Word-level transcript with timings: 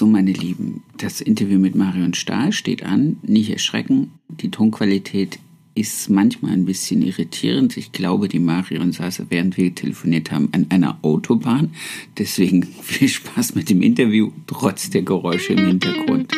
So, 0.00 0.06
meine 0.06 0.32
Lieben, 0.32 0.82
das 0.96 1.20
Interview 1.20 1.58
mit 1.58 1.74
Marion 1.74 2.14
Stahl 2.14 2.52
steht 2.52 2.82
an. 2.82 3.18
Nicht 3.20 3.50
erschrecken, 3.50 4.12
die 4.28 4.50
Tonqualität 4.50 5.38
ist 5.74 6.08
manchmal 6.08 6.52
ein 6.52 6.64
bisschen 6.64 7.02
irritierend. 7.02 7.76
Ich 7.76 7.92
glaube, 7.92 8.28
die 8.28 8.38
Marion 8.38 8.92
saß, 8.92 9.24
während 9.28 9.58
wir 9.58 9.74
telefoniert 9.74 10.32
haben, 10.32 10.48
an 10.52 10.64
einer 10.70 10.98
Autobahn. 11.02 11.74
Deswegen 12.16 12.62
viel 12.82 13.08
Spaß 13.08 13.54
mit 13.56 13.68
dem 13.68 13.82
Interview, 13.82 14.32
trotz 14.46 14.88
der 14.88 15.02
Geräusche 15.02 15.52
im 15.52 15.66
Hintergrund. 15.66 16.32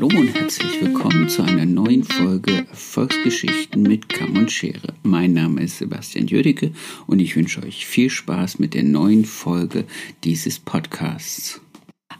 Hallo 0.00 0.10
und 0.16 0.32
herzlich 0.32 0.80
willkommen 0.80 1.28
zu 1.28 1.42
einer 1.42 1.66
neuen 1.66 2.04
Folge 2.04 2.64
Erfolgsgeschichten 2.70 3.82
mit 3.82 4.08
Kamm 4.08 4.36
und 4.36 4.52
Schere. 4.52 4.94
Mein 5.02 5.32
Name 5.32 5.60
ist 5.60 5.78
Sebastian 5.78 6.28
Jüdicke 6.28 6.70
und 7.08 7.18
ich 7.18 7.34
wünsche 7.34 7.64
euch 7.64 7.84
viel 7.84 8.08
Spaß 8.08 8.60
mit 8.60 8.74
der 8.74 8.84
neuen 8.84 9.24
Folge 9.24 9.86
dieses 10.22 10.60
Podcasts. 10.60 11.60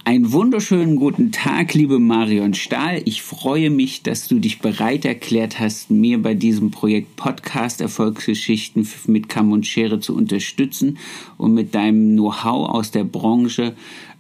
Einen 0.05 0.33
wunderschönen 0.33 0.97
guten 0.97 1.31
Tag, 1.31 1.73
liebe 1.75 2.01
Marion 2.01 2.55
Stahl. 2.55 3.01
Ich 3.05 3.23
freue 3.23 3.71
mich, 3.71 4.03
dass 4.03 4.27
du 4.27 4.41
dich 4.41 4.59
bereit 4.59 5.05
erklärt 5.05 5.61
hast, 5.61 5.89
mir 5.89 6.21
bei 6.21 6.35
diesem 6.35 6.73
Projekt 6.73 7.15
Podcast 7.15 7.81
Erfolgsgeschichten 7.81 8.89
mit 9.07 9.29
Kamm 9.29 9.53
und 9.53 9.69
Schere 9.69 10.01
zu 10.01 10.17
unterstützen 10.17 10.99
und 11.37 11.55
mit 11.55 11.77
deinem 11.77 12.17
Know-how 12.17 12.71
aus 12.71 12.91
der 12.91 13.05
Branche 13.05 13.77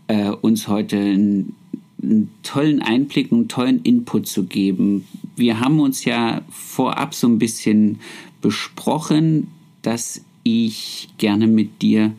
äh, 0.07 0.31
uns 0.31 0.69
heute 0.69 0.97
ein 0.97 1.55
einen 2.03 2.31
tollen 2.43 2.81
Einblick, 2.81 3.33
einen 3.33 3.49
tollen 3.49 3.83
Input 3.83 4.27
zu 4.27 4.45
geben. 4.45 5.07
Wir 5.37 5.61
haben 5.61 5.81
uns 5.81 6.05
ja 6.05 6.43
vorab 6.51 7.15
so 7.15 7.27
ein 7.27 7.39
bisschen 7.39 8.01
besprochen, 8.41 9.49
dass 9.83 10.23
ich 10.45 11.09
gerne 11.19 11.47
mit 11.47 11.83
dir 11.83 12.13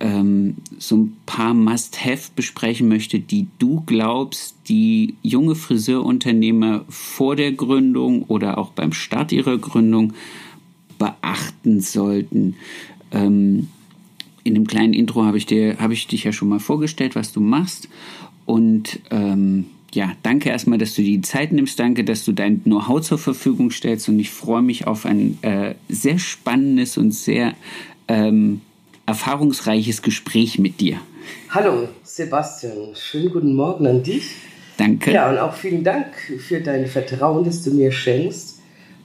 ähm, 0.00 0.56
so 0.78 0.96
ein 0.96 1.16
paar 1.26 1.54
Must-Have 1.54 2.30
besprechen 2.34 2.88
möchte, 2.88 3.20
die 3.20 3.46
du 3.58 3.82
glaubst, 3.86 4.56
die 4.68 5.14
junge 5.22 5.54
Friseurunternehmer 5.54 6.84
vor 6.88 7.36
der 7.36 7.52
Gründung 7.52 8.24
oder 8.24 8.58
auch 8.58 8.70
beim 8.70 8.92
Start 8.92 9.32
ihrer 9.32 9.58
Gründung 9.58 10.12
beachten 10.98 11.80
sollten. 11.80 12.56
Ähm, 13.12 13.68
in 14.42 14.54
dem 14.54 14.66
kleinen 14.66 14.92
Intro 14.92 15.24
habe 15.24 15.38
ich, 15.38 15.46
dir, 15.46 15.78
habe 15.78 15.94
ich 15.94 16.06
dich 16.06 16.24
ja 16.24 16.32
schon 16.32 16.48
mal 16.48 16.60
vorgestellt, 16.60 17.14
was 17.14 17.32
du 17.32 17.40
machst. 17.40 17.88
Und 18.46 19.00
ähm, 19.10 19.66
ja, 19.92 20.12
danke 20.22 20.50
erstmal, 20.50 20.78
dass 20.78 20.94
du 20.94 21.02
die 21.02 21.20
Zeit 21.20 21.52
nimmst. 21.52 21.78
Danke, 21.78 22.04
dass 22.04 22.24
du 22.24 22.32
dein 22.32 22.62
Know-how 22.64 23.00
zur 23.00 23.18
Verfügung 23.18 23.70
stellst. 23.70 24.08
Und 24.08 24.18
ich 24.18 24.30
freue 24.30 24.62
mich 24.62 24.86
auf 24.86 25.06
ein 25.06 25.38
äh, 25.42 25.74
sehr 25.88 26.18
spannendes 26.18 26.98
und 26.98 27.12
sehr 27.12 27.54
ähm, 28.08 28.60
erfahrungsreiches 29.06 30.02
Gespräch 30.02 30.58
mit 30.58 30.80
dir. 30.80 30.98
Hallo, 31.50 31.88
Sebastian. 32.02 32.94
Schönen 32.94 33.32
guten 33.32 33.54
Morgen 33.54 33.86
an 33.86 34.02
dich. 34.02 34.34
Danke. 34.76 35.12
Ja, 35.12 35.30
und 35.30 35.38
auch 35.38 35.54
vielen 35.54 35.84
Dank 35.84 36.06
für 36.38 36.60
dein 36.60 36.86
Vertrauen, 36.86 37.44
das 37.44 37.62
du 37.62 37.70
mir 37.70 37.92
schenkst 37.92 38.60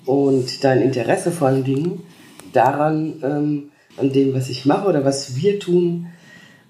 und 0.06 0.64
dein 0.64 0.82
Interesse 0.82 1.32
vor 1.32 1.50
allen 1.50 1.64
Dingen 1.64 2.02
daran, 2.54 3.20
ähm, 3.24 3.70
an 3.98 4.12
dem, 4.12 4.34
was 4.34 4.50
ich 4.50 4.66
mache 4.66 4.88
oder 4.88 5.06
was 5.06 5.36
wir 5.36 5.60
tun, 5.60 6.08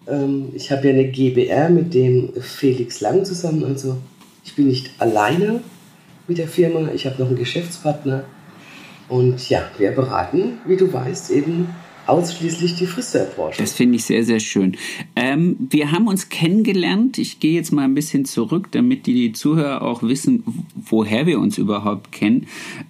ähm, 0.09 0.49
ich 0.53 0.71
habe 0.71 0.87
ja 0.87 0.93
eine 0.93 1.07
GBR 1.07 1.69
mit 1.69 1.93
dem 1.93 2.33
Felix 2.41 3.01
Lang 3.01 3.25
zusammen. 3.25 3.63
Also 3.63 3.97
ich 4.43 4.55
bin 4.55 4.67
nicht 4.67 4.91
alleine 4.99 5.61
mit 6.27 6.37
der 6.37 6.47
Firma, 6.47 6.89
ich 6.93 7.05
habe 7.05 7.21
noch 7.21 7.27
einen 7.27 7.37
Geschäftspartner. 7.37 8.23
Und 9.07 9.49
ja, 9.49 9.63
wir 9.77 9.91
beraten, 9.91 10.59
wie 10.65 10.77
du 10.77 10.91
weißt, 10.91 11.31
eben 11.31 11.69
ausschließlich 12.09 12.75
die 12.75 12.85
Friseurbranche. 12.85 13.61
Das 13.61 13.73
finde 13.73 13.97
ich 13.97 14.05
sehr, 14.05 14.23
sehr 14.23 14.39
schön. 14.39 14.75
Ähm, 15.15 15.55
wir 15.69 15.91
haben 15.91 16.07
uns 16.07 16.29
kennengelernt. 16.29 17.17
Ich 17.17 17.39
gehe 17.39 17.53
jetzt 17.53 17.71
mal 17.71 17.83
ein 17.83 17.93
bisschen 17.93 18.25
zurück, 18.25 18.69
damit 18.71 19.05
die, 19.05 19.13
die 19.13 19.31
Zuhörer 19.31 19.81
auch 19.81 20.03
wissen, 20.03 20.43
woher 20.75 21.25
wir 21.25 21.39
uns 21.39 21.57
überhaupt 21.57 22.11
kennen. 22.11 22.47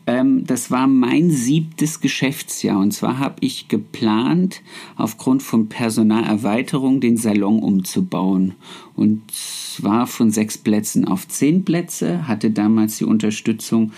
Ähm, 0.07 0.45
das 0.45 0.71
war 0.71 0.87
mein 0.87 1.29
siebtes 1.29 1.99
Geschäftsjahr. 1.99 2.79
Und 2.79 2.91
zwar 2.91 3.19
habe 3.19 3.35
ich 3.41 3.67
geplant, 3.67 4.61
aufgrund 4.95 5.43
von 5.43 5.67
Personalerweiterung 5.67 7.01
den 7.01 7.17
Salon 7.17 7.59
umzubauen. 7.59 8.55
Und 8.95 9.21
zwar 9.31 10.07
von 10.07 10.31
sechs 10.31 10.57
Plätzen 10.57 11.05
auf 11.05 11.27
zehn 11.27 11.63
Plätze. 11.65 12.27
Hatte 12.27 12.51
damals 12.51 12.97
die 12.97 13.05
Unterstützung 13.05 13.91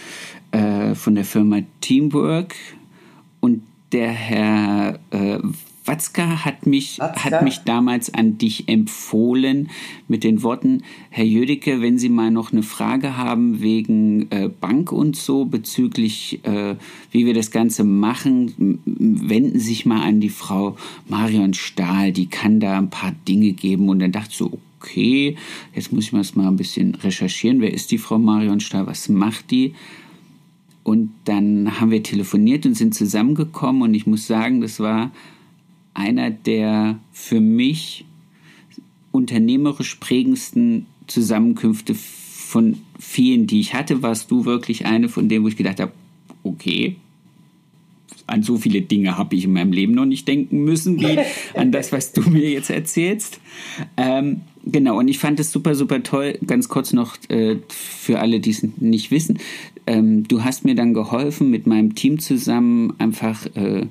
äh, 0.51 0.95
von 0.95 1.15
der 1.15 1.25
Firma 1.25 1.59
Teamwork. 1.79 2.55
Der 3.91 4.11
Herr 4.11 4.99
äh, 5.11 5.39
Watzka 5.83 6.45
hat 6.45 6.65
mich, 6.67 6.99
Watzka? 6.99 7.23
hat 7.23 7.43
mich 7.43 7.59
damals 7.59 8.13
an 8.13 8.37
dich 8.37 8.69
empfohlen 8.69 9.69
mit 10.07 10.23
den 10.23 10.43
Worten, 10.43 10.83
Herr 11.09 11.25
Jödicke, 11.25 11.81
wenn 11.81 11.97
Sie 11.97 12.09
mal 12.09 12.31
noch 12.31 12.51
eine 12.53 12.63
Frage 12.63 13.17
haben 13.17 13.61
wegen 13.61 14.31
äh, 14.31 14.47
Bank 14.47 14.91
und 14.91 15.15
so 15.17 15.45
bezüglich, 15.45 16.39
äh, 16.43 16.75
wie 17.11 17.25
wir 17.25 17.33
das 17.33 17.51
Ganze 17.51 17.83
machen, 17.83 18.79
wenden 18.85 19.59
Sie 19.59 19.65
sich 19.65 19.85
mal 19.85 20.01
an 20.01 20.21
die 20.21 20.29
Frau 20.29 20.77
Marion 21.09 21.53
Stahl, 21.53 22.13
die 22.13 22.27
kann 22.27 22.59
da 22.59 22.77
ein 22.77 22.89
paar 22.89 23.13
Dinge 23.27 23.51
geben. 23.51 23.89
Und 23.89 23.99
dann 23.99 24.11
dachte 24.11 24.29
ich 24.31 24.37
so, 24.37 24.59
okay, 24.79 25.35
jetzt 25.73 25.91
muss 25.91 26.05
ich 26.05 26.13
mal 26.13 26.47
ein 26.47 26.55
bisschen 26.55 26.95
recherchieren. 26.95 27.59
Wer 27.59 27.73
ist 27.73 27.91
die 27.91 27.97
Frau 27.97 28.17
Marion 28.17 28.59
Stahl? 28.59 28.87
Was 28.87 29.09
macht 29.09 29.51
die? 29.51 29.73
Und 30.83 31.11
dann 31.25 31.79
haben 31.79 31.91
wir 31.91 32.01
telefoniert 32.01 32.65
und 32.65 32.75
sind 32.75 32.95
zusammengekommen 32.95 33.83
und 33.83 33.93
ich 33.93 34.07
muss 34.07 34.25
sagen, 34.25 34.61
das 34.61 34.79
war 34.79 35.11
einer 35.93 36.31
der 36.31 36.99
für 37.11 37.39
mich 37.39 38.05
unternehmerisch 39.11 39.95
prägendsten 39.95 40.87
Zusammenkünfte 41.07 41.93
von 41.95 42.77
vielen, 42.97 43.47
die 43.47 43.59
ich 43.59 43.73
hatte, 43.73 44.01
warst 44.01 44.31
du 44.31 44.45
wirklich 44.45 44.85
eine 44.85 45.09
von 45.09 45.29
denen, 45.29 45.43
wo 45.43 45.49
ich 45.49 45.57
gedacht 45.57 45.79
habe, 45.79 45.91
okay, 46.43 46.95
an 48.27 48.43
so 48.43 48.57
viele 48.57 48.81
Dinge 48.81 49.17
habe 49.17 49.35
ich 49.35 49.45
in 49.45 49.53
meinem 49.53 49.73
Leben 49.73 49.93
noch 49.93 50.05
nicht 50.05 50.27
denken 50.27 50.63
müssen, 50.63 50.99
wie 50.99 51.19
an 51.55 51.71
das, 51.71 51.91
was 51.91 52.13
du 52.13 52.21
mir 52.21 52.49
jetzt 52.49 52.69
erzählst. 52.69 53.39
Ähm, 53.97 54.41
genau, 54.65 54.97
und 54.99 55.07
ich 55.07 55.19
fand 55.19 55.39
es 55.39 55.51
super, 55.51 55.75
super 55.75 56.03
toll. 56.03 56.37
Ganz 56.45 56.69
kurz 56.69 56.93
noch 56.93 57.17
äh, 57.29 57.57
für 57.67 58.19
alle, 58.19 58.39
die 58.39 58.51
es 58.51 58.63
nicht 58.77 59.11
wissen 59.11 59.39
ähm, 59.87 60.27
du 60.27 60.43
hast 60.43 60.65
mir 60.65 60.75
dann 60.75 60.93
geholfen 60.93 61.49
mit 61.49 61.67
meinem 61.67 61.95
Team 61.95 62.19
zusammen, 62.19 62.93
einfach 62.97 63.45
äh, 63.55 63.87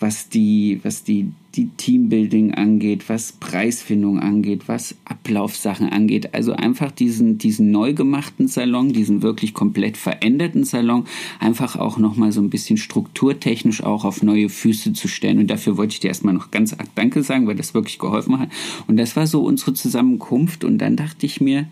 was 0.00 0.28
die, 0.28 0.80
was 0.82 1.04
die, 1.04 1.30
die 1.56 1.68
Teambuilding 1.76 2.54
angeht, 2.54 3.08
was 3.08 3.32
Preisfindung 3.32 4.20
angeht, 4.20 4.68
was 4.68 4.94
Ablaufsachen 5.04 5.88
angeht. 5.88 6.34
Also 6.34 6.52
einfach 6.52 6.90
diesen, 6.90 7.38
diesen 7.38 7.70
neu 7.70 7.94
gemachten 7.94 8.46
Salon, 8.46 8.92
diesen 8.92 9.22
wirklich 9.22 9.54
komplett 9.54 9.96
veränderten 9.96 10.64
Salon, 10.64 11.04
einfach 11.40 11.76
auch 11.76 11.98
nochmal 11.98 12.32
so 12.32 12.40
ein 12.40 12.50
bisschen 12.50 12.76
strukturtechnisch 12.76 13.82
auch 13.82 14.04
auf 14.04 14.22
neue 14.22 14.48
Füße 14.48 14.92
zu 14.92 15.08
stellen. 15.08 15.38
Und 15.38 15.50
dafür 15.50 15.76
wollte 15.76 15.94
ich 15.94 16.00
dir 16.00 16.08
erstmal 16.08 16.34
noch 16.34 16.50
ganz 16.50 16.72
arg 16.74 16.94
Danke 16.94 17.22
sagen, 17.22 17.46
weil 17.46 17.56
das 17.56 17.74
wirklich 17.74 17.98
geholfen 17.98 18.38
hat. 18.38 18.50
Und 18.86 18.98
das 18.98 19.16
war 19.16 19.26
so 19.26 19.42
unsere 19.42 19.72
Zusammenkunft. 19.72 20.62
Und 20.62 20.78
dann 20.78 20.96
dachte 20.96 21.26
ich 21.26 21.40
mir, 21.40 21.68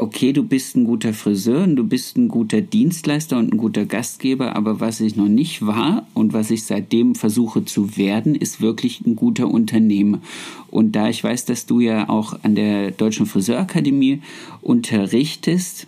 okay, 0.00 0.32
du 0.32 0.42
bist 0.42 0.76
ein 0.76 0.84
guter 0.84 1.12
Friseur 1.12 1.64
und 1.64 1.76
du 1.76 1.84
bist 1.84 2.16
ein 2.16 2.28
guter 2.28 2.60
Dienstleister 2.60 3.38
und 3.38 3.52
ein 3.52 3.58
guter 3.58 3.86
Gastgeber, 3.86 4.56
aber 4.56 4.80
was 4.80 5.00
ich 5.00 5.16
noch 5.16 5.28
nicht 5.28 5.64
war 5.66 6.06
und 6.14 6.32
was 6.32 6.50
ich 6.50 6.64
seitdem 6.64 7.14
versuche 7.14 7.64
zu 7.64 7.96
werden, 7.96 8.34
ist 8.34 8.60
wirklich 8.60 9.02
ein 9.06 9.16
guter 9.16 9.48
Unternehmer. 9.48 10.20
Und 10.68 10.92
da 10.92 11.08
ich 11.08 11.22
weiß, 11.22 11.44
dass 11.44 11.66
du 11.66 11.80
ja 11.80 12.08
auch 12.08 12.38
an 12.42 12.54
der 12.54 12.90
Deutschen 12.90 13.26
Friseurakademie 13.26 14.22
unterrichtest, 14.62 15.86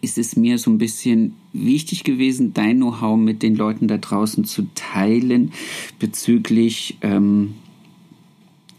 ist 0.00 0.18
es 0.18 0.36
mir 0.36 0.58
so 0.58 0.70
ein 0.70 0.78
bisschen 0.78 1.34
wichtig 1.52 2.04
gewesen, 2.04 2.54
dein 2.54 2.76
Know-how 2.76 3.18
mit 3.18 3.42
den 3.42 3.56
Leuten 3.56 3.88
da 3.88 3.98
draußen 3.98 4.44
zu 4.44 4.66
teilen 4.74 5.52
bezüglich 5.98 6.98
ähm, 7.02 7.54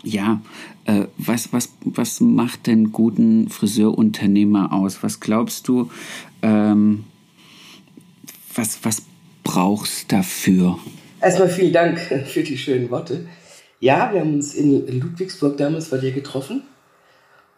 ja, 0.03 0.41
äh, 0.89 1.07
was, 1.17 1.53
was, 1.53 1.69
was 1.81 2.19
macht 2.19 2.65
denn 2.65 2.91
guten 2.91 3.50
Friseurunternehmer 3.50 4.74
aus? 4.74 5.03
Was 5.03 5.19
glaubst 5.19 5.68
du, 5.68 5.91
ähm, 6.41 7.03
was, 8.56 8.80
was 8.83 9.03
brauchst 9.44 10.12
dafür? 10.12 10.80
Erstmal 11.21 11.50
vielen 11.50 11.74
Dank 11.74 12.00
für 12.00 12.44
die 12.44 12.57
schönen 12.57 12.89
Worte. 12.89 13.27
Ja, 13.80 14.12
wir 14.12 14.21
haben 14.21 14.36
uns 14.36 14.56
in 14.56 15.00
Ludwigsburg 15.00 15.57
damals 15.57 15.89
bei 15.89 15.97
dir 15.97 16.12
getroffen. 16.12 16.63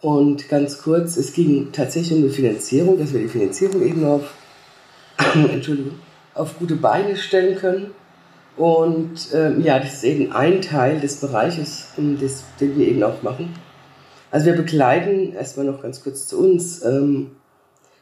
Und 0.02 0.50
ganz 0.50 0.80
kurz, 0.80 1.16
es 1.16 1.32
ging 1.32 1.72
tatsächlich 1.72 2.18
um 2.18 2.24
die 2.24 2.34
Finanzierung, 2.34 2.98
dass 2.98 3.14
wir 3.14 3.22
die 3.22 3.28
Finanzierung 3.28 3.86
eben 3.86 4.04
auf, 4.04 4.34
Entschuldigung, 5.36 5.94
auf 6.34 6.58
gute 6.60 6.76
Beine 6.76 7.16
stellen 7.16 7.56
können. 7.58 7.92
Und 8.62 9.30
ähm, 9.34 9.64
ja, 9.64 9.80
das 9.80 9.96
ist 9.96 10.04
eben 10.04 10.34
ein 10.34 10.62
Teil 10.62 11.00
des 11.00 11.16
Bereiches, 11.16 11.88
des, 11.98 12.44
den 12.60 12.78
wir 12.78 12.88
eben 12.88 13.02
auch 13.02 13.24
machen. 13.24 13.56
Also 14.30 14.46
wir 14.46 14.54
begleiten, 14.54 15.34
erstmal 15.34 15.66
noch 15.66 15.82
ganz 15.82 16.04
kurz 16.04 16.28
zu 16.28 16.40
uns, 16.40 16.86
ähm, 16.86 17.32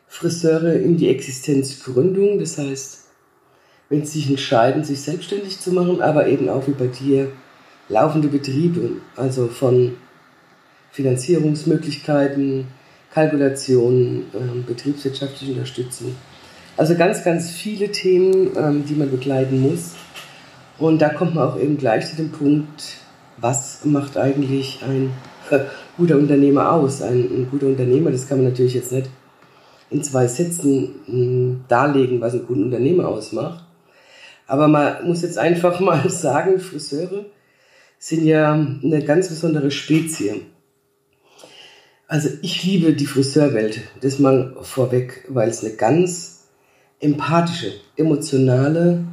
Friseure 0.10 0.74
in 0.74 0.98
die 0.98 1.08
Existenzgründung. 1.08 2.40
Das 2.40 2.58
heißt, 2.58 3.06
wenn 3.88 4.06
sie 4.06 4.20
sich 4.20 4.30
entscheiden, 4.30 4.84
sich 4.84 5.00
selbstständig 5.00 5.62
zu 5.62 5.72
machen, 5.72 6.02
aber 6.02 6.28
eben 6.28 6.50
auch 6.50 6.68
wie 6.68 6.74
bei 6.74 6.88
dir 6.88 7.32
laufende 7.88 8.28
Betriebe, 8.28 8.98
also 9.16 9.48
von 9.48 9.96
Finanzierungsmöglichkeiten, 10.92 12.68
Kalkulationen, 13.14 14.24
äh, 14.34 14.68
betriebswirtschaftliche 14.68 15.54
Unterstützung. 15.54 16.16
Also 16.76 16.96
ganz, 16.96 17.24
ganz 17.24 17.50
viele 17.50 17.94
Themen, 17.94 18.58
ähm, 18.58 18.84
die 18.86 18.96
man 18.96 19.10
begleiten 19.10 19.62
muss. 19.62 19.94
Und 20.80 21.02
da 21.02 21.10
kommt 21.10 21.36
man 21.36 21.50
auch 21.50 21.60
eben 21.60 21.78
gleich 21.78 22.10
zu 22.10 22.16
dem 22.16 22.32
Punkt, 22.32 22.98
was 23.38 23.84
macht 23.86 24.18
eigentlich 24.18 24.80
ein 24.84 25.12
guter 25.98 26.18
Unternehmer 26.18 26.72
aus? 26.72 27.02
Ein, 27.02 27.20
ein 27.20 27.48
guter 27.52 27.68
Unternehmer, 27.68 28.12
das 28.12 28.28
kann 28.28 28.38
man 28.38 28.48
natürlich 28.48 28.74
jetzt 28.74 28.92
nicht 28.92 29.10
in 29.90 30.04
zwei 30.04 30.28
Sätzen 30.28 30.96
hm, 31.06 31.62
darlegen, 31.68 32.22
was 32.22 32.34
einen 32.34 32.46
guten 32.46 32.64
Unternehmer 32.64 33.08
ausmacht. 33.08 33.66
Aber 34.48 34.68
man 34.68 35.06
muss 35.06 35.22
jetzt 35.22 35.38
einfach 35.38 35.80
mal 35.80 36.10
sagen, 36.10 36.60
Friseure 36.60 37.26
sind 37.98 38.26
ja 38.26 38.54
eine 38.54 39.04
ganz 39.04 39.28
besondere 39.28 39.72
Spezie. 39.72 40.42
Also 42.08 42.30
ich 42.42 42.64
liebe 42.64 42.94
die 42.94 43.06
Friseurwelt, 43.06 43.82
das 44.02 44.18
mal 44.18 44.56
vorweg, 44.62 45.26
weil 45.28 45.50
es 45.50 45.64
eine 45.64 45.74
ganz 45.74 46.48
empathische, 47.00 47.74
emotionale 47.98 49.04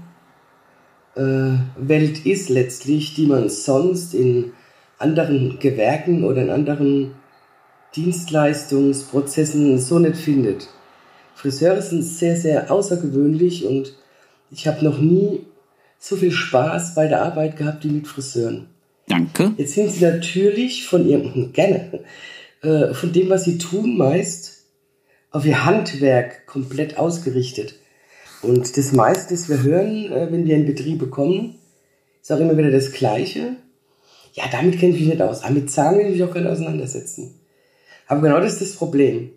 Welt 1.16 2.26
ist 2.26 2.50
letztlich, 2.50 3.14
die 3.14 3.26
man 3.26 3.48
sonst 3.48 4.14
in 4.14 4.52
anderen 4.98 5.58
Gewerken 5.58 6.24
oder 6.24 6.42
in 6.42 6.50
anderen 6.50 7.14
Dienstleistungsprozessen 7.94 9.78
so 9.78 9.98
nicht 9.98 10.16
findet. 10.16 10.68
Friseure 11.34 11.80
sind 11.80 12.02
sehr, 12.02 12.36
sehr 12.36 12.70
außergewöhnlich 12.70 13.66
und 13.66 13.94
ich 14.50 14.66
habe 14.66 14.84
noch 14.84 14.98
nie 14.98 15.40
so 15.98 16.16
viel 16.16 16.30
Spaß 16.32 16.94
bei 16.94 17.08
der 17.08 17.22
Arbeit 17.22 17.56
gehabt 17.56 17.84
wie 17.84 17.88
mit 17.90 18.06
Friseuren. 18.06 18.66
Danke. 19.08 19.52
Jetzt 19.56 19.74
sind 19.74 19.90
sie 19.90 20.04
natürlich 20.04 20.86
von 20.86 21.06
ihrem, 21.06 21.52
gerne, 21.52 22.00
äh, 22.62 22.92
von 22.92 23.12
dem, 23.12 23.30
was 23.30 23.44
sie 23.44 23.58
tun, 23.58 23.96
meist 23.96 24.64
auf 25.30 25.44
ihr 25.44 25.64
Handwerk 25.64 26.46
komplett 26.46 26.98
ausgerichtet. 26.98 27.74
Und 28.46 28.76
das 28.76 28.92
meiste, 28.92 29.34
das 29.34 29.48
wir 29.48 29.62
hören, 29.62 30.12
äh, 30.12 30.30
wenn 30.30 30.46
wir 30.46 30.54
in 30.54 30.66
Betriebe 30.66 31.08
kommen, 31.08 31.56
ist 32.22 32.30
auch 32.30 32.38
immer 32.38 32.56
wieder 32.56 32.70
das 32.70 32.92
Gleiche. 32.92 33.56
Ja, 34.34 34.44
damit 34.52 34.78
kenne 34.78 34.94
ich 34.94 35.00
mich 35.00 35.08
nicht 35.08 35.22
aus. 35.22 35.42
Aber 35.42 35.54
mit 35.54 35.70
Zahlen 35.70 35.98
will 35.98 36.06
ich 36.06 36.12
mich 36.12 36.24
auch 36.24 36.32
gerne 36.32 36.50
auseinandersetzen. 36.50 37.40
Aber 38.06 38.20
genau 38.20 38.40
das 38.40 38.54
ist 38.54 38.62
das 38.62 38.72
Problem. 38.76 39.30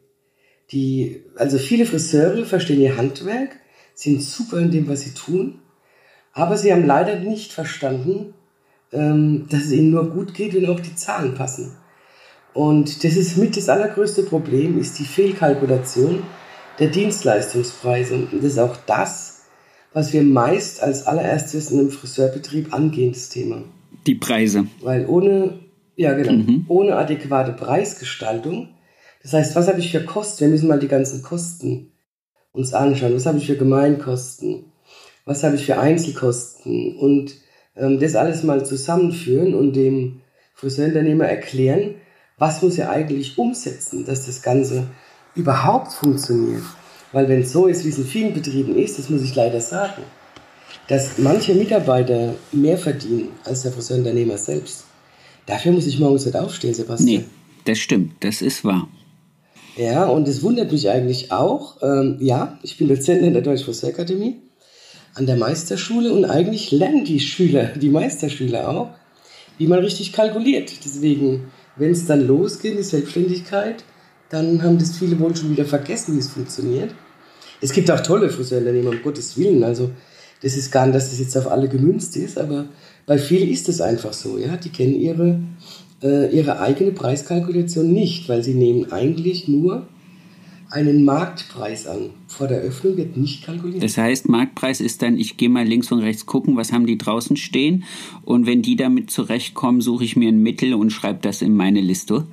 Die, 0.72 1.24
also 1.36 1.58
viele 1.58 1.88
Friseure 1.88 2.46
verstehen 2.46 2.82
ihr 2.82 2.98
Handwerk, 2.98 3.58
sind 3.96 4.22
super 4.22 4.60
in 4.60 4.70
dem, 4.70 4.88
was 4.88 5.02
sie 5.02 5.16
tun, 5.16 5.60
aber 6.32 6.56
sie 6.58 6.72
haben 6.72 6.86
leider 6.86 7.18
nicht 7.20 7.52
verstanden, 7.52 8.36
ähm, 8.92 9.48
dass 9.50 9.66
es 9.66 9.72
ihnen 9.72 9.90
nur 9.90 10.12
gut 10.12 10.36
geht, 10.36 10.54
wenn 10.54 10.70
auch 10.70 10.80
die 10.80 10.96
Zahlen 10.96 11.34
passen. 11.34 11.76
Und 12.54 13.04
das 13.04 13.16
ist 13.16 13.38
mit 13.38 13.58
das 13.58 13.70
allergrößte 13.70 14.24
Problem, 14.24 14.80
ist 14.80 15.00
die 15.00 15.06
Fehlkalkulation 15.06 16.22
der 16.80 16.88
Dienstleistungspreise. 16.88 18.16
Und 18.16 18.34
das 18.34 18.54
ist 18.54 18.60
auch 18.60 18.78
das, 18.86 19.42
was 19.94 20.14
wir 20.14 20.24
meist 20.24 20.82
als 20.82 21.06
allererstes 21.08 21.72
in 21.72 21.80
einem 21.80 21.92
Friseurbetrieb 21.92 22.74
angehen, 22.74 23.12
das 23.12 23.30
Thema. 23.30 23.64
Die 24.08 24.16
Preise. 24.16 24.66
Weil 24.82 25.06
ohne, 25.08 25.60
ja 25.96 26.14
genau, 26.14 26.34
mhm. 26.34 26.66
ohne 26.68 26.96
adäquate 26.96 27.54
Preisgestaltung, 27.54 28.70
das 29.22 29.34
heißt, 29.34 29.56
was 29.56 29.68
habe 29.68 29.80
ich 29.80 29.92
für 29.92 30.04
Kosten? 30.04 30.42
Wir 30.42 30.48
müssen 30.48 30.70
mal 30.70 30.80
die 30.80 30.88
ganzen 30.88 31.22
Kosten 31.22 31.92
uns 32.52 32.74
anschauen. 32.74 33.14
Was 33.14 33.26
habe 33.26 33.38
ich 33.38 33.48
für 33.48 33.58
Gemeinkosten? 33.58 34.66
Was 35.26 35.44
habe 35.44 35.56
ich 35.56 35.66
für 35.66 35.78
Einzelkosten? 35.78 36.96
Und 36.96 37.36
ähm, 37.76 38.00
das 38.00 38.16
alles 38.16 38.44
mal 38.44 38.66
zusammenführen 38.66 39.54
und 39.54 39.74
dem 39.74 40.22
Friseurunternehmer 40.54 41.26
erklären, 41.26 41.96
was 42.38 42.62
muss 42.62 42.78
er 42.78 42.90
eigentlich 42.90 43.38
umsetzen, 43.38 44.06
dass 44.06 44.26
das 44.26 44.42
Ganze 44.42 44.88
überhaupt 45.40 45.94
funktioniert. 45.94 46.64
Weil 47.12 47.28
wenn 47.28 47.42
es 47.42 47.52
so 47.52 47.68
ist, 47.68 47.84
wie 47.86 47.90
es 47.90 47.98
in 47.98 48.06
vielen 48.06 48.34
Betrieben 48.34 48.76
ist, 48.76 49.00
das 49.00 49.10
muss 49.10 49.24
ich 49.24 49.34
leider 49.36 49.62
sagen, 49.62 50.04
dass 50.88 51.18
manche 51.18 51.56
Mitarbeiter 51.56 52.36
mehr 52.52 52.78
verdienen 52.78 53.30
als 53.46 53.64
der 53.64 53.72
Friseurunternehmer 53.72 54.38
selbst. 54.38 54.86
Dafür 55.46 55.72
muss 55.72 55.88
ich 55.88 56.00
morgens 56.00 56.26
nicht 56.26 56.38
aufstehen, 56.38 56.74
Sebastian. 56.74 57.22
Nee, 57.22 57.26
das 57.66 57.80
stimmt, 57.80 58.24
das 58.24 58.42
ist 58.42 58.64
wahr. 58.64 58.88
Ja, 59.78 60.06
und 60.08 60.28
es 60.28 60.44
wundert 60.44 60.72
mich 60.72 60.90
eigentlich 60.90 61.32
auch. 61.32 61.78
Ähm, 61.82 62.18
ja, 62.20 62.60
ich 62.64 62.78
bin 62.78 62.88
Dozent 62.88 63.24
in 63.24 63.34
der 63.34 63.42
Deutschen 63.42 63.66
Friseurakademie 63.66 64.42
an 65.16 65.26
der 65.26 65.38
Meisterschule 65.38 66.14
und 66.14 66.26
eigentlich 66.26 66.72
lernen 66.72 67.06
die 67.06 67.20
Schüler, 67.20 67.66
die 67.76 67.90
Meisterschüler 67.90 68.70
auch, 68.70 68.90
wie 69.58 69.68
man 69.68 69.80
richtig 69.80 70.14
kalkuliert. 70.14 70.72
Deswegen, 70.86 71.52
wenn 71.76 71.92
es 71.92 72.06
dann 72.06 72.28
losgeht, 72.28 72.78
die 72.78 72.84
Selbstständigkeit, 72.84 73.84
dann 74.30 74.62
haben 74.62 74.78
das 74.78 74.98
viele 74.98 75.20
wohl 75.20 75.36
schon 75.36 75.52
wieder 75.52 75.66
vergessen, 75.66 76.16
wie 76.16 76.20
es 76.20 76.30
funktioniert. 76.30 76.94
Es 77.62 77.74
gibt 77.74 77.90
auch 77.92 78.00
tolle 78.00 78.30
Friseurunternehmer, 78.30 78.92
um 78.92 79.02
Gottes 79.02 79.38
Willen. 79.38 79.64
Also, 79.64 79.92
das 80.42 80.56
ist 80.56 80.72
gar 80.72 80.86
nicht, 80.86 80.96
dass 80.96 81.10
das 81.10 81.20
jetzt 81.20 81.38
auf 81.38 81.48
alle 81.48 81.68
gemünzt 81.68 82.16
ist, 82.16 82.38
aber 82.38 82.66
bei 83.06 83.18
vielen 83.18 83.50
ist 83.50 83.68
es 83.68 83.82
einfach 83.82 84.14
so. 84.14 84.38
Ja? 84.38 84.56
Die 84.56 84.70
kennen 84.70 84.96
ihre, 84.96 85.40
äh, 86.02 86.34
ihre 86.34 86.60
eigene 86.60 86.92
Preiskalkulation 86.92 87.92
nicht, 87.92 88.30
weil 88.30 88.44
sie 88.44 88.54
nehmen 88.54 88.92
eigentlich 88.92 89.48
nur 89.48 89.88
einen 90.70 91.04
Marktpreis 91.04 91.88
an. 91.88 92.12
Vor 92.28 92.48
der 92.48 92.60
Öffnung 92.60 92.96
wird 92.96 93.18
nicht 93.18 93.44
kalkuliert. 93.44 93.84
Das 93.84 93.98
heißt, 93.98 94.30
Marktpreis 94.30 94.82
ist 94.82 95.02
dann, 95.02 95.18
ich 95.18 95.36
gehe 95.36 95.50
mal 95.50 95.66
links 95.66 95.92
und 95.92 96.00
rechts 96.00 96.28
gucken, 96.28 96.56
was 96.56 96.72
haben 96.72 96.86
die 96.86 96.98
draußen 96.98 97.36
stehen 97.36 97.84
und 98.22 98.46
wenn 98.46 98.62
die 98.62 98.76
damit 98.76 99.10
zurechtkommen, 99.10 99.82
suche 99.82 100.04
ich 100.04 100.16
mir 100.16 100.30
ein 100.30 100.44
Mittel 100.44 100.76
und 100.76 100.92
schreibe 100.92 101.20
das 101.22 101.42
in 101.42 101.56
meine 101.56 101.82
Liste. 101.82 102.26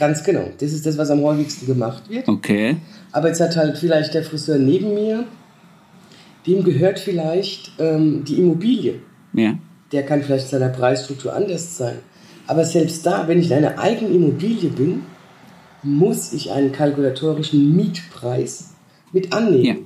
Ganz 0.00 0.24
genau. 0.24 0.48
Das 0.58 0.72
ist 0.72 0.86
das, 0.86 0.96
was 0.96 1.10
am 1.10 1.20
häufigsten 1.20 1.66
gemacht 1.66 2.08
wird. 2.08 2.26
Okay. 2.26 2.78
Aber 3.12 3.28
jetzt 3.28 3.40
hat 3.40 3.54
halt 3.54 3.76
vielleicht 3.76 4.14
der 4.14 4.24
Friseur 4.24 4.58
neben 4.58 4.94
mir, 4.94 5.26
dem 6.46 6.64
gehört 6.64 6.98
vielleicht 6.98 7.72
ähm, 7.78 8.24
die 8.24 8.38
Immobilie. 8.38 8.94
Ja. 9.34 9.58
Der 9.92 10.06
kann 10.06 10.22
vielleicht 10.22 10.48
seiner 10.48 10.70
Preisstruktur 10.70 11.34
anders 11.34 11.76
sein. 11.76 11.96
Aber 12.46 12.64
selbst 12.64 13.04
da, 13.04 13.28
wenn 13.28 13.40
ich 13.40 13.50
in 13.50 13.58
einer 13.58 13.78
eigenen 13.78 14.14
Immobilie 14.14 14.70
bin, 14.70 15.02
muss 15.82 16.32
ich 16.32 16.50
einen 16.50 16.72
kalkulatorischen 16.72 17.76
Mietpreis 17.76 18.70
mit 19.12 19.34
annehmen, 19.34 19.64
ja. 19.64 19.76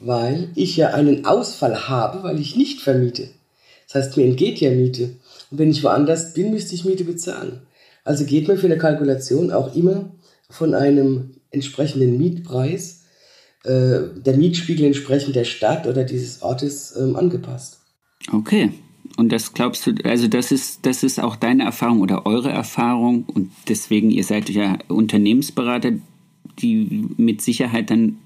weil 0.00 0.48
ich 0.56 0.76
ja 0.76 0.88
einen 0.88 1.24
Ausfall 1.24 1.88
habe, 1.88 2.24
weil 2.24 2.40
ich 2.40 2.56
nicht 2.56 2.80
vermiete. 2.80 3.28
Das 3.86 4.06
heißt, 4.06 4.16
mir 4.16 4.24
entgeht 4.24 4.60
ja 4.60 4.70
Miete. 4.70 5.10
Und 5.50 5.58
wenn 5.58 5.70
ich 5.70 5.84
woanders 5.84 6.34
bin, 6.34 6.50
müsste 6.50 6.74
ich 6.74 6.84
Miete 6.84 7.04
bezahlen. 7.04 7.60
Also 8.04 8.24
geht 8.24 8.48
man 8.48 8.58
für 8.58 8.66
eine 8.66 8.78
Kalkulation 8.78 9.52
auch 9.52 9.74
immer 9.74 10.12
von 10.50 10.74
einem 10.74 11.34
entsprechenden 11.50 12.18
Mietpreis, 12.18 13.04
äh, 13.64 14.00
der 14.16 14.36
Mietspiegel 14.36 14.86
entsprechend 14.86 15.36
der 15.36 15.44
Stadt 15.44 15.86
oder 15.86 16.04
dieses 16.04 16.42
Ortes 16.42 16.96
ähm, 16.96 17.16
angepasst. 17.16 17.80
Okay. 18.32 18.72
Und 19.16 19.30
das 19.30 19.52
glaubst 19.52 19.86
du, 19.86 19.92
also 20.04 20.26
das 20.26 20.52
ist, 20.52 20.86
das 20.86 21.02
ist 21.02 21.20
auch 21.20 21.36
deine 21.36 21.64
Erfahrung 21.64 22.00
oder 22.00 22.24
eure 22.24 22.50
Erfahrung 22.50 23.24
und 23.24 23.50
deswegen, 23.68 24.10
ihr 24.10 24.24
seid 24.24 24.48
ja 24.48 24.78
Unternehmensberater, 24.88 25.92
die 26.58 27.08
mit 27.16 27.42
Sicherheit 27.42 27.90
dann 27.90 28.18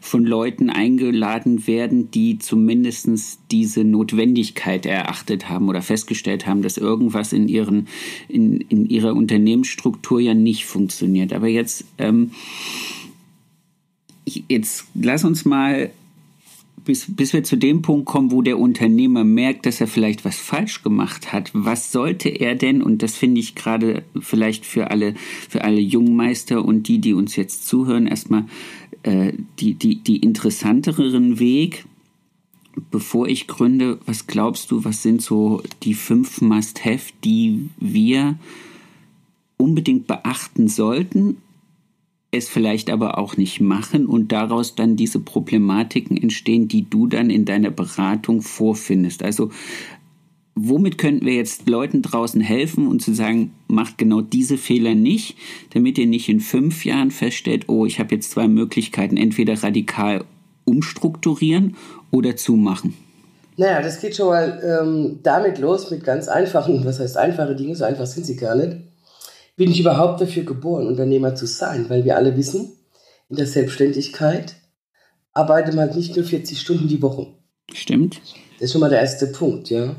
von 0.00 0.24
Leuten 0.24 0.70
eingeladen 0.70 1.66
werden, 1.66 2.10
die 2.10 2.38
zumindest 2.38 3.38
diese 3.50 3.84
Notwendigkeit 3.84 4.86
erachtet 4.86 5.48
haben 5.48 5.68
oder 5.68 5.82
festgestellt 5.82 6.46
haben, 6.46 6.62
dass 6.62 6.76
irgendwas 6.76 7.32
in, 7.32 7.48
ihren, 7.48 7.88
in, 8.28 8.60
in 8.60 8.88
ihrer 8.88 9.14
Unternehmensstruktur 9.14 10.20
ja 10.20 10.34
nicht 10.34 10.66
funktioniert. 10.66 11.32
Aber 11.32 11.48
jetzt, 11.48 11.84
ähm, 11.98 12.32
jetzt 14.48 14.86
lass 14.94 15.24
uns 15.24 15.44
mal 15.44 15.90
bis, 16.84 17.06
bis 17.08 17.32
wir 17.32 17.44
zu 17.44 17.56
dem 17.56 17.82
Punkt 17.82 18.06
kommen, 18.06 18.30
wo 18.30 18.42
der 18.42 18.58
Unternehmer 18.58 19.24
merkt, 19.24 19.66
dass 19.66 19.80
er 19.80 19.86
vielleicht 19.86 20.24
was 20.24 20.36
falsch 20.36 20.82
gemacht 20.82 21.32
hat. 21.32 21.50
Was 21.52 21.92
sollte 21.92 22.28
er 22.28 22.54
denn, 22.54 22.82
und 22.82 23.02
das 23.02 23.16
finde 23.16 23.40
ich 23.40 23.54
gerade 23.54 24.02
vielleicht 24.20 24.64
für 24.64 24.90
alle, 24.90 25.14
für 25.48 25.64
alle 25.64 25.80
Jungmeister 25.80 26.64
und 26.64 26.88
die, 26.88 26.98
die 26.98 27.12
uns 27.12 27.36
jetzt 27.36 27.66
zuhören, 27.66 28.06
erstmal 28.06 28.44
äh, 29.02 29.32
die, 29.58 29.74
die, 29.74 29.96
die 29.96 30.18
interessanteren 30.18 31.38
Weg, 31.38 31.86
bevor 32.90 33.28
ich 33.28 33.46
gründe, 33.46 33.98
was 34.06 34.26
glaubst 34.26 34.70
du, 34.70 34.84
was 34.84 35.02
sind 35.02 35.22
so 35.22 35.62
die 35.82 35.94
fünf 35.94 36.40
Must-Have, 36.40 37.12
die 37.24 37.70
wir 37.78 38.38
unbedingt 39.56 40.06
beachten 40.06 40.68
sollten 40.68 41.36
es 42.30 42.48
vielleicht 42.48 42.90
aber 42.90 43.18
auch 43.18 43.36
nicht 43.36 43.60
machen 43.60 44.06
und 44.06 44.30
daraus 44.32 44.76
dann 44.76 44.96
diese 44.96 45.18
Problematiken 45.18 46.16
entstehen, 46.16 46.68
die 46.68 46.88
du 46.88 47.06
dann 47.06 47.28
in 47.28 47.44
deiner 47.44 47.70
Beratung 47.70 48.42
vorfindest. 48.42 49.22
Also 49.22 49.50
womit 50.68 50.98
könnten 50.98 51.26
wir 51.26 51.34
jetzt 51.34 51.68
Leuten 51.68 52.02
draußen 52.02 52.40
helfen 52.40 52.86
und 52.86 53.00
zu 53.02 53.14
sagen, 53.14 53.52
macht 53.68 53.98
genau 53.98 54.20
diese 54.20 54.58
Fehler 54.58 54.94
nicht, 54.94 55.36
damit 55.72 55.98
ihr 55.98 56.06
nicht 56.06 56.28
in 56.28 56.40
fünf 56.40 56.84
Jahren 56.84 57.10
feststellt, 57.10 57.68
oh, 57.68 57.86
ich 57.86 57.98
habe 57.98 58.14
jetzt 58.14 58.30
zwei 58.30 58.48
Möglichkeiten, 58.48 59.16
entweder 59.16 59.62
radikal 59.62 60.24
umstrukturieren 60.64 61.76
oder 62.10 62.36
zumachen. 62.36 62.94
Naja, 63.56 63.82
das 63.82 64.00
geht 64.00 64.16
schon 64.16 64.28
mal 64.28 64.80
ähm, 64.82 65.18
damit 65.22 65.58
los 65.58 65.90
mit 65.90 66.04
ganz 66.04 66.28
einfachen, 66.28 66.84
was 66.84 67.00
heißt 67.00 67.16
einfache 67.16 67.56
Dinge, 67.56 67.74
so 67.74 67.84
einfach 67.84 68.06
sind 68.06 68.24
sie 68.24 68.36
gar 68.36 68.54
nicht 68.54 68.76
bin 69.60 69.70
ich 69.70 69.80
überhaupt 69.80 70.22
dafür 70.22 70.44
geboren, 70.44 70.86
Unternehmer 70.86 71.34
zu 71.34 71.44
sein? 71.44 71.90
Weil 71.90 72.06
wir 72.06 72.16
alle 72.16 72.34
wissen, 72.34 72.72
in 73.28 73.36
der 73.36 73.46
Selbstständigkeit 73.46 74.54
arbeitet 75.34 75.74
man 75.74 75.94
nicht 75.94 76.16
nur 76.16 76.24
40 76.24 76.58
Stunden 76.58 76.88
die 76.88 77.02
Woche. 77.02 77.26
Stimmt. 77.70 78.22
Das 78.54 78.62
ist 78.62 78.72
schon 78.72 78.80
mal 78.80 78.88
der 78.88 79.02
erste 79.02 79.26
Punkt, 79.26 79.68
ja. 79.68 79.96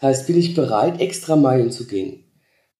Das 0.00 0.10
heißt, 0.10 0.26
bin 0.26 0.38
ich 0.38 0.54
bereit, 0.54 1.00
extra 1.00 1.36
Meilen 1.36 1.70
zu 1.70 1.86
gehen? 1.86 2.24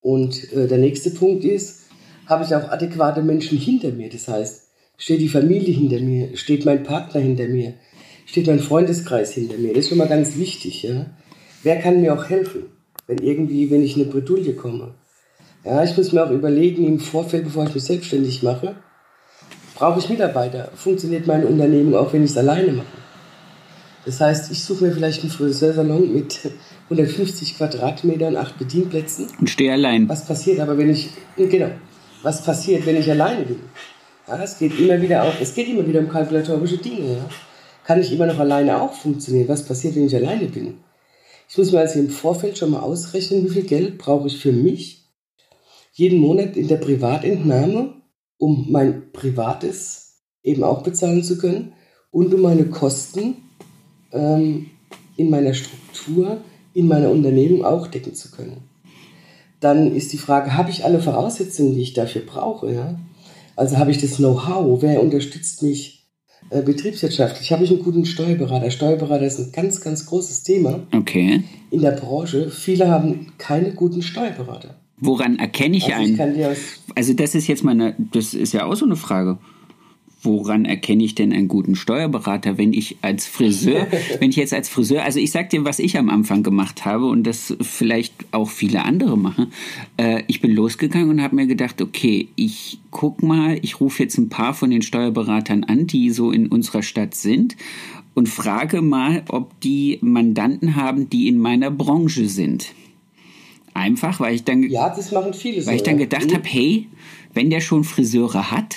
Und 0.00 0.52
äh, 0.52 0.66
der 0.66 0.78
nächste 0.78 1.10
Punkt 1.10 1.44
ist, 1.44 1.86
habe 2.26 2.44
ich 2.44 2.54
auch 2.54 2.68
adäquate 2.68 3.22
Menschen 3.22 3.58
hinter 3.58 3.90
mir? 3.90 4.08
Das 4.10 4.28
heißt, 4.28 4.68
steht 4.98 5.20
die 5.20 5.28
Familie 5.28 5.74
hinter 5.74 6.00
mir? 6.00 6.36
Steht 6.36 6.64
mein 6.64 6.82
Partner 6.82 7.20
hinter 7.20 7.48
mir? 7.48 7.74
Steht 8.26 8.46
mein 8.46 8.60
Freundeskreis 8.60 9.32
hinter 9.32 9.56
mir? 9.56 9.72
Das 9.72 9.84
ist 9.84 9.88
schon 9.88 9.98
mal 9.98 10.08
ganz 10.08 10.36
wichtig, 10.36 10.82
ja. 10.82 11.06
Wer 11.62 11.80
kann 11.80 12.00
mir 12.00 12.14
auch 12.14 12.28
helfen, 12.28 12.66
wenn 13.06 13.18
irgendwie, 13.18 13.70
wenn 13.70 13.82
ich 13.82 13.96
in 13.96 14.02
eine 14.02 14.12
Bredouille 14.12 14.54
komme? 14.54 14.94
Ja, 15.64 15.82
ich 15.82 15.96
muss 15.96 16.12
mir 16.12 16.24
auch 16.24 16.30
überlegen 16.30 16.86
im 16.86 17.00
Vorfeld, 17.00 17.44
bevor 17.44 17.64
ich 17.66 17.74
mich 17.74 17.84
selbstständig 17.84 18.42
mache, 18.42 18.76
brauche 19.74 19.98
ich 19.98 20.08
Mitarbeiter? 20.08 20.70
Funktioniert 20.74 21.26
meine 21.26 21.46
Unternehmung 21.46 21.94
auch, 21.94 22.12
wenn 22.12 22.24
ich 22.24 22.30
es 22.30 22.38
alleine 22.38 22.72
mache? 22.72 22.86
Das 24.06 24.20
heißt, 24.20 24.52
ich 24.52 24.62
suche 24.62 24.84
mir 24.84 24.92
vielleicht 24.92 25.22
einen 25.22 25.32
Friseursalon 25.32 26.14
mit 26.14 26.38
150 26.84 27.56
Quadratmetern, 27.56 28.36
acht 28.36 28.56
Bedienplätzen. 28.56 29.26
Und 29.40 29.50
stehe 29.50 29.72
allein. 29.72 30.08
Was 30.08 30.24
passiert 30.24 30.60
aber, 30.60 30.78
wenn 30.78 30.90
ich, 30.90 31.10
genau, 31.36 31.70
was 32.22 32.44
passiert, 32.44 32.86
wenn 32.86 32.96
ich 32.96 33.10
alleine 33.10 33.44
bin? 33.44 33.58
Ja, 34.28 34.40
es 34.40 34.58
geht 34.58 34.78
immer 34.78 35.02
wieder 35.02 35.24
auch, 35.24 35.34
es 35.40 35.54
geht 35.54 35.68
immer 35.68 35.86
wieder 35.86 35.98
um 35.98 36.08
kalkulatorische 36.08 36.78
Dinge. 36.78 37.16
Ja? 37.16 37.28
Kann 37.84 38.00
ich 38.00 38.12
immer 38.12 38.26
noch 38.26 38.38
alleine 38.38 38.80
auch 38.80 38.92
funktionieren? 38.92 39.48
Was 39.48 39.64
passiert, 39.64 39.96
wenn 39.96 40.06
ich 40.06 40.14
alleine 40.14 40.46
bin? 40.46 40.78
Ich 41.48 41.58
muss 41.58 41.72
mir 41.72 41.80
also 41.80 41.98
im 41.98 42.10
Vorfeld 42.10 42.58
schon 42.58 42.70
mal 42.70 42.80
ausrechnen, 42.80 43.44
wie 43.44 43.50
viel 43.50 43.64
Geld 43.64 43.98
brauche 43.98 44.28
ich 44.28 44.38
für 44.38 44.52
mich 44.52 45.04
jeden 45.92 46.20
Monat 46.20 46.56
in 46.56 46.68
der 46.68 46.76
Privatentnahme, 46.76 47.94
um 48.38 48.66
mein 48.70 49.10
Privates 49.12 50.20
eben 50.44 50.62
auch 50.62 50.82
bezahlen 50.82 51.24
zu 51.24 51.38
können 51.38 51.72
und 52.12 52.32
um 52.32 52.42
meine 52.42 52.66
Kosten 52.66 53.45
ähm, 54.12 54.66
in 55.16 55.30
meiner 55.30 55.54
Struktur, 55.54 56.38
in 56.74 56.88
meiner 56.88 57.10
Unternehmung 57.10 57.64
auch 57.64 57.86
decken 57.86 58.14
zu 58.14 58.30
können. 58.30 58.58
Dann 59.60 59.94
ist 59.94 60.12
die 60.12 60.18
Frage, 60.18 60.56
habe 60.56 60.70
ich 60.70 60.84
alle 60.84 61.00
Voraussetzungen, 61.00 61.74
die 61.74 61.82
ich 61.82 61.94
dafür 61.94 62.22
brauche? 62.22 62.72
Ja? 62.72 62.98
Also 63.56 63.78
habe 63.78 63.90
ich 63.90 63.98
das 63.98 64.16
Know-how? 64.16 64.82
Wer 64.82 65.02
unterstützt 65.02 65.62
mich 65.62 66.06
äh, 66.50 66.62
betriebswirtschaftlich? 66.62 67.50
Habe 67.52 67.64
ich 67.64 67.70
einen 67.70 67.82
guten 67.82 68.04
Steuerberater? 68.04 68.70
Steuerberater 68.70 69.26
ist 69.26 69.38
ein 69.38 69.52
ganz, 69.52 69.80
ganz 69.80 70.04
großes 70.06 70.42
Thema 70.42 70.86
okay. 70.94 71.42
in 71.70 71.80
der 71.80 71.92
Branche. 71.92 72.50
Viele 72.50 72.88
haben 72.88 73.32
keine 73.38 73.72
guten 73.72 74.02
Steuerberater. 74.02 74.76
Woran 74.98 75.38
erkenne 75.38 75.76
ich 75.76 75.94
Also 75.94 76.12
ich 76.12 76.20
einen? 76.20 76.44
aus 76.44 76.56
Also 76.94 77.12
das 77.14 77.34
ist 77.34 77.46
jetzt 77.46 77.64
meine, 77.64 77.94
das 78.12 78.34
ist 78.34 78.52
ja 78.52 78.64
auch 78.64 78.74
so 78.74 78.84
eine 78.84 78.96
Frage. 78.96 79.38
Woran 80.26 80.64
erkenne 80.66 81.02
ich 81.04 81.14
denn 81.14 81.32
einen 81.32 81.48
guten 81.48 81.76
Steuerberater, 81.76 82.58
wenn 82.58 82.72
ich 82.72 82.96
als 83.00 83.26
Friseur, 83.26 83.86
wenn 84.18 84.30
ich 84.30 84.36
jetzt 84.36 84.52
als 84.52 84.68
Friseur, 84.68 85.02
also 85.04 85.18
ich 85.20 85.30
sag 85.30 85.48
dir, 85.50 85.64
was 85.64 85.78
ich 85.78 85.96
am 85.96 86.10
Anfang 86.10 86.42
gemacht 86.42 86.84
habe 86.84 87.06
und 87.06 87.24
das 87.24 87.56
vielleicht 87.60 88.12
auch 88.32 88.50
viele 88.50 88.84
andere 88.84 89.16
machen. 89.16 89.52
Äh, 89.96 90.24
ich 90.26 90.40
bin 90.40 90.50
losgegangen 90.50 91.08
und 91.08 91.22
habe 91.22 91.36
mir 91.36 91.46
gedacht, 91.46 91.80
okay, 91.80 92.28
ich 92.36 92.78
guck 92.90 93.22
mal, 93.22 93.58
ich 93.62 93.80
rufe 93.80 94.02
jetzt 94.02 94.18
ein 94.18 94.28
paar 94.28 94.52
von 94.52 94.70
den 94.70 94.82
Steuerberatern 94.82 95.64
an, 95.64 95.86
die 95.86 96.10
so 96.10 96.30
in 96.32 96.48
unserer 96.48 96.82
Stadt 96.82 97.14
sind 97.14 97.56
und 98.14 98.28
frage 98.28 98.82
mal, 98.82 99.22
ob 99.28 99.58
die 99.60 99.98
Mandanten 100.00 100.74
haben, 100.76 101.08
die 101.08 101.28
in 101.28 101.38
meiner 101.38 101.70
Branche 101.70 102.28
sind. 102.28 102.72
Einfach, 103.74 104.20
weil 104.20 104.34
ich 104.34 104.44
dann 104.44 104.62
ja, 104.62 104.88
das 104.88 105.12
machen 105.12 105.34
viele 105.34 105.60
so. 105.60 105.68
weil 105.68 105.76
ich 105.76 105.82
dann 105.82 105.98
gedacht 105.98 106.30
Mhm. 106.30 106.34
habe, 106.34 106.48
hey, 106.48 106.86
wenn 107.34 107.50
der 107.50 107.60
schon 107.60 107.84
Friseure 107.84 108.50
hat, 108.50 108.76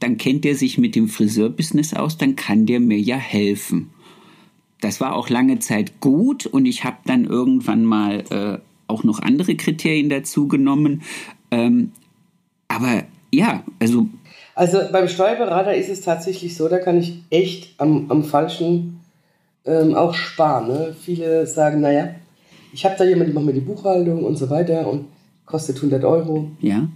dann 0.00 0.16
kennt 0.16 0.44
der 0.44 0.54
sich 0.54 0.78
mit 0.78 0.94
dem 0.94 1.08
Friseurbusiness 1.08 1.94
aus, 1.94 2.18
dann 2.18 2.36
kann 2.36 2.66
der 2.66 2.80
mir 2.80 2.98
ja 2.98 3.16
helfen. 3.16 3.90
Das 4.80 5.00
war 5.00 5.16
auch 5.16 5.28
lange 5.28 5.58
Zeit 5.58 6.00
gut 6.00 6.46
und 6.46 6.66
ich 6.66 6.84
habe 6.84 6.98
dann 7.04 7.24
irgendwann 7.24 7.84
mal 7.84 8.24
äh, 8.30 8.58
auch 8.86 9.02
noch 9.02 9.20
andere 9.20 9.56
Kriterien 9.56 10.08
dazu 10.08 10.46
genommen. 10.46 11.02
Ähm, 11.50 11.92
aber 12.68 13.04
ja, 13.32 13.64
also 13.80 14.08
Also 14.54 14.78
beim 14.92 15.08
Steuerberater 15.08 15.74
ist 15.74 15.88
es 15.88 16.00
tatsächlich 16.00 16.56
so, 16.56 16.68
da 16.68 16.78
kann 16.78 16.98
ich 16.98 17.22
echt 17.30 17.74
am, 17.78 18.10
am 18.10 18.24
falschen 18.24 19.00
ähm, 19.64 19.94
auch 19.94 20.14
sparen. 20.14 20.68
Ne? 20.68 20.96
Viele 20.98 21.46
sagen, 21.46 21.80
naja, 21.80 22.10
ich 22.72 22.84
habe 22.84 22.94
da 22.96 23.04
jemanden, 23.04 23.32
die 23.32 23.34
macht 23.34 23.46
mir 23.46 23.52
die 23.52 23.60
Buchhaltung 23.60 24.24
und 24.24 24.36
so 24.36 24.48
weiter 24.50 24.86
und 24.88 25.06
kostet 25.44 25.76
100 25.76 26.04
Euro. 26.04 26.50
ja, 26.60 26.88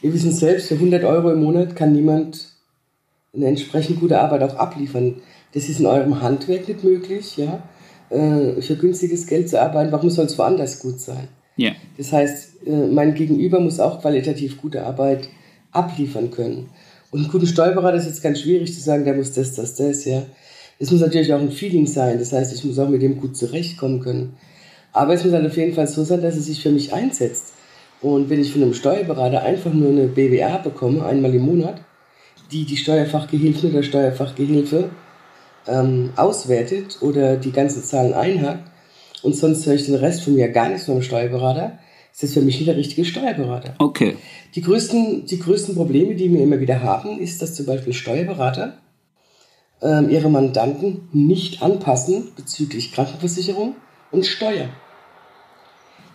Wir 0.00 0.12
wissen 0.14 0.32
selbst, 0.32 0.68
für 0.68 0.74
100 0.74 1.04
Euro 1.04 1.30
im 1.30 1.42
Monat 1.42 1.74
kann 1.74 1.92
niemand 1.92 2.46
eine 3.34 3.46
entsprechend 3.46 4.00
gute 4.00 4.20
Arbeit 4.20 4.42
auch 4.42 4.56
abliefern. 4.56 5.16
Das 5.52 5.68
ist 5.68 5.80
in 5.80 5.86
eurem 5.86 6.20
Handwerk 6.22 6.68
nicht 6.68 6.84
möglich, 6.84 7.36
ja. 7.36 7.62
Äh, 8.10 8.62
Für 8.62 8.76
günstiges 8.76 9.26
Geld 9.26 9.48
zu 9.50 9.60
arbeiten, 9.60 9.92
warum 9.92 10.08
soll 10.08 10.26
es 10.26 10.38
woanders 10.38 10.78
gut 10.80 11.00
sein? 11.00 11.28
ja, 11.56 11.72
Das 11.96 12.12
heißt, 12.12 12.66
äh, 12.66 12.86
mein 12.86 13.14
Gegenüber 13.14 13.60
muss 13.60 13.80
auch 13.80 14.00
qualitativ 14.00 14.60
gute 14.60 14.84
Arbeit 14.84 15.28
abliefern 15.72 16.30
können. 16.30 16.70
Und 17.10 17.20
einen 17.20 17.30
guten 17.30 17.46
Steuerberater 17.46 17.96
ist 17.96 18.06
jetzt 18.06 18.22
ganz 18.22 18.40
schwierig 18.40 18.72
zu 18.72 18.80
sagen, 18.80 19.04
der 19.04 19.14
muss 19.14 19.32
das, 19.32 19.54
das, 19.54 19.74
das, 19.74 20.04
ja. 20.04 20.22
Es 20.78 20.90
muss 20.90 21.00
natürlich 21.00 21.32
auch 21.34 21.40
ein 21.40 21.50
Feeling 21.50 21.86
sein. 21.86 22.18
Das 22.18 22.32
heißt, 22.32 22.54
ich 22.54 22.64
muss 22.64 22.78
auch 22.78 22.88
mit 22.88 23.02
dem 23.02 23.20
gut 23.20 23.36
zurechtkommen 23.36 24.00
können. 24.00 24.36
Aber 24.92 25.12
es 25.14 25.24
muss 25.24 25.34
halt 25.34 25.46
auf 25.46 25.56
jeden 25.56 25.74
Fall 25.74 25.88
so 25.88 26.04
sein, 26.04 26.22
dass 26.22 26.36
er 26.36 26.42
sich 26.42 26.62
für 26.62 26.70
mich 26.70 26.92
einsetzt. 26.92 27.47
Und 28.00 28.30
wenn 28.30 28.40
ich 28.40 28.52
von 28.52 28.62
einem 28.62 28.74
Steuerberater 28.74 29.42
einfach 29.42 29.72
nur 29.72 29.90
eine 29.90 30.06
BWA 30.06 30.58
bekomme, 30.58 31.04
einmal 31.04 31.34
im 31.34 31.42
Monat, 31.42 31.80
die 32.52 32.64
die 32.64 32.76
Steuerfachgehilfen 32.76 33.70
oder 33.70 33.82
Steuerfachgehilfe 33.82 34.90
ähm, 35.66 36.10
auswertet 36.16 36.98
oder 37.00 37.36
die 37.36 37.52
ganzen 37.52 37.82
Zahlen 37.82 38.14
einhakt 38.14 38.70
und 39.22 39.34
sonst 39.34 39.66
höre 39.66 39.74
ich 39.74 39.86
den 39.86 39.96
Rest 39.96 40.22
von 40.22 40.34
mir 40.34 40.48
gar 40.48 40.68
nichts 40.68 40.84
von 40.84 40.94
einem 40.94 41.02
Steuerberater, 41.02 41.78
ist 42.12 42.22
das 42.22 42.32
für 42.32 42.40
mich 42.40 42.56
nicht 42.56 42.68
der 42.68 42.76
richtige 42.76 43.04
Steuerberater. 43.04 43.74
okay, 43.78 44.16
Die 44.54 44.62
größten, 44.62 45.26
die 45.26 45.38
größten 45.38 45.74
Probleme, 45.74 46.14
die 46.14 46.32
wir 46.32 46.40
immer 46.40 46.60
wieder 46.60 46.82
haben, 46.82 47.18
ist, 47.18 47.42
dass 47.42 47.54
zum 47.54 47.66
Beispiel 47.66 47.92
Steuerberater 47.92 48.78
ähm, 49.82 50.10
ihre 50.10 50.30
Mandanten 50.30 51.08
nicht 51.12 51.62
anpassen 51.62 52.28
bezüglich 52.36 52.92
Krankenversicherung 52.92 53.76
und 54.10 54.26
Steuer. 54.26 54.68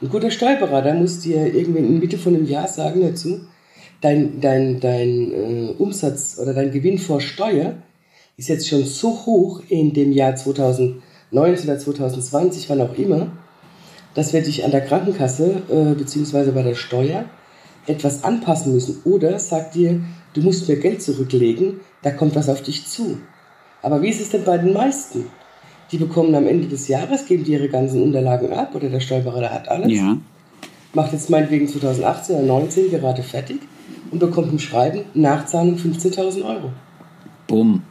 Ein 0.04 0.10
guter 0.10 0.32
Steuerberater 0.32 0.94
muss 0.96 1.22
dir 1.22 1.56
irgendwie 1.56 1.80
in 1.80 1.98
Mitte 1.98 2.18
von 2.18 2.36
einem 2.36 2.46
Jahr 2.46 2.68
sagen 2.68 3.00
dazu, 3.00 3.40
dein, 4.02 4.42
dein, 4.42 4.82
dein 4.82 5.32
äh, 5.32 5.74
Umsatz 5.78 6.38
oder 6.42 6.54
dein 6.54 6.74
Gewinn 6.74 6.98
vor 6.98 7.22
Steuer 7.22 7.76
ist 8.36 8.50
jetzt 8.50 8.68
schon 8.68 8.84
so 8.84 9.26
hoch 9.26 9.62
in 9.70 9.94
dem 9.94 10.12
Jahr 10.12 10.36
2019 10.36 11.70
oder 11.70 11.80
2020, 11.80 12.70
wann 12.70 12.82
auch 12.82 12.98
immer, 12.98 13.32
dass 14.14 14.34
wir 14.34 14.44
dich 14.44 14.66
an 14.66 14.72
der 14.72 14.82
Krankenkasse 14.82 15.62
äh, 15.72 15.94
bzw. 15.94 16.52
bei 16.52 16.64
der 16.64 16.76
Steuer 16.76 17.24
etwas 17.88 18.26
anpassen 18.26 18.74
müssen. 18.74 19.00
Oder 19.06 19.40
sagt 19.40 19.76
dir, 19.76 20.02
du 20.34 20.42
musst 20.42 20.68
mir 20.68 20.76
Geld 20.76 21.02
zurücklegen, 21.02 21.80
da 22.02 22.12
kommt 22.12 22.36
was 22.36 22.50
auf 22.50 22.62
dich 22.62 22.88
zu. 22.88 23.20
Aber 23.82 24.02
wie 24.02 24.10
ist 24.10 24.20
es 24.20 24.32
denn 24.32 24.44
bei 24.44 24.58
den 24.58 24.74
meisten? 24.74 25.28
Die 25.92 25.98
bekommen 25.98 26.34
am 26.34 26.48
Ende 26.48 26.68
des 26.68 26.88
Jahres, 26.88 27.26
geben 27.26 27.44
die 27.44 27.54
ihre 27.54 27.70
ganzen 27.70 28.02
Unterlagen 28.02 28.52
ab 28.54 28.74
oder 28.74 28.90
der 28.90 29.00
Steuerberater 29.00 29.52
hat 29.52 29.68
alles, 29.70 29.92
ja, 29.92 30.18
macht 30.94 31.14
jetzt 31.14 31.30
meinetwegen 31.30 31.68
2018 31.68 32.36
oder 32.36 32.46
2019 32.46 32.92
gerade 32.92 33.24
fertig 33.24 33.60
und 34.12 34.20
bekommt 34.20 34.54
ein 34.54 34.60
Schreiben, 34.60 35.02
Nachzahlung 35.14 35.76
15.000 35.76 36.44
Euro. 36.44 36.72
bumm. 37.48 37.82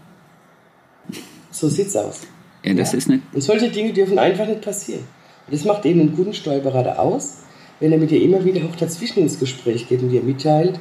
So 1.50 1.68
sieht's 1.68 1.94
aus. 1.96 2.22
Ja, 2.64 2.75
das 2.75 2.94
ist 2.94 3.08
eine, 3.08 3.20
Und 3.32 3.42
solche 3.42 3.70
Dinge 3.70 3.92
dürfen 3.92 4.18
einfach 4.18 4.46
nicht 4.46 4.62
passieren. 4.62 5.02
Und 5.46 5.54
das 5.54 5.64
macht 5.64 5.84
eben 5.84 6.00
einen 6.00 6.16
guten 6.16 6.32
Steuerberater 6.32 6.99
aus, 6.99 7.38
wenn 7.80 7.92
er 7.92 7.99
mit 7.99 8.11
dir 8.11 8.22
immer 8.22 8.44
wieder 8.44 8.64
auch 8.64 8.76
dazwischen 8.76 9.20
ins 9.20 9.38
Gespräch 9.38 9.88
geht 9.88 10.00
und 10.00 10.11
dir 10.11 10.22
mitteilt, 10.22 10.78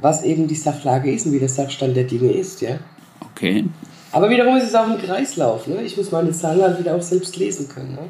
was 0.00 0.24
eben 0.24 0.48
die 0.48 0.56
Sachlage 0.56 1.10
ist 1.12 1.26
und 1.26 1.32
wie 1.32 1.38
der 1.38 1.48
Sachstand 1.48 1.96
der 1.96 2.04
Dinge 2.04 2.32
ist, 2.32 2.60
ja. 2.60 2.78
okay. 3.20 3.64
Aber 4.16 4.30
wiederum 4.30 4.56
ist 4.56 4.64
es 4.64 4.74
auch 4.74 4.88
ein 4.88 4.96
Kreislauf, 4.96 5.66
ne? 5.66 5.82
Ich 5.84 5.94
muss 5.98 6.10
meine 6.10 6.32
Zahlen 6.32 6.62
halt 6.62 6.78
wieder 6.78 6.96
auch 6.96 7.02
selbst 7.02 7.36
lesen 7.36 7.68
können, 7.68 7.92
ne? 7.92 8.08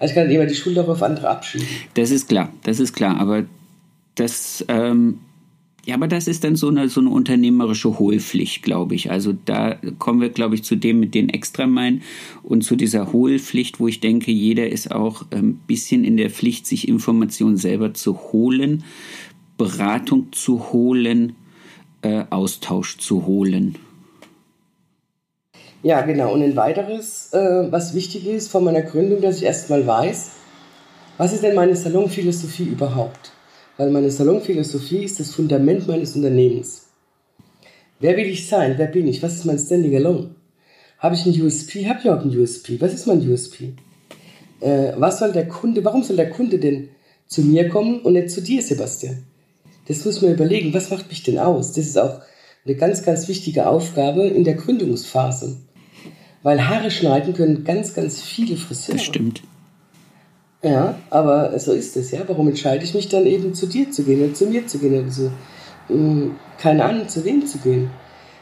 Also 0.00 0.10
ich 0.10 0.14
kann 0.16 0.26
nicht 0.26 0.34
immer 0.34 0.46
die 0.46 0.54
Schuld 0.56 0.76
auch 0.80 0.88
auf 0.88 1.00
andere 1.00 1.28
abschieben. 1.28 1.64
Das 1.94 2.10
ist 2.10 2.28
klar, 2.28 2.52
das 2.64 2.80
ist 2.80 2.92
klar, 2.92 3.20
aber 3.20 3.44
das, 4.16 4.64
ähm, 4.66 5.20
ja, 5.86 5.94
aber 5.94 6.08
das 6.08 6.26
ist 6.26 6.42
dann 6.42 6.56
so 6.56 6.66
eine, 6.66 6.88
so 6.88 7.00
eine 7.00 7.10
unternehmerische 7.10 8.00
Hohlpflicht, 8.00 8.64
glaube 8.64 8.96
ich. 8.96 9.12
Also 9.12 9.32
da 9.44 9.76
kommen 10.00 10.20
wir, 10.20 10.30
glaube 10.30 10.56
ich, 10.56 10.64
zu 10.64 10.74
dem 10.74 10.98
mit 10.98 11.14
den 11.14 11.28
Extrameilen 11.28 12.02
und 12.42 12.64
zu 12.64 12.74
dieser 12.74 13.12
Hohlpflicht, 13.12 13.78
wo 13.78 13.86
ich 13.86 14.00
denke, 14.00 14.32
jeder 14.32 14.68
ist 14.68 14.90
auch 14.90 15.24
ein 15.30 15.54
bisschen 15.68 16.04
in 16.04 16.16
der 16.16 16.30
Pflicht, 16.30 16.66
sich 16.66 16.88
Informationen 16.88 17.58
selber 17.58 17.94
zu 17.94 18.32
holen, 18.32 18.82
Beratung 19.56 20.32
zu 20.32 20.72
holen, 20.72 21.36
äh, 22.02 22.24
Austausch 22.28 22.98
zu 22.98 23.24
holen. 23.24 23.76
Ja, 25.82 26.00
genau. 26.02 26.32
Und 26.32 26.42
ein 26.42 26.56
weiteres, 26.56 27.32
äh, 27.32 27.70
was 27.70 27.94
wichtig 27.94 28.26
ist 28.26 28.50
von 28.50 28.64
meiner 28.64 28.82
Gründung, 28.82 29.20
dass 29.20 29.36
ich 29.36 29.44
erstmal 29.44 29.86
weiß, 29.86 30.30
was 31.16 31.32
ist 31.32 31.42
denn 31.42 31.54
meine 31.54 31.76
Salonphilosophie 31.76 32.64
überhaupt? 32.64 33.32
weil 33.78 33.90
meine 33.90 34.10
Salonphilosophie 34.10 35.04
ist 35.04 35.20
das 35.20 35.30
Fundament 35.30 35.86
meines 35.86 36.14
Unternehmens. 36.14 36.88
Wer 38.00 38.16
will 38.16 38.26
ich 38.26 38.46
sein? 38.46 38.74
Wer 38.76 38.88
bin 38.88 39.06
ich? 39.06 39.22
Was 39.22 39.36
ist 39.36 39.44
mein 39.44 39.58
Standing 39.58 39.96
Alone? 39.96 40.34
Habe 40.98 41.14
ich 41.14 41.24
einen 41.24 41.40
USP? 41.40 41.88
Habe 41.88 42.00
ich 42.02 42.10
auch 42.10 42.20
einen 42.20 42.36
USP? 42.36 42.80
Was 42.80 42.92
ist 42.92 43.06
mein 43.06 43.26
USP? 43.26 43.74
Äh, 44.60 44.92
was 44.96 45.20
soll 45.20 45.32
der 45.32 45.46
Kunde, 45.46 45.84
warum 45.84 46.02
soll 46.02 46.16
der 46.16 46.30
Kunde 46.30 46.58
denn 46.58 46.88
zu 47.28 47.42
mir 47.42 47.68
kommen 47.68 48.00
und 48.00 48.14
nicht 48.14 48.30
zu 48.30 48.42
dir, 48.42 48.62
Sebastian? 48.62 49.24
Das 49.86 50.04
muss 50.04 50.20
man 50.20 50.32
überlegen, 50.32 50.74
was 50.74 50.90
macht 50.90 51.08
mich 51.08 51.22
denn 51.22 51.38
aus? 51.38 51.72
Das 51.72 51.86
ist 51.86 51.98
auch 51.98 52.20
eine 52.66 52.74
ganz, 52.74 53.04
ganz 53.04 53.28
wichtige 53.28 53.68
Aufgabe 53.68 54.26
in 54.26 54.42
der 54.42 54.54
Gründungsphase. 54.54 55.56
Weil 56.42 56.68
Haare 56.68 56.90
schneiden 56.90 57.34
können 57.34 57.64
ganz, 57.64 57.94
ganz 57.94 58.20
viele 58.20 58.56
Friseure. 58.56 58.96
Das 58.96 59.04
stimmt. 59.04 59.42
Ja, 60.62 60.96
aber 61.10 61.56
so 61.58 61.72
ist 61.72 61.96
es, 61.96 62.10
ja. 62.10 62.20
Warum 62.26 62.48
entscheide 62.48 62.84
ich 62.84 62.94
mich 62.94 63.08
dann 63.08 63.26
eben 63.26 63.54
zu 63.54 63.66
dir 63.66 63.90
zu 63.90 64.02
gehen 64.02 64.22
oder 64.24 64.34
zu 64.34 64.46
mir 64.46 64.66
zu 64.66 64.78
gehen 64.78 65.00
oder 65.00 65.10
so? 65.10 65.30
Hm, 65.88 66.34
keine 66.58 66.84
Ahnung, 66.84 67.08
zu 67.08 67.24
wem 67.24 67.46
zu 67.46 67.58
gehen. 67.58 67.90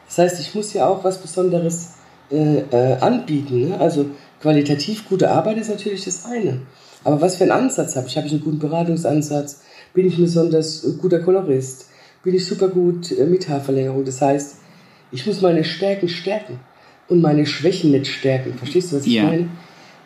Das 0.06 0.18
heißt, 0.18 0.40
ich 0.40 0.54
muss 0.54 0.72
ja 0.72 0.88
auch 0.88 1.04
was 1.04 1.18
Besonderes 1.18 1.94
äh, 2.30 2.60
äh, 2.70 2.96
anbieten. 3.00 3.68
Ne? 3.68 3.80
Also 3.80 4.06
qualitativ 4.40 5.08
gute 5.08 5.30
Arbeit 5.30 5.58
ist 5.58 5.68
natürlich 5.68 6.04
das 6.04 6.24
eine. 6.24 6.62
Aber 7.04 7.20
was 7.20 7.36
für 7.36 7.44
einen 7.44 7.52
Ansatz 7.52 7.96
habe 7.96 8.08
ich? 8.08 8.16
Habe 8.16 8.26
ich 8.26 8.32
einen 8.32 8.42
guten 8.42 8.58
Beratungsansatz? 8.58 9.60
Bin 9.94 10.06
ich 10.06 10.16
ein 10.16 10.22
besonders 10.22 10.86
guter 11.00 11.20
Kolorist? 11.20 11.88
Bin 12.22 12.34
ich 12.34 12.46
super 12.46 12.68
gut 12.68 13.12
äh, 13.12 13.24
mit 13.24 13.48
Haarverlängerung? 13.48 14.04
Das 14.04 14.22
heißt, 14.22 14.56
ich 15.12 15.26
muss 15.26 15.40
meine 15.40 15.64
Stärken 15.64 16.08
stärken 16.08 16.60
und 17.08 17.20
meine 17.20 17.46
Schwächen 17.46 17.90
nicht 17.90 18.06
stärken. 18.06 18.54
Verstehst 18.54 18.92
du, 18.92 18.96
was 18.96 19.06
ich 19.06 19.14
ja. 19.14 19.24
meine? 19.24 19.48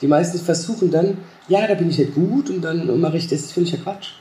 Die 0.00 0.07
meisten 0.07 0.38
versuchen 0.38 0.90
dann, 0.90 1.19
ja, 1.49 1.66
da 1.66 1.75
bin 1.75 1.90
ich 1.90 1.99
nicht 1.99 2.14
gut 2.14 2.50
und 2.50 2.62
dann 2.62 3.00
mache 3.00 3.16
ich 3.16 3.28
das, 3.28 3.42
das 3.42 3.52
finde 3.52 3.69
ich 3.69 3.76
ja 3.76 3.83
Quatsch. 3.83 4.12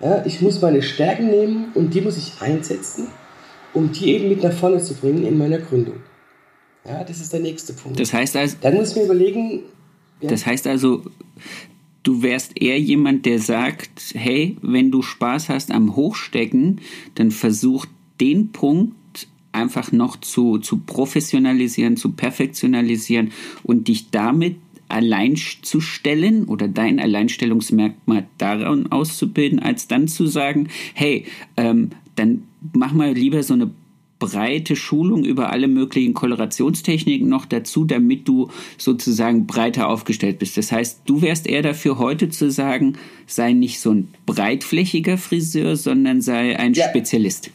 Ja, 0.00 0.24
ich 0.26 0.40
muss 0.40 0.60
meine 0.60 0.82
Stärken 0.82 1.28
nehmen 1.28 1.72
und 1.74 1.94
die 1.94 2.00
muss 2.00 2.16
ich 2.18 2.40
einsetzen, 2.40 3.08
um 3.72 3.92
die 3.92 4.12
eben 4.12 4.28
mit 4.28 4.42
nach 4.42 4.52
vorne 4.52 4.78
zu 4.78 4.94
bringen 4.94 5.26
in 5.26 5.38
meiner 5.38 5.58
Gründung. 5.58 5.96
Ja, 6.84 7.02
das 7.02 7.20
ist 7.20 7.32
der 7.32 7.40
nächste 7.40 7.72
Punkt. 7.72 7.98
Das 7.98 8.12
heißt 8.12 8.36
also, 8.36 8.56
dann 8.60 8.74
muss 8.74 8.90
ich 8.90 8.96
mir 8.96 9.04
überlegen. 9.04 9.62
Ja. 10.20 10.28
Das 10.28 10.46
heißt 10.46 10.66
also, 10.66 11.02
du 12.02 12.22
wärst 12.22 12.60
eher 12.60 12.78
jemand, 12.78 13.26
der 13.26 13.38
sagt, 13.38 14.14
hey, 14.14 14.56
wenn 14.62 14.90
du 14.90 15.02
Spaß 15.02 15.48
hast 15.48 15.70
am 15.70 15.96
Hochstecken, 15.96 16.80
dann 17.16 17.30
versuch 17.30 17.86
den 18.20 18.52
Punkt 18.52 18.94
einfach 19.56 19.92
noch 19.92 20.16
zu, 20.20 20.58
zu 20.58 20.78
professionalisieren, 20.78 21.96
zu 21.96 22.12
perfektionalisieren 22.12 23.32
und 23.62 23.88
dich 23.88 24.10
damit 24.10 24.56
allein 24.88 25.36
zu 25.36 25.80
stellen 25.80 26.44
oder 26.44 26.68
dein 26.68 27.00
Alleinstellungsmerkmal 27.00 28.26
daran 28.38 28.92
auszubilden, 28.92 29.58
als 29.58 29.88
dann 29.88 30.06
zu 30.06 30.26
sagen, 30.26 30.68
hey, 30.94 31.24
ähm, 31.56 31.90
dann 32.14 32.44
mach 32.72 32.92
mal 32.92 33.12
lieber 33.12 33.42
so 33.42 33.54
eine 33.54 33.70
breite 34.18 34.76
Schulung 34.76 35.24
über 35.24 35.50
alle 35.50 35.68
möglichen 35.68 36.14
Kolorationstechniken 36.14 37.28
noch 37.28 37.44
dazu, 37.44 37.84
damit 37.84 38.26
du 38.26 38.48
sozusagen 38.78 39.46
breiter 39.46 39.88
aufgestellt 39.88 40.38
bist. 40.38 40.56
Das 40.56 40.72
heißt, 40.72 41.02
du 41.04 41.20
wärst 41.20 41.46
eher 41.46 41.62
dafür 41.62 41.98
heute 41.98 42.30
zu 42.30 42.50
sagen, 42.50 42.94
sei 43.26 43.52
nicht 43.52 43.80
so 43.80 43.90
ein 43.90 44.08
breitflächiger 44.24 45.18
Friseur, 45.18 45.76
sondern 45.76 46.22
sei 46.22 46.58
ein 46.58 46.72
ja. 46.72 46.88
Spezialist. 46.88 47.50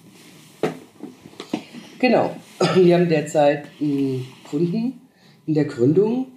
Genau. 2.01 2.35
Wir 2.75 2.95
haben 2.95 3.09
derzeit 3.09 3.65
einen 3.79 4.25
Kunden 4.49 5.01
in 5.45 5.53
der 5.53 5.65
Gründung, 5.65 6.27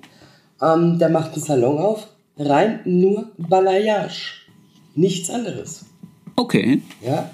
ähm, 0.61 0.99
der 0.99 1.09
macht 1.09 1.33
einen 1.33 1.43
Salon 1.43 1.79
auf, 1.79 2.07
rein 2.37 2.81
nur 2.85 3.31
Balayage. 3.39 4.45
Nichts 4.95 5.31
anderes. 5.31 5.87
Okay. 6.37 6.83
Ja. 7.03 7.31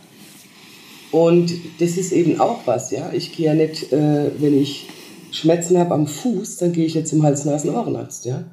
Und 1.10 1.50
das 1.80 1.96
ist 1.96 2.12
eben 2.12 2.40
auch 2.40 2.60
was, 2.66 2.92
ja. 2.92 3.10
Ich 3.12 3.34
gehe 3.34 3.46
ja 3.46 3.54
nicht, 3.54 3.92
äh, 3.92 4.30
wenn 4.38 4.58
ich 4.58 4.86
Schmerzen 5.32 5.76
habe 5.78 5.94
am 5.94 6.06
Fuß, 6.06 6.58
dann 6.58 6.72
gehe 6.72 6.86
ich 6.86 6.94
nicht 6.94 7.08
zum 7.08 7.24
Hals-Nasen-Ohrenarzt, 7.24 8.26
ja. 8.26 8.44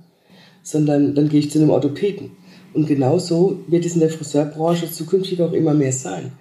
Sondern 0.64 1.14
dann 1.14 1.30
gehe 1.30 1.40
ich 1.40 1.52
zu 1.52 1.60
einem 1.60 1.70
Orthopäden. 1.70 2.32
Und 2.74 2.88
genauso 2.88 3.60
wird 3.68 3.86
es 3.86 3.94
in 3.94 4.00
der 4.00 4.10
Friseurbranche 4.10 4.92
zukünftig 4.92 5.40
auch 5.42 5.54
immer 5.54 5.76
mehr 5.76 5.94
sein. 5.94 6.32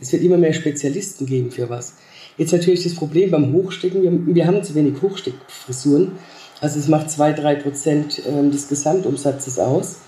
Es 0.00 0.12
wird 0.12 0.22
immer 0.22 0.38
mehr 0.38 0.52
Spezialisten 0.52 1.26
geben 1.26 1.50
für 1.50 1.68
was. 1.68 1.94
Jetzt 2.36 2.52
natürlich 2.52 2.82
das 2.82 2.94
Problem 2.94 3.30
beim 3.30 3.52
Hochstecken, 3.52 4.02
wir, 4.02 4.34
wir 4.34 4.46
haben 4.46 4.62
zu 4.62 4.74
wenig 4.74 5.00
Hochsteckfrisuren. 5.00 6.12
Also 6.60 6.78
es 6.78 6.88
macht 6.88 7.08
2-3 7.08 7.56
Prozent 7.56 8.22
ähm, 8.26 8.50
des 8.50 8.68
Gesamtumsatzes 8.68 9.58
aus. 9.58 10.00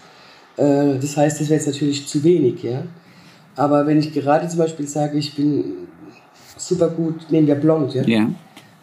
Äh, 0.56 0.98
das 0.98 1.16
heißt, 1.16 1.40
das 1.40 1.48
wäre 1.48 1.58
jetzt 1.58 1.66
natürlich 1.66 2.06
zu 2.06 2.22
wenig. 2.24 2.62
Ja? 2.62 2.82
Aber 3.54 3.86
wenn 3.86 3.98
ich 3.98 4.12
gerade 4.12 4.48
zum 4.48 4.58
Beispiel 4.58 4.88
sage, 4.88 5.18
ich 5.18 5.34
bin 5.34 5.64
super 6.56 6.88
gut, 6.88 7.30
nehmen 7.30 7.46
wir 7.46 7.54
Blond, 7.54 7.94
ja? 7.94 8.02
ja. 8.04 8.30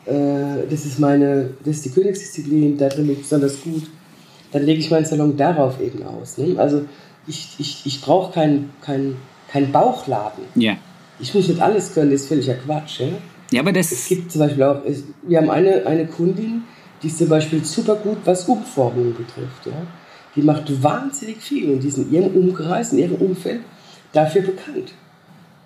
Äh, 0.06 0.68
das 0.70 0.86
ist 0.86 1.00
meine, 1.00 1.52
das 1.64 1.78
ist 1.78 1.86
die 1.86 1.90
Königsdisziplin, 1.90 2.78
da 2.78 2.90
drin 2.90 3.08
bin 3.08 3.16
ich 3.16 3.22
besonders 3.22 3.62
gut, 3.62 3.84
dann 4.52 4.64
lege 4.64 4.80
ich 4.80 4.92
meinen 4.92 5.06
Salon 5.06 5.36
darauf 5.36 5.82
eben 5.82 6.04
aus. 6.04 6.38
Ne? 6.38 6.56
Also 6.58 6.84
ich, 7.28 7.56
ich, 7.58 7.82
ich 7.86 8.02
brauche 8.02 8.34
keinen 8.34 8.72
kein, 8.82 9.16
kein 9.52 9.72
Bauchladen. 9.72 10.44
Ja. 10.56 10.78
Ich 11.20 11.34
muss 11.34 11.48
nicht 11.48 11.62
alles 11.62 11.94
können, 11.94 12.12
das 12.12 12.22
ist 12.22 12.28
völliger 12.28 12.56
Quatsch. 12.56 13.00
Ja? 13.00 13.08
Ja, 13.54 13.62
aber 13.62 13.72
das. 13.72 13.92
Es 13.92 14.08
gibt 14.08 14.32
zum 14.32 14.40
Beispiel 14.40 14.64
auch, 14.64 14.82
wir 15.22 15.38
haben 15.38 15.52
eine, 15.52 15.86
eine 15.86 16.08
Kundin, 16.08 16.64
die 17.04 17.08
ist 17.08 17.20
zum 17.20 17.30
Beispiel 17.30 17.64
super 17.64 17.96
gut, 17.96 18.18
was 18.26 18.50
Umformungen 18.50 19.14
betrifft. 19.14 19.68
Ja? 19.68 19.86
Die 20.36 20.42
macht 20.42 20.82
wahnsinnig 20.82 21.38
viel 21.38 21.72
und 21.72 21.84
die 21.84 21.88
ist 21.88 22.00
in 22.00 22.12
ihrem 22.12 22.36
Umkreis, 22.36 22.94
in 22.94 23.00
ihrem 23.00 23.16
Umfeld 23.16 23.62
dafür 24.12 24.42
bekannt. 24.42 24.94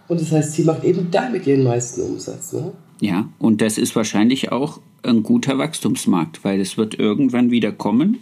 Und 0.10 0.20
das 0.20 0.32
heißt, 0.34 0.54
sie 0.54 0.64
macht 0.64 0.84
eben 0.84 1.10
damit 1.12 1.48
ihren 1.48 1.64
meisten 1.64 2.02
Umsatz. 2.02 2.52
Ne? 2.52 2.74
Ja, 3.00 3.30
und 3.40 3.62
das 3.62 3.78
ist 3.78 3.96
wahrscheinlich 3.96 4.52
auch 4.52 4.82
ein 5.04 5.24
guter 5.24 5.58
Wachstumsmarkt, 5.58 6.44
weil 6.44 6.60
es 6.60 6.78
wird 6.78 7.00
irgendwann 7.00 7.52
wieder 7.52 7.72
kommen 7.72 8.18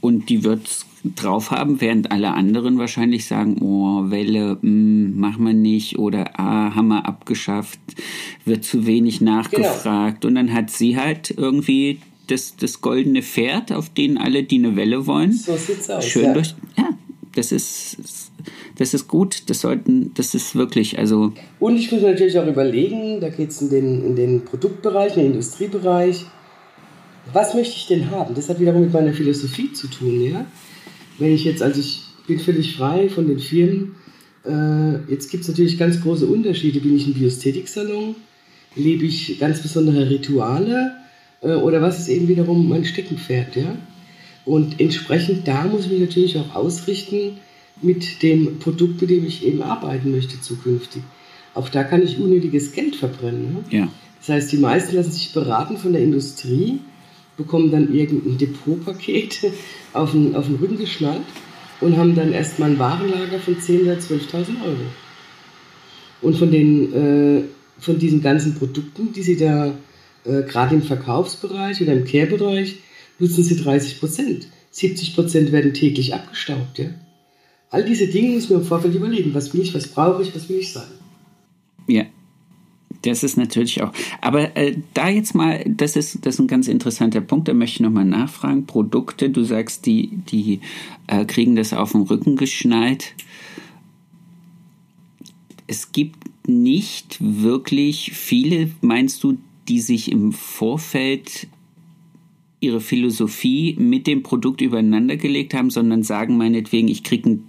und 0.00 0.28
die 0.28 0.44
wird 0.44 0.66
es 0.66 0.86
drauf 1.16 1.50
haben, 1.50 1.80
während 1.80 2.12
alle 2.12 2.32
anderen 2.32 2.78
wahrscheinlich 2.78 3.26
sagen, 3.26 3.56
oh, 3.62 4.10
Welle, 4.10 4.58
mh, 4.60 4.60
hm, 4.60 5.18
machen 5.18 5.46
wir 5.46 5.54
nicht 5.54 5.98
oder 5.98 6.38
ah, 6.38 6.74
haben 6.74 6.88
wir 6.88 7.06
abgeschafft, 7.06 7.80
wird 8.44 8.64
zu 8.64 8.86
wenig 8.86 9.20
nachgefragt. 9.20 10.20
Genau. 10.20 10.28
Und 10.28 10.34
dann 10.34 10.52
hat 10.52 10.70
sie 10.70 10.96
halt 10.96 11.34
irgendwie 11.36 12.00
das, 12.26 12.56
das 12.56 12.80
goldene 12.80 13.22
Pferd, 13.22 13.72
auf 13.72 13.88
den 13.90 14.18
alle, 14.18 14.44
die 14.44 14.58
eine 14.58 14.76
Welle 14.76 15.06
wollen. 15.06 15.32
So 15.32 15.56
sieht's 15.56 15.90
aus. 15.90 16.06
Schön 16.06 16.24
ja. 16.26 16.32
durch. 16.34 16.54
Ja, 16.76 16.90
das 17.34 17.50
ist, 17.50 18.30
das 18.76 18.94
ist 18.94 19.08
gut. 19.08 19.48
Das 19.48 19.60
sollten, 19.60 20.12
das 20.14 20.34
ist 20.34 20.54
wirklich, 20.54 20.98
also. 20.98 21.32
Und 21.58 21.76
ich 21.76 21.90
muss 21.90 22.02
natürlich 22.02 22.38
auch 22.38 22.46
überlegen, 22.46 23.20
da 23.20 23.30
geht 23.30 23.50
es 23.50 23.62
in 23.62 23.70
den, 23.70 24.04
in 24.04 24.16
den 24.16 24.44
Produktbereich, 24.44 25.16
in 25.16 25.22
den 25.22 25.32
Industriebereich. 25.32 26.26
Was 27.32 27.54
möchte 27.54 27.76
ich 27.76 27.86
denn 27.86 28.10
haben? 28.10 28.34
Das 28.34 28.48
hat 28.48 28.60
wiederum 28.60 28.82
mit 28.82 28.92
meiner 28.92 29.12
Philosophie 29.12 29.72
zu 29.72 29.88
tun, 29.88 30.20
ja. 30.22 30.46
Wenn 31.18 31.34
ich 31.34 31.44
jetzt, 31.44 31.62
also 31.62 31.80
ich 31.80 32.02
bin 32.26 32.38
völlig 32.38 32.76
frei 32.76 33.08
von 33.08 33.26
den 33.26 33.38
Firmen. 33.38 33.96
Äh, 34.44 35.10
jetzt 35.10 35.30
gibt 35.30 35.42
es 35.42 35.48
natürlich 35.48 35.78
ganz 35.78 36.00
große 36.00 36.26
Unterschiede. 36.26 36.80
Bin 36.80 36.96
ich 36.96 37.06
ein 37.06 37.14
Biosthetik-Salon? 37.14 38.14
Lebe 38.74 39.04
ich 39.04 39.38
ganz 39.38 39.60
besondere 39.60 40.08
Rituale? 40.08 40.92
Äh, 41.42 41.54
oder 41.54 41.82
was 41.82 41.98
ist 41.98 42.08
eben 42.08 42.28
wiederum 42.28 42.68
mein 42.68 42.84
Steckenpferd, 42.84 43.56
ja? 43.56 43.76
Und 44.44 44.80
entsprechend 44.80 45.46
da 45.46 45.64
muss 45.64 45.84
ich 45.84 45.90
mich 45.90 46.00
natürlich 46.00 46.38
auch 46.38 46.54
ausrichten 46.54 47.38
mit 47.82 48.22
dem 48.22 48.58
Produkt, 48.58 49.00
mit 49.00 49.10
dem 49.10 49.26
ich 49.26 49.44
eben 49.44 49.62
arbeiten 49.62 50.10
möchte 50.10 50.40
zukünftig. 50.40 51.02
Auch 51.54 51.68
da 51.68 51.84
kann 51.84 52.02
ich 52.02 52.18
unnötiges 52.18 52.72
Geld 52.72 52.96
verbrennen. 52.96 53.54
Ne? 53.54 53.64
Ja. 53.70 53.88
Das 54.18 54.28
heißt, 54.28 54.52
die 54.52 54.58
meisten 54.58 54.96
lassen 54.96 55.12
sich 55.12 55.32
beraten 55.32 55.76
von 55.76 55.92
der 55.92 56.02
Industrie, 56.02 56.80
bekommen 57.36 57.70
dann 57.70 57.94
irgendein 57.94 58.38
Depotpaket 58.38 59.52
auf 59.92 60.12
den, 60.12 60.34
auf 60.34 60.46
den 60.46 60.56
Rücken 60.56 60.78
geschnallt 60.78 61.22
und 61.80 61.96
haben 61.96 62.14
dann 62.14 62.32
erstmal 62.32 62.70
ein 62.70 62.78
Warenlager 62.78 63.38
von 63.38 63.56
10.000 63.56 63.82
oder 63.82 63.94
12.000 63.94 64.64
Euro. 64.64 64.76
Und 66.22 66.36
von, 66.36 66.50
den, 66.50 66.92
äh, 66.92 67.42
von 67.78 67.98
diesen 67.98 68.22
ganzen 68.22 68.54
Produkten, 68.54 69.12
die 69.12 69.22
sie 69.22 69.36
da 69.36 69.72
äh, 70.24 70.42
gerade 70.42 70.74
im 70.74 70.82
Verkaufsbereich 70.82 71.80
oder 71.80 71.94
im 71.94 72.04
Care-Bereich 72.04 72.76
nutzen 73.18 73.42
sie 73.42 73.56
30 73.56 74.00
Prozent. 74.00 74.48
70 74.70 75.14
Prozent 75.14 75.52
werden 75.52 75.72
täglich 75.72 76.14
abgestaubt. 76.14 76.78
Ja? 76.78 76.86
All 77.70 77.84
diese 77.84 78.06
Dinge 78.06 78.34
muss 78.34 78.50
man 78.50 78.60
im 78.60 78.66
Vorfeld 78.66 78.94
überlegen. 78.94 79.34
Was 79.34 79.54
will 79.54 79.62
ich, 79.62 79.74
was 79.74 79.88
brauche 79.88 80.22
ich, 80.22 80.34
was 80.34 80.48
will 80.48 80.58
ich 80.58 80.72
sein? 80.72 80.88
Ja, 81.86 82.04
das 83.02 83.22
ist 83.22 83.36
natürlich 83.36 83.82
auch. 83.82 83.92
Aber 84.20 84.56
äh, 84.56 84.76
da 84.94 85.08
jetzt 85.08 85.34
mal, 85.34 85.64
das 85.66 85.96
ist, 85.96 86.24
das 86.26 86.34
ist 86.34 86.40
ein 86.40 86.48
ganz 86.48 86.68
interessanter 86.68 87.20
Punkt, 87.20 87.48
da 87.48 87.54
möchte 87.54 87.76
ich 87.76 87.80
nochmal 87.80 88.04
nachfragen. 88.04 88.66
Produkte, 88.66 89.30
du 89.30 89.44
sagst, 89.44 89.86
die, 89.86 90.08
die 90.30 90.60
äh, 91.06 91.24
kriegen 91.24 91.56
das 91.56 91.72
auf 91.72 91.92
den 91.92 92.02
Rücken 92.02 92.36
geschnallt. 92.36 93.14
Es 95.66 95.92
gibt 95.92 96.30
nicht 96.46 97.18
wirklich 97.20 98.12
viele, 98.12 98.70
meinst 98.80 99.22
du, 99.22 99.38
die 99.68 99.80
sich 99.80 100.10
im 100.10 100.32
Vorfeld 100.32 101.46
ihre 102.60 102.80
Philosophie 102.80 103.74
mit 103.78 104.06
dem 104.06 104.22
Produkt 104.22 104.60
übereinander 104.60 105.16
gelegt 105.16 105.54
haben, 105.54 105.70
sondern 105.70 106.02
sagen 106.02 106.36
meinetwegen, 106.36 106.88
ich 106.88 107.02
kriege 107.02 107.30
ein, 107.30 107.48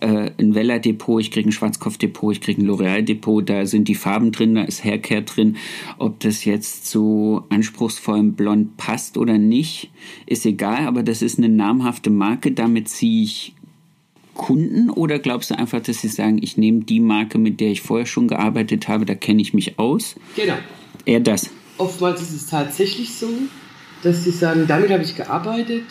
äh, 0.00 0.30
ein 0.38 0.54
Weller-Depot, 0.54 1.20
ich 1.20 1.30
kriege 1.30 1.48
ein 1.48 1.52
Schwarzkopf-Depot, 1.52 2.32
ich 2.32 2.40
kriege 2.40 2.62
ein 2.62 2.66
L'Oreal-Depot, 2.66 3.48
da 3.48 3.66
sind 3.66 3.88
die 3.88 3.94
Farben 3.94 4.32
drin, 4.32 4.54
da 4.54 4.62
ist 4.62 4.82
Haircare 4.82 5.22
drin. 5.22 5.56
Ob 5.98 6.20
das 6.20 6.46
jetzt 6.46 6.86
zu 6.86 7.44
anspruchsvollem 7.50 8.32
Blond 8.32 8.78
passt 8.78 9.18
oder 9.18 9.36
nicht, 9.36 9.90
ist 10.24 10.46
egal, 10.46 10.86
aber 10.86 11.02
das 11.02 11.20
ist 11.20 11.38
eine 11.38 11.50
namhafte 11.50 12.08
Marke, 12.08 12.52
damit 12.52 12.88
ziehe 12.88 13.24
ich 13.24 13.52
Kunden 14.36 14.90
oder 14.90 15.18
glaubst 15.18 15.50
du 15.50 15.58
einfach, 15.58 15.80
dass 15.80 16.02
sie 16.02 16.08
sagen, 16.08 16.38
ich 16.42 16.56
nehme 16.56 16.84
die 16.84 17.00
Marke, 17.00 17.38
mit 17.38 17.60
der 17.60 17.70
ich 17.70 17.82
vorher 17.82 18.06
schon 18.06 18.28
gearbeitet 18.28 18.86
habe, 18.86 19.04
da 19.06 19.14
kenne 19.14 19.42
ich 19.42 19.54
mich 19.54 19.78
aus? 19.78 20.14
Genau. 20.36 20.56
Eher 21.04 21.20
das. 21.20 21.50
Oftmals 21.78 22.22
ist 22.22 22.32
es 22.32 22.46
tatsächlich 22.46 23.14
so, 23.14 23.28
dass 24.02 24.24
sie 24.24 24.30
sagen, 24.30 24.64
damit 24.66 24.90
habe 24.90 25.02
ich 25.02 25.16
gearbeitet 25.16 25.84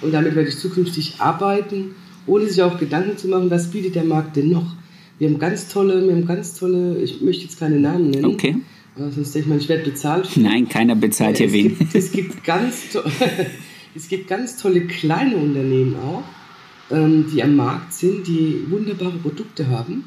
und 0.00 0.12
damit 0.12 0.34
werde 0.34 0.48
ich 0.48 0.58
zukünftig 0.58 1.16
arbeiten, 1.18 1.94
ohne 2.26 2.46
sich 2.46 2.62
auch 2.62 2.78
Gedanken 2.78 3.16
zu 3.16 3.28
machen, 3.28 3.50
was 3.50 3.70
bietet 3.70 3.94
der 3.94 4.04
Markt 4.04 4.36
denn 4.36 4.50
noch. 4.50 4.76
Wir 5.18 5.28
haben 5.28 5.38
ganz 5.38 5.68
tolle, 5.68 6.06
wir 6.06 6.14
haben 6.14 6.26
ganz 6.26 6.54
tolle, 6.54 6.98
ich 6.98 7.20
möchte 7.20 7.44
jetzt 7.44 7.58
keine 7.58 7.78
Namen 7.78 8.10
nennen. 8.10 8.24
Okay. 8.26 8.56
Sonst 8.96 9.34
denke 9.34 9.38
ich 9.38 9.46
mal, 9.46 9.58
ich 9.58 9.68
werde 9.68 9.90
bezahlt. 9.90 10.36
Nein, 10.36 10.68
keiner 10.68 10.96
bezahlt 10.96 11.38
hier 11.38 11.52
wen. 11.52 11.76
es 11.92 12.12
gibt 12.12 12.44
ganz, 12.44 12.98
es 13.94 14.08
gibt 14.08 14.28
ganz 14.28 14.56
tolle 14.56 14.82
kleine 14.86 15.36
Unternehmen 15.36 15.96
auch, 15.96 16.24
ähm, 16.90 17.26
die 17.32 17.42
am 17.42 17.56
Markt 17.56 17.92
sind, 17.92 18.26
die 18.26 18.64
wunderbare 18.68 19.18
Produkte 19.18 19.68
haben 19.68 20.04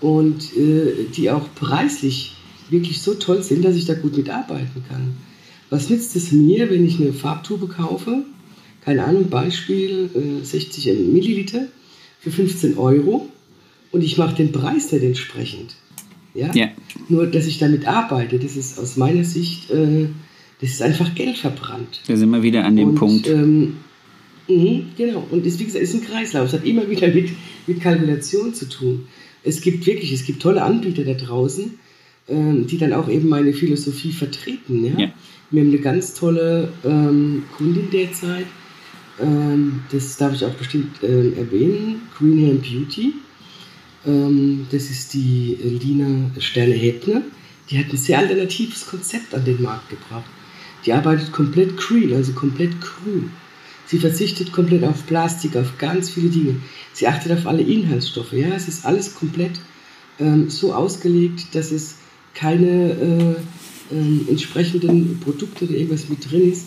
und 0.00 0.56
äh, 0.56 1.06
die 1.14 1.30
auch 1.30 1.48
preislich 1.54 2.36
wirklich 2.70 3.02
so 3.02 3.14
toll 3.14 3.42
sind, 3.42 3.64
dass 3.64 3.76
ich 3.76 3.84
da 3.84 3.94
gut 3.94 4.16
mitarbeiten 4.16 4.84
kann. 4.88 5.16
Was 5.70 5.90
nützt 5.90 6.14
es 6.16 6.32
mir, 6.32 6.70
wenn 6.70 6.84
ich 6.84 7.00
eine 7.00 7.12
Farbtube 7.12 7.68
kaufe? 7.68 8.24
Keine 8.84 9.04
Ahnung, 9.04 9.30
Beispiel 9.30 10.10
äh, 10.14 10.44
60 10.44 10.86
Milliliter 11.12 11.66
für 12.20 12.30
15 12.30 12.76
Euro 12.78 13.28
und 13.92 14.02
ich 14.02 14.18
mache 14.18 14.36
den 14.36 14.52
Preis 14.52 14.92
nicht 14.92 15.04
entsprechend. 15.04 15.74
Ja? 16.34 16.52
ja? 16.54 16.68
Nur, 17.08 17.26
dass 17.26 17.46
ich 17.46 17.58
damit 17.58 17.86
arbeite, 17.86 18.38
das 18.38 18.56
ist 18.56 18.78
aus 18.78 18.96
meiner 18.96 19.24
Sicht, 19.24 19.70
äh, 19.70 20.08
das 20.60 20.70
ist 20.70 20.82
einfach 20.82 21.14
Geld 21.14 21.38
verbrannt. 21.38 22.00
Da 22.06 22.16
sind 22.16 22.30
wir 22.30 22.42
wieder 22.42 22.64
an 22.64 22.76
dem 22.76 22.90
und, 22.90 22.94
Punkt. 22.96 23.28
Ähm, 23.28 23.76
mh, 24.48 24.80
genau, 24.96 25.26
und 25.30 25.46
es, 25.46 25.58
wie 25.58 25.64
gesagt, 25.64 25.82
ist 25.82 25.94
ein 25.94 26.02
Kreislauf. 26.02 26.48
Es 26.48 26.52
hat 26.54 26.64
immer 26.64 26.88
wieder 26.90 27.08
mit, 27.08 27.30
mit 27.66 27.80
Kalkulation 27.80 28.52
zu 28.54 28.68
tun. 28.68 29.06
Es 29.42 29.60
gibt 29.60 29.86
wirklich, 29.86 30.12
es 30.12 30.24
gibt 30.24 30.42
tolle 30.42 30.62
Anbieter 30.62 31.04
da 31.04 31.14
draußen, 31.14 31.78
ähm, 32.28 32.66
die 32.66 32.78
dann 32.78 32.92
auch 32.92 33.08
eben 33.08 33.28
meine 33.28 33.52
Philosophie 33.52 34.12
vertreten. 34.12 34.84
Ja? 34.84 34.98
ja. 34.98 35.12
Wir 35.50 35.62
haben 35.62 35.68
eine 35.68 35.78
ganz 35.78 36.14
tolle 36.14 36.72
ähm, 36.84 37.44
Kundin 37.56 37.90
derzeit, 37.90 38.46
ähm, 39.20 39.82
das 39.90 40.16
darf 40.16 40.34
ich 40.34 40.44
auch 40.44 40.54
bestimmt 40.54 41.02
äh, 41.02 41.30
erwähnen, 41.32 42.02
Green 42.16 42.46
Hair 42.46 42.54
Beauty. 42.54 43.14
Ähm, 44.06 44.66
das 44.70 44.90
ist 44.90 45.14
die 45.14 45.56
Lina 45.62 46.30
Sterne-Hebner. 46.38 47.22
Die 47.70 47.78
hat 47.78 47.92
ein 47.92 47.96
sehr 47.96 48.18
alternatives 48.18 48.86
Konzept 48.86 49.34
an 49.34 49.44
den 49.44 49.62
Markt 49.62 49.88
gebracht. 49.90 50.28
Die 50.84 50.92
arbeitet 50.92 51.32
komplett 51.32 51.76
green, 51.76 52.12
also 52.12 52.32
komplett 52.32 52.78
grün. 52.80 53.30
Sie 53.86 53.98
verzichtet 53.98 54.52
komplett 54.52 54.84
auf 54.84 55.06
Plastik, 55.06 55.56
auf 55.56 55.78
ganz 55.78 56.10
viele 56.10 56.28
Dinge. 56.28 56.56
Sie 56.92 57.06
achtet 57.06 57.32
auf 57.32 57.46
alle 57.46 57.62
Inhaltsstoffe. 57.62 58.32
Ja, 58.32 58.48
es 58.48 58.68
ist 58.68 58.84
alles 58.84 59.14
komplett 59.14 59.52
ähm, 60.18 60.50
so 60.50 60.74
ausgelegt, 60.74 61.54
dass 61.54 61.70
es 61.70 61.96
keine 62.34 63.36
äh, 63.90 63.94
äh, 63.94 64.30
entsprechenden 64.30 65.20
Produkte 65.20 65.64
oder 65.64 65.74
irgendwas 65.74 66.08
mit 66.08 66.30
drin 66.30 66.50
ist, 66.50 66.66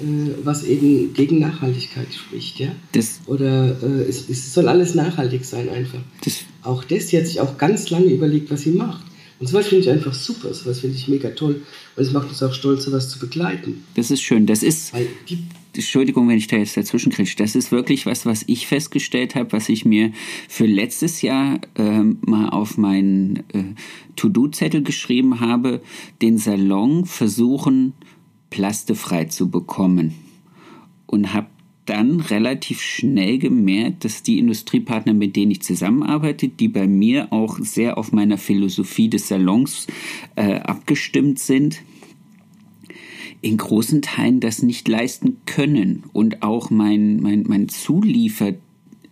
äh, 0.00 0.30
was 0.44 0.64
eben 0.64 1.12
gegen 1.14 1.38
Nachhaltigkeit 1.38 2.12
spricht, 2.12 2.58
ja. 2.58 2.68
Das 2.92 3.20
Oder 3.26 3.76
äh, 3.82 4.08
es, 4.08 4.28
es, 4.28 4.54
soll 4.54 4.68
alles 4.68 4.94
nachhaltig 4.94 5.44
sein 5.44 5.68
einfach. 5.68 6.00
Das 6.24 6.44
auch 6.62 6.84
das, 6.84 7.08
sie 7.08 7.18
hat 7.18 7.26
sich 7.26 7.40
auch 7.40 7.58
ganz 7.58 7.90
lange 7.90 8.06
überlegt, 8.06 8.50
was 8.50 8.62
sie 8.62 8.70
macht. 8.70 9.04
Und 9.38 9.46
sowas 9.46 9.68
finde 9.68 9.84
ich 9.84 9.90
einfach 9.90 10.12
super, 10.12 10.52
sowas 10.52 10.80
finde 10.80 10.96
ich 10.96 11.08
mega 11.08 11.30
toll. 11.30 11.62
Und 11.96 12.02
es 12.02 12.12
macht 12.12 12.28
uns 12.28 12.42
auch 12.42 12.52
stolz, 12.52 12.84
sowas 12.84 13.08
zu 13.08 13.18
begleiten. 13.18 13.84
Das 13.94 14.10
ist 14.10 14.20
schön. 14.20 14.46
Das 14.46 14.62
ist. 14.62 14.92
Entschuldigung, 15.84 16.28
wenn 16.28 16.38
ich 16.38 16.46
da 16.46 16.56
jetzt 16.56 16.76
dazwischen 16.76 17.12
kriege. 17.12 17.30
Das 17.36 17.54
ist 17.54 17.72
wirklich 17.72 18.06
was, 18.06 18.26
was 18.26 18.44
ich 18.46 18.66
festgestellt 18.66 19.34
habe, 19.34 19.52
was 19.52 19.68
ich 19.68 19.84
mir 19.84 20.12
für 20.48 20.66
letztes 20.66 21.22
Jahr 21.22 21.60
äh, 21.76 22.02
mal 22.02 22.48
auf 22.48 22.78
meinen 22.78 23.44
äh, 23.52 23.64
To-Do-Zettel 24.16 24.82
geschrieben 24.82 25.40
habe. 25.40 25.82
Den 26.22 26.38
Salon 26.38 27.04
versuchen, 27.04 27.94
plastefrei 28.50 29.26
zu 29.26 29.50
bekommen. 29.50 30.14
Und 31.06 31.34
habe 31.34 31.48
dann 31.86 32.20
relativ 32.20 32.80
schnell 32.80 33.38
gemerkt, 33.38 34.04
dass 34.04 34.22
die 34.22 34.38
Industriepartner, 34.38 35.12
mit 35.12 35.34
denen 35.34 35.50
ich 35.50 35.62
zusammenarbeite, 35.62 36.46
die 36.46 36.68
bei 36.68 36.86
mir 36.86 37.32
auch 37.32 37.58
sehr 37.58 37.98
auf 37.98 38.12
meiner 38.12 38.38
Philosophie 38.38 39.08
des 39.08 39.26
Salons 39.26 39.88
äh, 40.36 40.60
abgestimmt 40.60 41.40
sind, 41.40 41.82
in 43.42 43.56
großen 43.56 44.02
Teilen 44.02 44.40
das 44.40 44.62
nicht 44.62 44.86
leisten 44.88 45.38
können. 45.46 46.04
Und 46.12 46.42
auch 46.42 46.70
mein, 46.70 47.20
mein, 47.20 47.44
mein 47.46 47.68
Zuliefer 47.68 48.54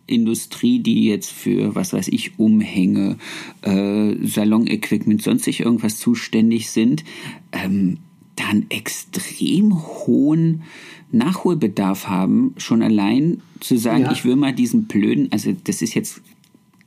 Industrie, 0.07 0.81
die 0.81 1.05
jetzt 1.05 1.31
für, 1.31 1.75
was 1.75 1.93
weiß 1.93 2.09
ich, 2.09 2.39
Umhänge, 2.39 3.19
äh, 3.63 4.15
Salonequipment, 4.27 5.23
sonstig 5.23 5.61
irgendwas 5.61 5.99
zuständig 5.99 6.71
sind, 6.71 7.05
ähm, 7.53 7.99
dann 8.37 8.67
extrem 8.71 9.77
hohen 9.77 10.63
Nachholbedarf 11.11 12.09
haben, 12.09 12.55
schon 12.57 12.83
allein 12.83 13.41
zu 13.61 13.77
sagen, 13.77 14.05
ja. 14.05 14.13
ich 14.13 14.25
will 14.25 14.37
mal 14.37 14.55
diesen 14.55 14.85
blöden, 14.85 15.29
also 15.31 15.55
das 15.65 15.83
ist 15.83 15.95
jetzt 15.95 16.23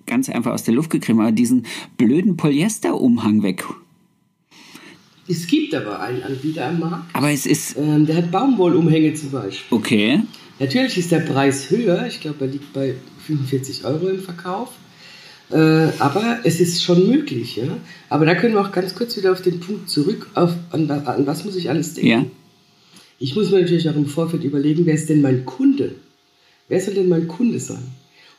ganz 0.05 0.29
einfach 0.29 0.53
aus 0.53 0.63
der 0.63 0.73
Luft 0.73 0.89
gegriffen, 0.89 1.21
aber 1.21 1.31
diesen 1.31 1.65
blöden 1.97 2.37
Polyesterumhang 2.37 3.43
weg. 3.43 3.65
Es 5.27 5.47
gibt 5.47 5.73
aber 5.75 5.99
einen 5.99 6.23
Anbieter 6.23 6.67
am 6.67 6.79
Markt. 6.79 7.15
Aber 7.15 7.31
es 7.31 7.45
ist. 7.45 7.77
Ähm, 7.77 8.05
der 8.05 8.17
hat 8.17 8.31
Baumwollumhänge 8.31 9.13
zum 9.13 9.31
Beispiel. 9.31 9.77
Okay. 9.77 10.21
Natürlich 10.59 10.97
ist 10.97 11.11
der 11.11 11.19
Preis 11.19 11.69
höher. 11.69 12.05
Ich 12.07 12.21
glaube, 12.21 12.45
er 12.45 12.51
liegt 12.51 12.73
bei 12.73 12.95
45 13.25 13.85
Euro 13.85 14.07
im 14.07 14.19
Verkauf. 14.19 14.69
Äh, 15.51 15.89
aber 15.99 16.39
es 16.43 16.59
ist 16.59 16.83
schon 16.83 17.07
möglich. 17.07 17.57
Ja? 17.57 17.77
Aber 18.09 18.25
da 18.25 18.35
können 18.35 18.53
wir 18.53 18.61
auch 18.61 18.71
ganz 18.71 18.95
kurz 18.95 19.17
wieder 19.17 19.31
auf 19.31 19.41
den 19.41 19.59
Punkt 19.59 19.89
zurück, 19.89 20.29
auf, 20.33 20.53
an, 20.71 20.89
an 20.89 21.27
was 21.27 21.45
muss 21.45 21.55
ich 21.55 21.69
alles 21.69 21.93
denken. 21.93 22.09
Ja. 22.09 22.25
Ich 23.19 23.35
muss 23.35 23.51
mir 23.51 23.61
natürlich 23.61 23.89
auch 23.89 23.95
im 23.95 24.07
Vorfeld 24.07 24.43
überlegen, 24.43 24.85
wer 24.85 24.95
ist 24.95 25.09
denn 25.09 25.21
mein 25.21 25.45
Kunde? 25.45 25.95
Wer 26.69 26.79
soll 26.79 26.93
denn 26.93 27.09
mein 27.09 27.27
Kunde 27.27 27.59
sein? 27.59 27.83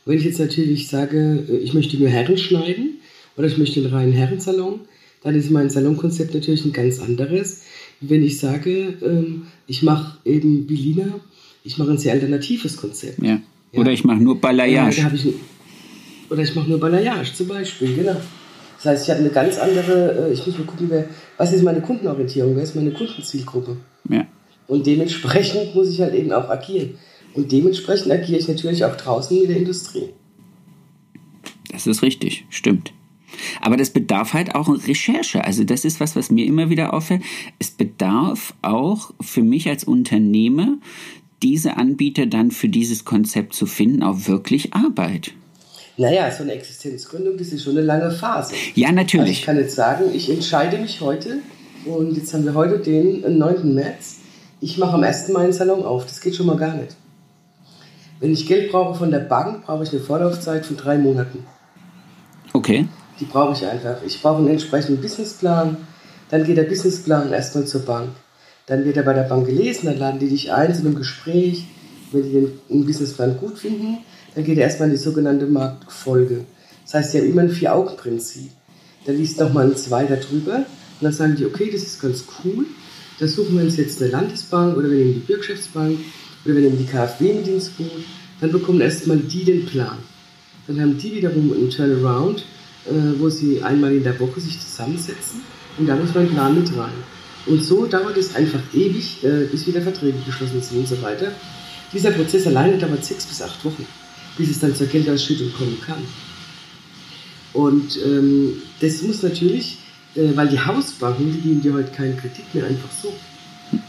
Und 0.05 0.13
wenn 0.13 0.19
ich 0.19 0.25
jetzt 0.25 0.41
natürlich 0.41 0.89
sage, 0.89 1.45
äh, 1.49 1.59
ich 1.59 1.75
möchte 1.75 1.99
nur 1.99 2.09
Herren 2.09 2.39
schneiden 2.39 2.99
oder 3.37 3.47
ich 3.47 3.59
möchte 3.59 3.81
einen 3.81 3.93
reinen 3.93 4.13
Herrensalon, 4.13 4.81
dann 5.23 5.35
ist 5.35 5.51
mein 5.51 5.71
Salonkonzept 5.71 6.35
natürlich 6.35 6.65
ein 6.65 6.73
ganz 6.73 7.01
anderes. 7.01 7.63
Wenn 8.01 8.23
ich 8.23 8.39
sage, 8.39 8.95
ähm, 9.03 9.47
ich 9.67 9.83
mache 9.83 10.19
eben 10.25 10.67
Bilina, 10.67 11.21
ich 11.65 11.79
mache 11.79 11.93
ein 11.93 11.99
sehr 11.99 12.13
alternatives 12.13 12.77
Konzept. 12.77 13.23
Ja. 13.23 13.41
Oder 13.73 13.93
ich 13.93 14.05
mache 14.05 14.23
nur 14.23 14.41
Balayage. 14.41 15.01
Ja, 15.01 15.11
ich, 15.15 15.27
oder 16.29 16.43
ich 16.43 16.55
mache 16.55 16.69
nur 16.69 16.81
Balayage 16.81 17.33
zum 17.33 17.49
Beispiel, 17.49 17.95
genau. 17.95 18.17
Das 18.77 18.87
heißt, 18.87 19.05
ich 19.05 19.11
habe 19.11 19.21
eine 19.21 19.31
ganz 19.31 19.59
andere, 19.59 20.29
äh, 20.29 20.33
ich 20.33 20.45
muss 20.45 20.59
mal 20.59 20.65
gucken, 20.65 20.87
wer, 20.91 21.05
was 21.37 21.53
ist 21.53 21.63
meine 21.63 21.81
Kundenorientierung, 21.81 22.57
wer 22.57 22.65
ist 22.65 22.75
meine 22.75 22.93
Kundenzielgruppe. 22.93 23.77
Ja. 24.09 24.27
Und 24.67 24.87
dementsprechend 24.87 25.75
muss 25.75 25.89
ich 25.89 26.01
halt 26.01 26.15
eben 26.15 26.33
auch 26.33 26.49
agieren. 26.49 26.95
Und 27.35 27.53
dementsprechend 27.53 28.11
agiere 28.11 28.39
ich 28.41 28.49
natürlich 28.49 28.85
auch 28.85 28.97
draußen 28.97 29.39
mit 29.39 29.49
der 29.49 29.57
Industrie. 29.57 30.09
Das 31.71 31.87
ist 31.87 32.03
richtig, 32.03 32.45
stimmt. 32.51 32.93
Aber 33.61 33.77
das 33.77 33.91
bedarf 33.91 34.35
halt 34.35 34.55
auch 34.55 34.69
Recherche. 34.69 35.45
Also 35.45 35.65
das 35.65 35.85
ist 35.85 36.01
was, 36.01 36.17
was 36.17 36.31
mir 36.31 36.47
immer 36.47 36.71
wieder 36.71 36.95
auffällt. 36.95 37.23
Es 37.59 37.71
bedarf 37.71 38.55
auch 38.63 39.13
für 39.21 39.43
mich 39.43 39.69
als 39.69 39.85
Unternehmer, 39.85 40.79
diese 41.43 41.77
Anbieter 41.77 42.27
dann 42.27 42.51
für 42.51 42.69
dieses 42.69 43.05
Konzept 43.05 43.55
zu 43.55 43.67
finden, 43.67 44.03
auch 44.03 44.27
wirklich 44.27 44.75
Arbeit. 44.75 45.33
Naja, 45.97 46.31
so 46.31 46.43
eine 46.43 46.53
Existenzgründung, 46.53 47.37
das 47.37 47.49
ist 47.49 47.65
schon 47.65 47.77
eine 47.77 47.85
lange 47.87 48.11
Phase. 48.11 48.55
Ja, 48.75 48.93
natürlich. 48.93 49.21
Also 49.21 49.33
ich 49.33 49.43
kann 49.43 49.57
jetzt 49.57 49.75
sagen, 49.75 50.05
ich 50.15 50.31
entscheide 50.31 50.79
mich 50.79 51.01
heute, 51.01 51.41
und 51.85 52.17
jetzt 52.17 52.33
haben 52.33 52.45
wir 52.45 52.55
heute 52.55 52.79
den 52.79 53.39
9. 53.39 53.75
März, 53.75 54.19
ich 54.61 54.79
mache 54.79 54.95
am 54.95 55.03
1. 55.03 55.29
Mai 55.29 55.41
einen 55.43 55.53
Salon 55.53 55.83
auf. 55.83 56.07
Das 56.07 56.21
geht 56.21 56.37
schon 56.37 56.47
mal 56.47 56.57
gar 56.57 56.77
nicht. 56.77 56.97
Wenn 58.21 58.33
ich 58.33 58.47
Geld 58.47 58.71
brauche 58.71 58.97
von 58.97 59.11
der 59.11 59.19
Bank, 59.19 59.67
brauche 59.67 59.83
ich 59.83 59.91
eine 59.91 60.01
Vorlaufzeit 60.01 60.65
von 60.65 60.77
drei 60.77 60.97
Monaten. 60.97 61.45
Okay. 62.53 62.87
Die 63.21 63.25
brauche 63.25 63.53
ich 63.53 63.67
einfach. 63.67 64.03
Ich 64.05 64.21
brauche 64.21 64.39
einen 64.39 64.49
entsprechenden 64.49 65.01
Businessplan. 65.01 65.77
Dann 66.31 66.45
geht 66.45 66.57
der 66.57 66.65
Businessplan 66.65 67.33
erstmal 67.33 67.67
zur 67.67 67.83
Bank. 67.83 68.11
Dann 68.67 68.85
wird 68.85 68.97
er 68.97 69.03
bei 69.03 69.13
der 69.13 69.25
Bank 69.25 69.47
gelesen, 69.47 69.87
dann 69.87 69.99
laden 69.99 70.21
die 70.21 70.29
dich 70.29 70.53
ein 70.53 70.75
zu 70.75 70.81
einem 70.81 70.95
Gespräch. 70.95 71.67
Wenn 72.13 72.23
die 72.23 72.49
den 72.69 72.87
Businessplan 72.87 73.39
gut 73.39 73.59
finden, 73.59 73.99
dann 74.35 74.45
geht 74.45 74.59
er 74.59 74.65
erstmal 74.65 74.89
in 74.89 74.95
die 74.95 75.01
sogenannte 75.01 75.47
Marktfolge. 75.47 76.45
Das 76.85 76.95
heißt, 76.95 77.13
sie 77.13 77.19
haben 77.19 77.31
immer 77.31 77.43
ein 77.43 77.51
Vier-Augen-Prinzip. 77.51 78.51
Da 79.05 79.13
liest 79.13 79.41
nochmal 79.41 79.67
ein 79.67 79.77
Zweiter 79.77 80.17
drüber 80.17 80.57
und 80.57 80.67
dann 81.01 81.13
sagen 81.13 81.37
die, 81.37 81.47
okay, 81.47 81.71
das 81.73 81.83
ist 81.83 82.01
ganz 82.01 82.25
cool. 82.45 82.67
da 83.19 83.27
suchen 83.27 83.57
wir 83.57 83.65
uns 83.65 83.77
jetzt 83.77 84.01
eine 84.01 84.11
Landesbank 84.11 84.77
oder 84.77 84.91
wir 84.91 84.99
nehmen 84.99 85.15
die 85.15 85.21
Bürgschaftsbank 85.21 85.99
oder 86.45 86.55
wir 86.55 86.63
nehmen 86.63 86.79
die 86.79 86.87
KfW 86.87 87.33
mit 87.33 87.49
ins 87.49 87.69
Boot, 87.69 88.05
dann 88.41 88.53
bekommen 88.53 88.81
erstmal 88.81 89.19
die 89.19 89.45
den 89.45 89.67
Plan. 89.67 89.99
Dann 90.67 90.81
haben 90.81 90.99
die 90.99 91.15
wiederum 91.15 91.53
einen 91.53 91.71
Turnaround, 91.71 92.45
äh, 92.87 93.21
wo 93.21 93.29
sie 93.29 93.63
einmal 93.63 93.95
in 93.95 94.03
der 94.03 94.19
Woche 94.19 94.41
sich 94.41 94.61
zusammensetzen 94.61 95.41
und 95.79 95.87
da 95.87 95.97
muss 95.97 96.15
man 96.15 96.29
Plan 96.29 96.55
mit 96.55 96.77
rein. 96.77 96.93
Und 97.47 97.63
so 97.63 97.87
dauert 97.87 98.17
es 98.17 98.35
einfach 98.35 98.61
ewig, 98.73 99.25
äh, 99.25 99.47
bis 99.51 99.67
wieder 99.67 99.83
Verträge 99.83 100.19
geschlossen 100.25 100.63
sind 100.63 100.79
und 100.79 100.89
so 100.89 101.01
weiter. 101.03 101.33
Dieser 101.93 102.13
Prozess 102.13 102.47
alleine 102.47 102.79
dauert 102.79 103.05
sechs 103.05 103.27
bis 103.27 103.43
acht 103.43 103.65
Wochen, 103.65 103.87
bis 104.39 104.51
es 104.51 104.61
dann 104.61 104.75
zur 104.75 104.87
Geldausschüttung 104.87 105.53
kommen 105.53 105.79
kann. 105.85 106.03
Und 107.53 107.99
ähm, 108.05 108.55
das 108.81 109.03
muss 109.03 109.23
natürlich, 109.23 109.79
äh, 110.15 110.29
weil 110.35 110.49
die 110.49 110.61
Hausbanken, 110.61 111.33
die 111.33 111.41
geben 111.41 111.63
dir 111.63 111.75
heute 111.75 111.91
keinen 111.91 112.17
Kredit 112.17 112.55
mehr 112.55 112.65
einfach 112.65 112.91
so. 113.03 113.13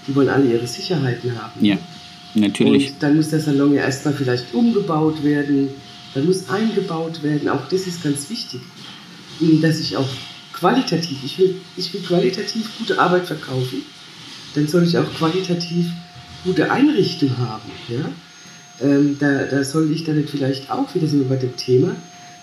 Die 0.08 0.16
wollen 0.16 0.30
alle 0.30 0.52
ihre 0.52 0.68
Sicherheiten 0.68 1.40
haben. 1.42 1.64
Ja, 1.64 1.78
natürlich. 2.34 2.94
Und 2.94 3.04
dann 3.04 3.18
muss 3.18 3.30
der 3.30 3.40
Salon 3.40 3.74
ja 3.74 3.84
erstmal 3.84 4.14
vielleicht 4.14 4.54
umgebaut 4.54 5.24
werden, 5.24 5.70
dann 6.14 6.26
muss 6.26 6.50
eingebaut 6.50 7.24
werden. 7.24 7.50
Auch 7.50 7.68
das 7.70 7.88
ist 7.88 8.04
ganz 8.04 8.30
wichtig, 8.30 8.62
dass 9.62 9.80
ich 9.80 9.98
auch 9.98 10.10
qualitativ, 10.54 11.18
ich 11.24 11.38
will, 11.40 11.56
ich 11.78 11.94
will 11.94 12.02
qualitativ 12.02 12.78
gute 12.78 13.00
Arbeit 13.00 13.26
verkaufen, 13.26 13.82
dann 14.56 14.68
soll 14.68 14.84
ich 14.84 14.98
auch 14.98 15.14
qualitativ 15.14 15.88
gute 16.44 16.72
Einrichtung 16.72 17.38
haben. 17.38 17.72
Ja? 17.90 18.86
Ähm, 18.88 19.18
da, 19.20 19.46
da 19.46 19.64
soll 19.64 19.92
ich 19.92 20.04
dann 20.04 20.24
vielleicht 20.28 20.70
auch, 20.72 20.94
wieder 20.96 21.08
sind 21.08 21.20
wir 21.20 21.30
bei 21.30 21.36
dem 21.36 21.56
Thema, 21.58 21.96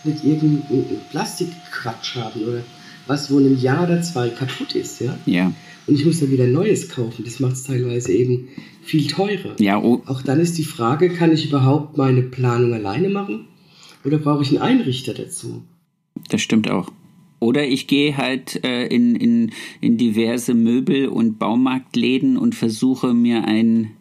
nicht 0.04 0.24
irgendeinen 0.24 1.00
Plastikquatsch 1.10 2.16
haben 2.16 2.42
oder 2.42 2.62
was, 3.06 3.30
wo 3.30 3.38
in 3.38 3.46
einem 3.46 3.58
Jahr 3.58 3.84
oder 3.84 4.02
zwei 4.02 4.28
kaputt 4.28 4.74
ist. 4.74 5.00
Ja. 5.00 5.16
ja. 5.26 5.52
Und 5.86 5.94
ich 5.94 6.04
muss 6.04 6.20
dann 6.20 6.30
wieder 6.30 6.46
Neues 6.46 6.88
kaufen. 6.88 7.24
Das 7.24 7.40
macht 7.40 7.54
es 7.54 7.64
teilweise 7.64 8.12
eben 8.12 8.48
viel 8.82 9.06
teurer. 9.06 9.56
Ja, 9.58 9.78
oh. 9.78 10.02
Auch 10.06 10.22
dann 10.22 10.40
ist 10.40 10.58
die 10.58 10.64
Frage, 10.64 11.10
kann 11.10 11.32
ich 11.32 11.46
überhaupt 11.46 11.96
meine 11.96 12.22
Planung 12.22 12.72
alleine 12.72 13.08
machen 13.08 13.46
oder 14.04 14.18
brauche 14.18 14.42
ich 14.42 14.50
einen 14.50 14.62
Einrichter 14.62 15.14
dazu? 15.14 15.64
Das 16.30 16.40
stimmt 16.40 16.70
auch. 16.70 16.90
Oder 17.40 17.66
ich 17.66 17.86
gehe 17.86 18.16
halt 18.16 18.64
äh, 18.64 18.86
in, 18.86 19.16
in, 19.16 19.52
in 19.80 19.96
diverse 19.96 20.54
Möbel- 20.54 21.08
und 21.08 21.38
Baumarktläden 21.38 22.36
und 22.36 22.54
versuche 22.54 23.14
mir 23.14 23.44
ein, 23.44 23.92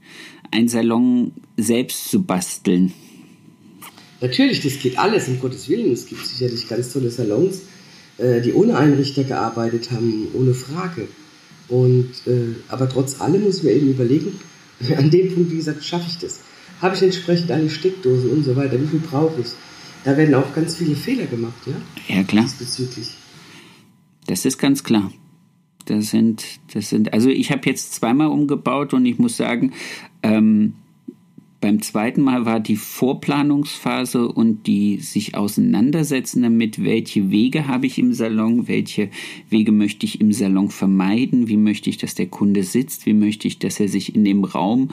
ein 0.52 0.68
Salon 0.68 1.32
selbst 1.58 2.10
zu 2.10 2.24
basteln. 2.24 2.94
Natürlich, 4.22 4.62
das 4.62 4.80
geht 4.80 5.00
alles, 5.00 5.30
um 5.30 5.40
Gottes 5.40 5.70
Willen. 5.70 5.92
Es 5.94 6.06
gibt 6.06 6.26
sicherlich 6.26 6.68
ganz 6.68 6.92
tolle 6.92 7.10
Salons, 7.10 7.62
äh, 8.18 8.42
die 8.42 8.54
ohne 8.54 8.78
Einrichter 8.78 9.24
gearbeitet 9.24 9.92
haben, 9.92 10.28
ohne 10.34 10.54
Frage. 10.54 11.08
Und, 11.70 12.10
äh, 12.28 12.56
aber 12.68 12.90
trotz 12.90 13.22
allem 13.22 13.44
muss 13.44 13.64
man 13.64 13.74
eben 13.74 13.90
überlegen, 13.90 14.34
an 14.98 15.10
dem 15.10 15.34
Punkt, 15.34 15.52
wie 15.52 15.58
gesagt, 15.58 15.84
schaffe 15.86 16.08
ich 16.10 16.18
das? 16.18 16.42
Habe 16.82 16.96
ich 16.96 17.02
entsprechend 17.02 17.52
alle 17.52 17.70
Steckdosen 17.70 18.30
und 18.32 18.44
so 18.44 18.56
weiter? 18.58 18.82
Wie 18.82 18.88
viel 18.88 19.00
brauche 19.00 19.40
ich? 19.42 19.48
Da 20.04 20.16
werden 20.16 20.34
auch 20.36 20.54
ganz 20.54 20.76
viele 20.76 20.96
Fehler 20.96 21.26
gemacht, 21.26 21.62
ja? 21.66 22.16
Ja, 22.16 22.24
klar. 22.24 22.44
Diesbezüglich. 22.44 23.10
Das 24.28 24.46
ist 24.46 24.58
ganz 24.58 24.84
klar. 24.84 25.12
Das 25.86 26.12
sind, 26.12 26.46
das 26.74 26.90
sind, 26.90 27.14
also 27.14 27.30
ich 27.30 27.52
habe 27.52 27.62
jetzt 27.66 27.94
zweimal 27.96 28.28
umgebaut 28.28 28.94
und 28.94 29.06
ich 29.06 29.18
muss 29.18 29.38
sagen, 29.38 29.74
ähm, 30.22 30.74
beim 31.62 31.82
zweiten 31.82 32.22
Mal 32.22 32.46
war 32.46 32.60
die 32.60 32.78
Vorplanungsphase 32.78 34.28
und 34.30 34.66
die 34.66 35.00
sich 35.00 35.36
auseinandersetzen 35.36 36.44
damit, 36.44 36.84
welche 36.84 37.32
Wege 37.32 37.68
habe 37.68 37.86
ich 37.86 37.98
im 37.98 38.14
Salon, 38.14 38.68
welche 38.68 39.10
Wege 39.50 39.74
möchte 39.74 40.06
ich 40.06 40.22
im 40.22 40.32
Salon 40.32 40.70
vermeiden, 40.70 41.50
wie 41.50 41.58
möchte 41.58 41.90
ich, 41.90 41.98
dass 41.98 42.16
der 42.16 42.28
Kunde 42.28 42.64
sitzt, 42.64 43.06
wie 43.06 43.14
möchte 43.14 43.48
ich, 43.48 43.60
dass 43.60 43.80
er 43.80 43.90
sich 43.90 44.16
in 44.16 44.24
dem 44.24 44.46
Raum 44.46 44.90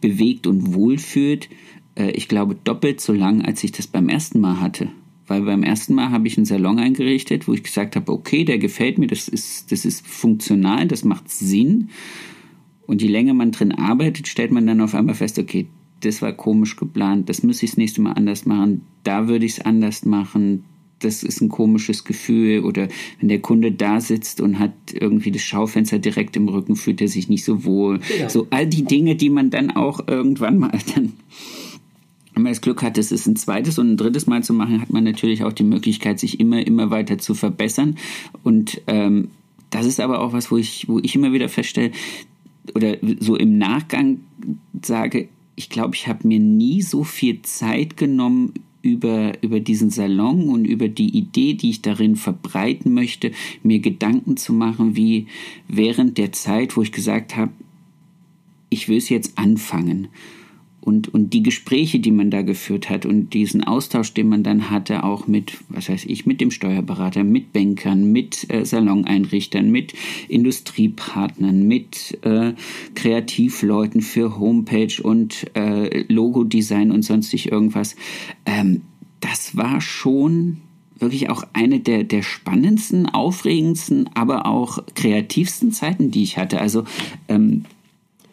bewegt 0.00 0.46
und 0.46 0.74
wohlfühlt. 0.74 1.48
Äh, 1.96 2.10
ich 2.10 2.28
glaube 2.28 2.56
doppelt 2.62 3.00
so 3.00 3.12
lang, 3.12 3.42
als 3.42 3.64
ich 3.64 3.72
das 3.72 3.86
beim 3.86 4.08
ersten 4.08 4.40
Mal 4.40 4.60
hatte. 4.60 4.88
Weil 5.26 5.42
beim 5.42 5.64
ersten 5.64 5.94
Mal 5.94 6.10
habe 6.10 6.28
ich 6.28 6.36
einen 6.36 6.46
Salon 6.46 6.78
eingerichtet, 6.78 7.48
wo 7.48 7.52
ich 7.52 7.64
gesagt 7.64 7.96
habe, 7.96 8.12
okay, 8.12 8.44
der 8.44 8.58
gefällt 8.58 8.98
mir, 8.98 9.08
das 9.08 9.26
ist, 9.26 9.72
das 9.72 9.84
ist 9.84 10.06
funktional, 10.06 10.86
das 10.86 11.04
macht 11.04 11.28
Sinn. 11.28 11.88
Und 12.86 13.02
je 13.02 13.08
länger 13.08 13.34
man 13.34 13.50
drin 13.50 13.72
arbeitet, 13.72 14.28
stellt 14.28 14.52
man 14.52 14.66
dann 14.66 14.80
auf 14.80 14.94
einmal 14.94 15.16
fest, 15.16 15.38
okay, 15.40 15.66
das 16.00 16.22
war 16.22 16.32
komisch 16.32 16.76
geplant, 16.76 17.28
das 17.28 17.42
muss 17.42 17.62
ich 17.62 17.70
das 17.70 17.76
nächste 17.78 18.02
Mal 18.02 18.12
anders 18.12 18.46
machen, 18.46 18.82
da 19.02 19.26
würde 19.26 19.46
ich 19.46 19.52
es 19.52 19.60
anders 19.60 20.04
machen, 20.04 20.62
das 21.00 21.22
ist 21.22 21.40
ein 21.40 21.48
komisches 21.48 22.04
Gefühl. 22.04 22.64
Oder 22.64 22.88
wenn 23.20 23.28
der 23.28 23.40
Kunde 23.40 23.72
da 23.72 24.00
sitzt 24.00 24.40
und 24.40 24.58
hat 24.58 24.72
irgendwie 24.92 25.30
das 25.30 25.42
Schaufenster 25.42 25.98
direkt 25.98 26.36
im 26.36 26.48
Rücken, 26.48 26.76
fühlt 26.76 27.00
er 27.00 27.08
sich 27.08 27.28
nicht 27.28 27.44
so 27.44 27.64
wohl. 27.64 27.98
Genau. 27.98 28.28
So 28.28 28.46
all 28.50 28.66
die 28.66 28.84
Dinge, 28.84 29.16
die 29.16 29.30
man 29.30 29.50
dann 29.50 29.70
auch 29.70 30.06
irgendwann 30.08 30.58
mal 30.58 30.78
dann 30.94 31.12
wenn 32.36 32.42
man 32.42 32.52
das 32.52 32.60
Glück 32.60 32.82
hat, 32.82 32.98
es 32.98 33.26
ein 33.26 33.34
zweites 33.34 33.78
und 33.78 33.92
ein 33.92 33.96
drittes 33.96 34.26
Mal 34.26 34.44
zu 34.44 34.52
machen, 34.52 34.82
hat 34.82 34.92
man 34.92 35.04
natürlich 35.04 35.42
auch 35.42 35.54
die 35.54 35.64
Möglichkeit, 35.64 36.20
sich 36.20 36.38
immer, 36.38 36.64
immer 36.66 36.90
weiter 36.90 37.16
zu 37.16 37.32
verbessern. 37.32 37.96
Und 38.42 38.82
ähm, 38.88 39.30
das 39.70 39.86
ist 39.86 40.00
aber 40.00 40.20
auch 40.20 40.34
was, 40.34 40.50
wo 40.50 40.58
ich, 40.58 40.86
wo 40.86 40.98
ich 40.98 41.14
immer 41.14 41.32
wieder 41.32 41.48
feststelle, 41.48 41.92
oder 42.74 42.98
so 43.20 43.36
im 43.36 43.56
Nachgang 43.56 44.20
sage, 44.82 45.30
ich 45.54 45.70
glaube, 45.70 45.94
ich 45.94 46.08
habe 46.08 46.28
mir 46.28 46.38
nie 46.38 46.82
so 46.82 47.04
viel 47.04 47.40
Zeit 47.40 47.96
genommen, 47.96 48.52
über, 48.82 49.32
über 49.42 49.58
diesen 49.58 49.88
Salon 49.88 50.50
und 50.50 50.66
über 50.66 50.88
die 50.88 51.16
Idee, 51.16 51.54
die 51.54 51.70
ich 51.70 51.80
darin 51.80 52.16
verbreiten 52.16 52.92
möchte, 52.92 53.32
mir 53.62 53.80
Gedanken 53.80 54.36
zu 54.36 54.52
machen, 54.52 54.94
wie 54.94 55.26
während 55.68 56.18
der 56.18 56.32
Zeit, 56.32 56.76
wo 56.76 56.82
ich 56.82 56.92
gesagt 56.92 57.34
habe, 57.34 57.50
ich 58.68 58.88
will 58.88 58.98
es 58.98 59.08
jetzt 59.08 59.38
anfangen 59.38 60.08
und, 60.86 61.12
und 61.12 61.32
die 61.32 61.42
Gespräche, 61.42 61.98
die 61.98 62.12
man 62.12 62.30
da 62.30 62.42
geführt 62.42 62.88
hat 62.88 63.06
und 63.06 63.34
diesen 63.34 63.64
Austausch, 63.64 64.14
den 64.14 64.28
man 64.28 64.44
dann 64.44 64.70
hatte, 64.70 65.02
auch 65.02 65.26
mit, 65.26 65.58
was 65.68 65.88
weiß 65.88 66.04
ich, 66.04 66.26
mit 66.26 66.40
dem 66.40 66.52
Steuerberater, 66.52 67.24
mit 67.24 67.52
Bankern, 67.52 68.12
mit 68.12 68.48
äh, 68.52 68.64
Saloneinrichtern, 68.64 69.68
mit 69.68 69.94
Industriepartnern, 70.28 71.66
mit 71.66 72.16
äh, 72.22 72.52
Kreativleuten 72.94 74.00
für 74.00 74.38
Homepage 74.38 75.02
und 75.02 75.50
äh, 75.56 76.04
Logodesign 76.06 76.92
und 76.92 77.02
sonstig 77.02 77.50
irgendwas. 77.50 77.96
Ähm, 78.44 78.82
das 79.18 79.56
war 79.56 79.80
schon 79.80 80.58
wirklich 81.00 81.30
auch 81.30 81.42
eine 81.52 81.80
der, 81.80 82.04
der 82.04 82.22
spannendsten, 82.22 83.08
aufregendsten, 83.08 84.08
aber 84.14 84.46
auch 84.46 84.78
kreativsten 84.94 85.72
Zeiten, 85.72 86.12
die 86.12 86.22
ich 86.22 86.38
hatte. 86.38 86.60
Also 86.60 86.84
ähm, 87.28 87.64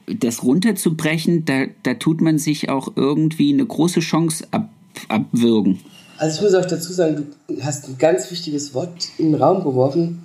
das 0.07 0.43
runterzubrechen, 0.43 1.45
da, 1.45 1.65
da 1.83 1.93
tut 1.95 2.21
man 2.21 2.37
sich 2.37 2.69
auch 2.69 2.93
irgendwie 2.95 3.53
eine 3.53 3.65
große 3.65 3.99
Chance 3.99 4.45
ab, 4.51 4.69
abwürgen. 5.09 5.79
Also 6.17 6.37
ich 6.37 6.41
muss 6.43 6.53
auch 6.53 6.67
dazu 6.67 6.93
sagen, 6.93 7.27
du 7.47 7.63
hast 7.63 7.87
ein 7.87 7.97
ganz 7.97 8.29
wichtiges 8.31 8.73
Wort 8.73 9.09
in 9.17 9.31
den 9.31 9.41
Raum 9.41 9.63
geworfen, 9.63 10.23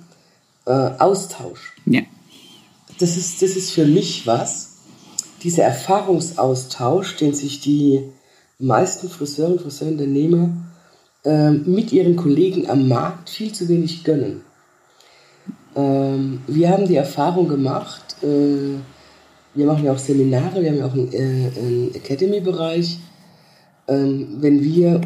äh, 0.65 0.71
Austausch. 0.71 1.73
Ja. 1.85 2.01
Das 2.99 3.17
ist, 3.17 3.41
das 3.41 3.51
ist 3.51 3.71
für 3.71 3.85
mich 3.85 4.27
was, 4.27 4.77
dieser 5.43 5.63
Erfahrungsaustausch, 5.63 7.15
den 7.17 7.33
sich 7.33 7.61
die 7.61 8.03
meisten 8.59 9.09
Friseure 9.09 9.53
und 9.53 9.61
Friseurunternehmer 9.61 10.49
äh, 11.23 11.51
mit 11.51 11.91
ihren 11.91 12.15
Kollegen 12.15 12.69
am 12.69 12.87
Markt 12.87 13.29
viel 13.29 13.53
zu 13.53 13.67
wenig 13.69 14.03
gönnen. 14.03 14.41
Ähm, 15.75 16.41
wir 16.47 16.69
haben 16.69 16.87
die 16.87 16.95
Erfahrung 16.95 17.47
gemacht, 17.47 18.17
äh, 18.21 18.75
wir 19.55 19.65
machen 19.65 19.85
ja 19.85 19.91
auch 19.91 19.97
Seminare, 19.97 20.61
wir 20.61 20.69
haben 20.69 20.77
ja 20.77 20.85
auch 20.85 20.93
einen, 20.93 21.91
äh, 21.93 21.97
Academy-Bereich. 21.97 22.99
Ähm, 23.87 24.37
wenn 24.39 24.63
wir 24.63 25.01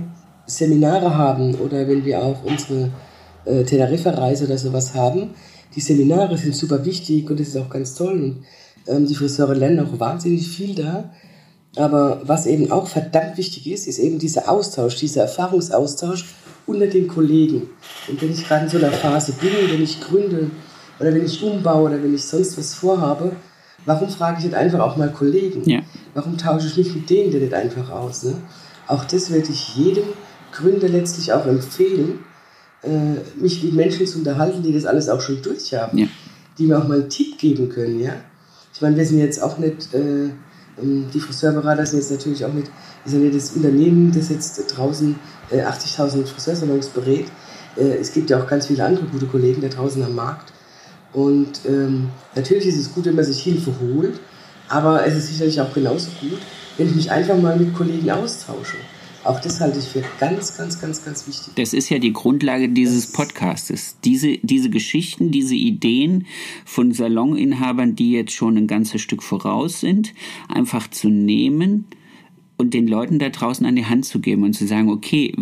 Seminare 0.46 1.16
haben 1.16 1.56
oder 1.56 1.88
wenn 1.88 2.04
wir 2.04 2.22
auch 2.22 2.44
unsere 2.44 2.90
äh, 3.46 3.64
Teneriffa-Reise 3.64 4.46
oder 4.46 4.58
sowas 4.58 4.94
haben, 4.94 5.32
die 5.76 5.82
Seminare 5.82 6.38
sind 6.38 6.56
super 6.56 6.84
wichtig 6.86 7.30
und 7.30 7.40
das 7.40 7.50
ist 7.50 7.58
auch 7.58 7.70
ganz 7.70 7.96
toll. 7.96 8.22
Und 8.22 8.46
ähm, 8.88 9.08
die 9.08 9.16
Friseure 9.16 9.56
lernen 9.56 9.80
auch 9.80 10.00
wahnsinnig 10.00 10.48
viel 10.48 10.76
da. 10.76 11.12
Aber 11.76 12.22
was 12.26 12.46
eben 12.46 12.72
auch 12.72 12.88
verdammt 12.88 13.38
wichtig 13.38 13.72
ist, 13.72 13.88
ist 13.88 13.98
eben 13.98 14.20
dieser 14.20 14.50
Austausch, 14.50 14.98
dieser 14.98 15.24
Erfahrungsaustausch 15.24 16.26
unter 16.68 16.88
den 16.88 17.08
Kollegen. 17.08 17.70
Und 18.08 18.22
wenn 18.22 18.32
ich 18.32 18.48
gerade 18.48 18.66
in 18.66 18.70
so 18.70 18.78
einer 18.78 18.92
Phase 18.92 19.34
bin, 19.34 19.52
wenn 19.70 19.82
ich 19.82 20.00
gründe 20.00 20.52
oder 21.00 21.14
wenn 21.14 21.26
ich 21.26 21.42
umbaue 21.42 21.90
oder 21.90 22.04
wenn 22.04 22.14
ich 22.14 22.24
sonst 22.24 22.58
was 22.58 22.76
vorhabe, 22.76 23.32
Warum 23.86 24.10
frage 24.10 24.38
ich 24.40 24.46
nicht 24.46 24.56
einfach 24.56 24.80
auch 24.80 24.98
mal 24.98 25.12
Kollegen? 25.12 25.68
Ja. 25.70 25.80
Warum 26.14 26.38
tausche 26.38 26.68
ich 26.68 26.78
mich 26.78 26.96
mit 26.96 27.10
denen 27.10 27.32
denn 27.32 27.42
nicht 27.42 27.54
einfach 27.54 27.90
aus? 27.90 28.24
Ne? 28.24 28.36
Auch 28.88 29.06
das 29.06 29.30
würde 29.30 29.50
ich 29.50 29.76
jedem 29.76 30.06
Gründer 30.52 30.88
letztlich 30.88 31.34
auch 31.34 31.46
empfehlen, 31.46 32.20
äh, 32.84 33.16
mich 33.42 33.64
mit 33.64 33.74
Menschen 33.74 34.06
zu 34.06 34.20
unterhalten, 34.20 34.62
die 34.64 34.74
das 34.74 34.86
alles 34.86 35.10
auch 35.10 35.22
schon 35.22 35.42
durchhaben, 35.42 35.98
ja. 35.98 36.08
die 36.58 36.68
mir 36.68 36.78
auch 36.78 36.88
mal 36.88 37.02
einen 37.02 37.10
Tipp 37.10 37.38
geben 37.38 37.70
können. 37.70 38.00
Ja? 38.00 38.14
Ich 38.74 38.82
meine, 38.82 38.96
wir 38.96 39.06
sind 39.06 39.20
jetzt 39.20 39.42
auch 39.42 39.58
nicht, 39.58 39.94
äh, 39.94 40.30
ähm, 40.82 41.06
die 41.14 41.20
Friseurberater 41.20 41.86
sind 41.86 42.00
jetzt 42.00 42.12
natürlich 42.12 42.46
auch 42.46 42.54
nicht, 42.54 42.70
wir 43.04 43.12
sind 43.12 43.24
nicht 43.24 43.36
das 43.36 43.52
Unternehmen, 43.52 44.12
das 44.14 44.30
jetzt 44.30 44.58
draußen 44.78 45.16
äh, 45.52 45.62
80.000 45.62 46.26
Friseursalons 46.26 46.90
berät. 46.90 47.26
Äh, 47.76 47.98
es 48.00 48.14
gibt 48.14 48.30
ja 48.30 48.42
auch 48.42 48.48
ganz 48.48 48.68
viele 48.68 48.86
andere 48.86 49.06
gute 49.06 49.26
Kollegen 49.26 49.62
da 49.62 49.68
draußen 49.68 50.04
am 50.04 50.16
Markt 50.16 50.53
Und 51.14 51.62
ähm, 51.68 52.10
natürlich 52.36 52.66
ist 52.66 52.78
es 52.78 52.94
gut, 52.94 53.06
wenn 53.06 53.16
man 53.16 53.26
sich 53.26 53.42
Hilfe 53.42 53.74
holt, 53.80 54.20
aber 54.68 55.06
es 55.06 55.16
ist 55.16 55.28
sicherlich 55.28 55.62
auch 55.62 55.74
genauso 55.74 56.10
gut, 56.20 56.40
wenn 56.78 56.88
ich 56.88 56.96
mich 56.96 57.12
einfach 57.12 57.38
mal 57.38 57.58
mit 57.58 57.74
Kollegen 57.74 58.10
austausche. 58.10 58.78
Auch 59.24 59.40
das 59.40 59.62
halte 59.62 59.80
ich 59.80 59.86
für 59.86 60.04
ganz, 60.20 60.58
ganz, 60.58 60.82
ganz, 60.82 61.06
ganz 61.06 61.28
wichtig. 61.28 61.54
Das 61.56 61.74
ist 61.74 61.90
ja 61.90 61.98
die 61.98 62.12
Grundlage 62.12 62.68
dieses 62.68 63.12
Podcastes. 63.12 63.96
Diese, 64.04 64.38
diese 64.42 64.70
Geschichten, 64.70 65.32
diese 65.32 65.56
Ideen 65.56 66.26
von 66.66 66.92
Saloninhabern, 66.92 67.96
die 67.96 68.12
jetzt 68.12 68.34
schon 68.34 68.58
ein 68.58 68.68
ganzes 68.68 69.02
Stück 69.02 69.24
voraus 69.24 69.80
sind, 69.80 70.14
einfach 70.50 70.90
zu 70.90 71.08
nehmen 71.08 71.86
und 72.58 72.74
den 72.74 72.88
Leuten 72.88 73.18
da 73.18 73.30
draußen 73.30 73.66
an 73.66 73.78
die 73.78 73.86
Hand 73.86 74.06
zu 74.06 74.20
geben 74.20 74.44
und 74.44 74.54
zu 74.54 74.68
sagen, 74.68 74.90
okay, 74.90 75.34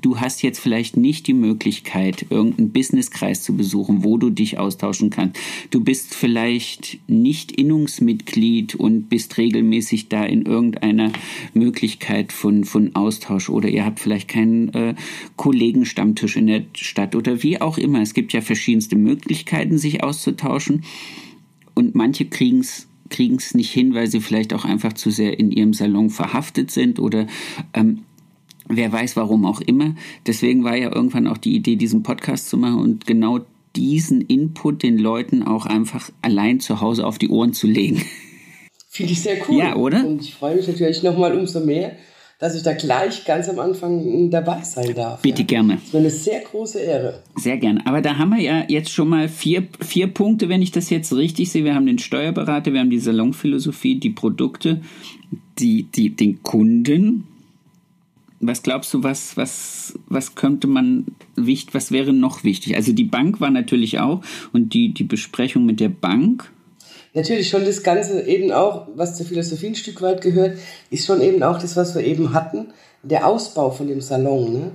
du 0.00 0.20
hast 0.20 0.42
jetzt 0.42 0.58
vielleicht 0.58 0.96
nicht 0.96 1.26
die 1.26 1.34
Möglichkeit, 1.34 2.26
irgendeinen 2.30 2.70
Businesskreis 2.70 3.42
zu 3.42 3.56
besuchen, 3.56 4.04
wo 4.04 4.18
du 4.18 4.30
dich 4.30 4.58
austauschen 4.58 5.10
kannst. 5.10 5.38
Du 5.70 5.80
bist 5.80 6.14
vielleicht 6.14 6.98
nicht 7.06 7.52
Innungsmitglied 7.52 8.74
und 8.74 9.08
bist 9.08 9.38
regelmäßig 9.38 10.08
da 10.08 10.24
in 10.24 10.42
irgendeiner 10.42 11.12
Möglichkeit 11.54 12.32
von, 12.32 12.64
von 12.64 12.94
Austausch 12.94 13.48
oder 13.48 13.68
ihr 13.68 13.84
habt 13.84 14.00
vielleicht 14.00 14.28
keinen 14.28 14.68
äh, 14.74 14.94
Kollegenstammtisch 15.36 16.36
in 16.36 16.46
der 16.46 16.64
Stadt 16.74 17.14
oder 17.14 17.42
wie 17.42 17.60
auch 17.60 17.78
immer. 17.78 18.00
Es 18.00 18.14
gibt 18.14 18.32
ja 18.32 18.40
verschiedenste 18.40 18.96
Möglichkeiten, 18.96 19.78
sich 19.78 20.02
auszutauschen 20.02 20.84
und 21.74 21.94
manche 21.94 22.26
kriegen 22.26 22.60
es 22.60 22.88
kriegen 23.10 23.36
es 23.36 23.54
nicht 23.54 23.70
hin, 23.70 23.94
weil 23.94 24.06
sie 24.06 24.20
vielleicht 24.20 24.52
auch 24.52 24.66
einfach 24.66 24.92
zu 24.92 25.10
sehr 25.10 25.38
in 25.38 25.50
ihrem 25.50 25.72
Salon 25.72 26.10
verhaftet 26.10 26.70
sind 26.70 26.98
oder 26.98 27.26
ähm, 27.72 28.00
wer 28.68 28.92
weiß 28.92 29.16
warum 29.16 29.44
auch 29.44 29.60
immer. 29.60 29.94
Deswegen 30.26 30.64
war 30.64 30.76
ja 30.76 30.94
irgendwann 30.94 31.26
auch 31.26 31.38
die 31.38 31.54
Idee, 31.54 31.76
diesen 31.76 32.02
Podcast 32.02 32.48
zu 32.48 32.56
machen 32.56 32.78
und 32.78 33.06
genau 33.06 33.40
diesen 33.76 34.22
Input 34.22 34.82
den 34.82 34.98
Leuten 34.98 35.42
auch 35.42 35.66
einfach 35.66 36.10
allein 36.22 36.60
zu 36.60 36.80
Hause 36.80 37.06
auf 37.06 37.18
die 37.18 37.28
Ohren 37.28 37.52
zu 37.52 37.66
legen. 37.66 38.02
Finde 38.90 39.12
ich 39.12 39.20
sehr 39.20 39.36
cool. 39.48 39.58
Ja, 39.58 39.76
oder? 39.76 40.04
Und 40.04 40.22
ich 40.22 40.34
freue 40.34 40.56
mich 40.56 40.66
natürlich 40.66 41.02
nochmal 41.02 41.36
umso 41.36 41.60
mehr, 41.60 41.92
dass 42.40 42.54
ich 42.54 42.62
da 42.62 42.72
gleich 42.72 43.24
ganz 43.24 43.48
am 43.48 43.58
Anfang 43.58 44.30
dabei 44.30 44.62
sein 44.62 44.94
darf. 44.94 45.22
Bitte 45.22 45.42
ja. 45.42 45.46
gerne. 45.46 45.74
Das 45.74 45.84
ist 45.84 45.92
mir 45.92 46.00
eine 46.00 46.10
sehr 46.10 46.40
große 46.40 46.78
Ehre. 46.80 47.22
Sehr 47.36 47.58
gerne. 47.58 47.86
Aber 47.86 48.00
da 48.00 48.16
haben 48.16 48.30
wir 48.30 48.40
ja 48.40 48.64
jetzt 48.68 48.90
schon 48.90 49.08
mal 49.08 49.28
vier, 49.28 49.66
vier 49.80 50.06
Punkte, 50.08 50.48
wenn 50.48 50.62
ich 50.62 50.70
das 50.72 50.90
jetzt 50.90 51.12
richtig 51.12 51.50
sehe. 51.50 51.64
Wir 51.64 51.74
haben 51.74 51.86
den 51.86 51.98
Steuerberater, 51.98 52.72
wir 52.72 52.80
haben 52.80 52.90
die 52.90 52.98
Salonphilosophie, 52.98 54.00
die 54.00 54.10
Produkte, 54.10 54.80
die, 55.58 55.84
die, 55.84 56.10
den 56.10 56.42
Kunden. 56.42 57.24
Was 58.40 58.62
glaubst 58.62 58.94
du, 58.94 59.02
was, 59.02 59.36
was, 59.36 59.98
was 60.06 60.34
könnte 60.34 60.66
man 60.66 61.06
was 61.36 61.90
wäre 61.90 62.12
noch 62.12 62.44
wichtig? 62.44 62.76
Also 62.76 62.92
die 62.92 63.04
Bank 63.04 63.40
war 63.40 63.50
natürlich 63.50 63.98
auch 63.98 64.22
und 64.52 64.74
die, 64.74 64.94
die 64.94 65.04
Besprechung 65.04 65.66
mit 65.66 65.80
der 65.80 65.88
Bank 65.88 66.50
natürlich 67.14 67.48
schon 67.48 67.64
das 67.64 67.82
Ganze 67.82 68.22
eben 68.26 68.52
auch, 68.52 68.86
was 68.94 69.16
zur 69.16 69.26
Philosophie 69.26 69.68
ein 69.68 69.74
Stück 69.74 70.00
weit 70.02 70.20
gehört, 70.20 70.58
ist 70.90 71.06
schon 71.06 71.20
eben 71.20 71.42
auch 71.42 71.58
das, 71.58 71.76
was 71.76 71.94
wir 71.94 72.04
eben 72.04 72.32
hatten, 72.32 72.68
der 73.02 73.26
Ausbau 73.26 73.70
von 73.70 73.88
dem 73.88 74.00
Salon. 74.00 74.52
Ne? 74.52 74.70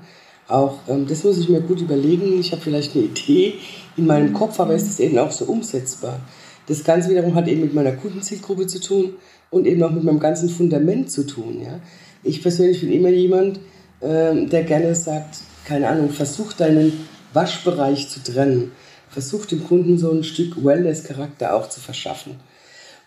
Auch 0.48 0.80
ähm, 0.88 1.08
das 1.08 1.24
muss 1.24 1.38
ich 1.38 1.50
mir 1.50 1.62
gut 1.62 1.82
überlegen. 1.82 2.40
Ich 2.40 2.52
habe 2.52 2.62
vielleicht 2.62 2.96
eine 2.96 3.06
Idee 3.06 3.56
in 3.98 4.06
meinem 4.06 4.34
Kopf, 4.34 4.60
aber 4.60 4.76
ist 4.76 4.88
es 4.88 5.00
eben 5.00 5.18
auch 5.18 5.32
so 5.32 5.46
umsetzbar. 5.46 6.20
Das 6.68 6.84
Ganze 6.84 7.10
wiederum 7.10 7.36
hat 7.36 7.48
eben 7.48 7.62
mit 7.62 7.74
meiner 7.74 7.94
Kundenzielgruppe 7.94 8.68
zu 8.68 8.80
tun 8.80 9.14
und 9.50 9.68
eben 9.68 9.84
auch 9.84 9.92
mit 9.92 10.04
meinem 10.04 10.20
ganzen 10.20 10.50
Fundament 10.50 11.12
zu 11.12 11.26
tun. 11.26 11.62
Ja? 11.62 11.80
Ich 12.24 12.42
persönlich 12.42 12.82
bin 12.82 12.92
immer 12.92 13.10
jemand, 13.10 13.60
ähm, 14.02 14.50
der 14.50 14.64
gerne 14.64 14.96
sagt, 14.96 15.38
keine 15.66 15.88
Ahnung, 15.88 16.10
versuch 16.10 16.54
deinen 16.54 17.08
Waschbereich 17.34 18.10
zu 18.10 18.22
trennen 18.24 18.72
versucht 19.14 19.52
dem 19.52 19.64
Kunden 19.64 19.98
so 19.98 20.12
ein 20.12 20.24
Stück 20.24 20.64
Wellness-Charakter 20.64 21.56
auch 21.56 21.70
zu 21.70 21.80
verschaffen. 21.80 22.36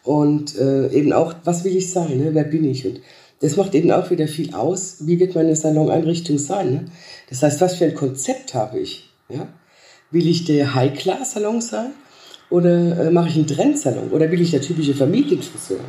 Und 0.05 0.57
äh, 0.57 0.89
eben 0.93 1.13
auch, 1.13 1.35
was 1.45 1.65
will 1.65 1.77
ich 1.77 1.91
sein, 1.91 2.19
ne? 2.19 2.31
wer 2.33 2.45
bin 2.45 2.65
ich? 2.65 2.87
Und 2.87 3.01
das 3.41 3.57
macht 3.57 3.75
eben 3.75 3.91
auch 3.91 4.09
wieder 4.09 4.29
viel 4.29 4.55
aus, 4.55 4.99
wie 5.01 5.19
wird 5.19 5.35
meine 5.35 5.57
Saloneinrichtung 5.57 6.39
sein. 6.39 6.71
Ne? 6.73 6.85
Das 7.29 7.43
heißt, 7.43 7.61
was 7.61 7.75
für 7.75 7.87
ein 7.87 7.95
Konzept 7.95 8.55
habe 8.55 8.79
ich? 8.79 9.11
Ja? 9.29 9.49
Will 10.13 10.29
ich 10.29 10.45
der 10.45 10.77
High-Class-Salon 10.77 11.61
sein 11.61 11.91
oder 12.51 13.07
äh, 13.07 13.11
mache 13.11 13.29
ich 13.29 13.35
einen 13.35 13.49
Trendsalon 13.49 14.11
oder 14.11 14.31
will 14.31 14.41
ich 14.41 14.53
der 14.53 14.63
typische 14.63 14.95
Familienfriseur? 14.95 15.81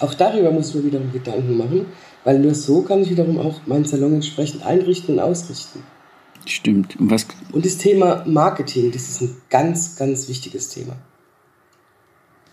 Auch 0.00 0.14
darüber 0.14 0.50
muss 0.50 0.74
man 0.74 0.84
wiederum 0.84 1.12
Gedanken 1.12 1.56
machen, 1.56 1.86
weil 2.28 2.40
nur 2.40 2.54
so 2.54 2.82
kann 2.82 3.00
ich 3.00 3.08
wiederum 3.08 3.38
auch 3.38 3.66
meinen 3.66 3.86
Salon 3.86 4.12
entsprechend 4.12 4.62
einrichten 4.62 5.14
und 5.14 5.20
ausrichten. 5.20 5.82
Stimmt. 6.44 7.00
Und, 7.00 7.10
was 7.10 7.26
und 7.52 7.64
das 7.64 7.78
Thema 7.78 8.22
Marketing, 8.26 8.92
das 8.92 9.08
ist 9.08 9.22
ein 9.22 9.36
ganz, 9.48 9.96
ganz 9.96 10.28
wichtiges 10.28 10.68
Thema. 10.68 10.96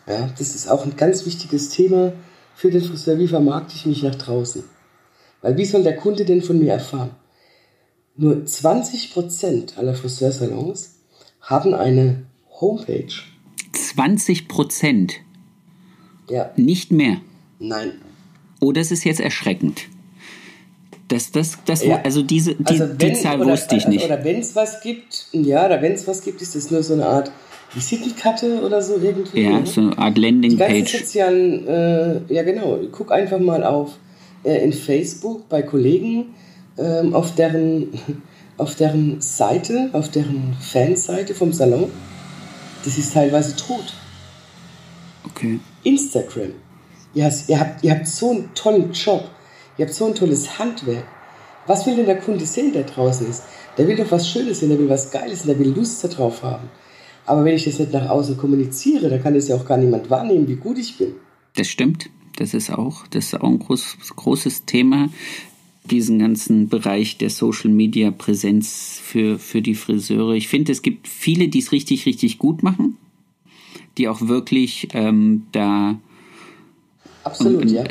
Ja, 0.07 0.29
das 0.38 0.55
ist 0.55 0.69
auch 0.71 0.85
ein 0.85 0.95
ganz 0.95 1.25
wichtiges 1.25 1.67
Thema 1.67 2.13
für 2.55 2.71
den 2.71 2.81
Friseur. 2.81 3.19
Wie 3.19 3.27
vermarkte 3.27 3.75
ich 3.75 3.85
mich 3.85 4.01
nach 4.01 4.15
draußen? 4.15 4.63
Weil 5.41 5.57
wie 5.57 5.65
soll 5.65 5.83
der 5.83 5.97
Kunde 5.97 6.23
denn 6.23 6.41
von 6.41 6.57
mir 6.57 6.71
erfahren? 6.71 7.11
Nur 8.15 8.33
20% 8.33 9.75
aller 9.75 9.93
Friseursalons 9.93 11.01
haben 11.41 11.73
eine 11.73 12.27
Homepage. 12.61 13.11
20% 13.73 15.15
Ja. 16.29 16.53
Nicht 16.55 16.93
mehr. 16.93 17.19
Nein. 17.59 18.04
Oh, 18.65 18.71
das 18.71 18.89
ist 18.89 19.04
jetzt 19.04 19.19
erschreckend. 19.19 19.84
Das, 21.08 21.32
das, 21.32 21.60
das, 21.65 21.86
ja. 21.86 22.01
also 22.04 22.23
diese, 22.23 22.56
die, 22.56 22.65
also 22.65 22.88
wenn, 22.97 22.97
die 22.97 23.13
Zahl 23.13 23.39
oder, 23.39 23.51
wusste 23.51 23.75
ich 23.75 23.88
nicht. 23.88 24.04
Oder 24.04 24.23
wenn 24.23 24.39
es 24.39 24.56
was 24.56 24.82
gibt, 24.82 25.28
ja, 25.34 25.67
oder 25.67 25.84
wenn 25.84 25.91
es 25.91 26.08
was 26.08 26.23
gibt, 26.23 26.41
ist 26.41 26.56
das 26.56 26.71
nur 26.71 26.82
so 26.82 26.95
eine 26.95 27.06
Art 27.06 27.32
Visitenkarte 27.75 28.63
oder 28.63 28.82
so 28.82 28.97
irgendwie. 28.99 29.43
Ja, 29.43 29.60
ne? 29.60 29.67
so 29.67 29.82
eine 29.82 29.97
Art 29.99 30.17
Landingpage. 30.17 30.91
Die 30.91 30.97
sozialen, 30.97 31.67
äh, 31.67 32.34
ja 32.34 32.41
genau, 32.41 32.80
guck 32.91 33.12
einfach 33.12 33.38
mal 33.38 33.63
auf 33.63 33.99
äh, 34.43 34.63
in 34.63 34.73
Facebook 34.73 35.47
bei 35.47 35.62
Kollegen 35.62 36.34
äh, 36.78 37.01
auf 37.12 37.36
deren 37.36 37.89
auf 38.58 38.73
deren 38.73 39.21
Seite, 39.21 39.89
auf 39.93 40.10
deren 40.10 40.56
Fanseite 40.60 41.36
vom 41.36 41.54
Salon. 41.54 41.91
Das 42.84 42.97
ist 42.97 43.13
teilweise 43.13 43.56
tot. 43.56 43.93
Okay. 45.23 45.60
Instagram. 45.84 46.54
Hast, 47.23 47.49
ihr, 47.49 47.60
habt, 47.60 47.84
ihr 47.84 47.91
habt 47.91 48.08
so 48.08 48.32
einen 48.32 48.54
tollen 48.54 48.91
Job 48.91 49.30
Ihr 49.78 49.86
habt 49.86 49.95
so 49.95 50.06
ein 50.06 50.15
tolles 50.15 50.58
Handwerk. 50.58 51.06
Was 51.67 51.86
will 51.86 51.95
denn 51.95 52.06
der 52.06 52.19
Kunde 52.19 52.45
sehen, 52.45 52.71
der 52.71 52.84
draußen 52.84 53.28
ist? 53.28 53.43
Der 53.78 53.88
will 53.88 53.97
doch 53.97 54.12
was 54.12 54.30
Schönes 54.30 54.60
sehen, 54.60 54.69
der 54.69 54.80
will 54.80 54.89
was 54.89 55.12
Geiles 55.12 55.43
sehen, 55.43 55.47
der 55.49 55.60
will 55.60 55.73
Lust 55.73 56.04
darauf 56.04 56.43
haben. 56.43 56.69
Aber 57.25 57.43
wenn 57.43 57.56
ich 57.56 57.65
das 57.65 57.80
nicht 57.80 57.91
nach 57.91 58.10
außen 58.10 58.38
kommuniziere, 58.38 59.10
dann 59.10 59.21
kann 59.21 59.36
es 59.36 59.47
ja 59.47 59.56
auch 59.56 59.65
gar 59.65 59.78
niemand 59.78 60.10
wahrnehmen, 60.10 60.47
wie 60.47 60.56
gut 60.56 60.78
ich 60.78 60.97
bin. 60.97 61.15
Das 61.56 61.67
stimmt. 61.67 62.10
Das 62.38 62.54
ist 62.54 62.69
auch, 62.69 63.08
das 63.08 63.28
ist 63.28 63.41
auch 63.41 63.47
ein 63.47 63.60
groß, 63.60 63.97
großes 64.15 64.65
Thema, 64.65 65.10
diesen 65.89 66.19
ganzen 66.19 66.67
Bereich 66.67 67.17
der 67.17 67.30
Social 67.30 67.69
Media 67.69 68.12
Präsenz 68.12 68.99
für, 69.01 69.39
für 69.39 69.62
die 69.62 69.75
Friseure. 69.75 70.34
Ich 70.34 70.47
finde, 70.47 70.71
es 70.71 70.82
gibt 70.82 71.08
viele, 71.08 71.47
die 71.47 71.60
es 71.60 71.71
richtig, 71.71 72.06
richtig 72.06 72.38
gut 72.38 72.62
machen, 72.62 72.97
die 73.97 74.08
auch 74.10 74.28
wirklich 74.28 74.89
ähm, 74.93 75.47
da 75.54 75.97
Absolut, 77.25 77.63
und, 77.63 77.71
ja 77.71 77.83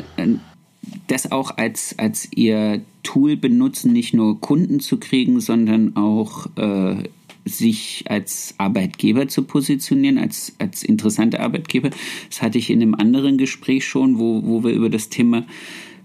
das 1.07 1.31
auch 1.31 1.57
als, 1.57 1.97
als 1.97 2.29
ihr 2.33 2.81
Tool 3.03 3.37
benutzen, 3.37 3.93
nicht 3.93 4.13
nur 4.13 4.39
Kunden 4.39 4.79
zu 4.79 4.97
kriegen, 4.97 5.39
sondern 5.39 5.95
auch 5.95 6.47
äh, 6.57 7.03
sich 7.45 8.05
als 8.07 8.55
Arbeitgeber 8.57 9.27
zu 9.27 9.43
positionieren, 9.43 10.17
als, 10.17 10.55
als 10.57 10.83
interessante 10.83 11.39
Arbeitgeber. 11.39 11.91
Das 12.29 12.41
hatte 12.41 12.57
ich 12.57 12.69
in 12.69 12.81
einem 12.81 12.95
anderen 12.95 13.37
Gespräch 13.37 13.85
schon, 13.85 14.17
wo, 14.17 14.43
wo 14.43 14.63
wir 14.63 14.71
über 14.71 14.89
das 14.89 15.09
Thema 15.09 15.45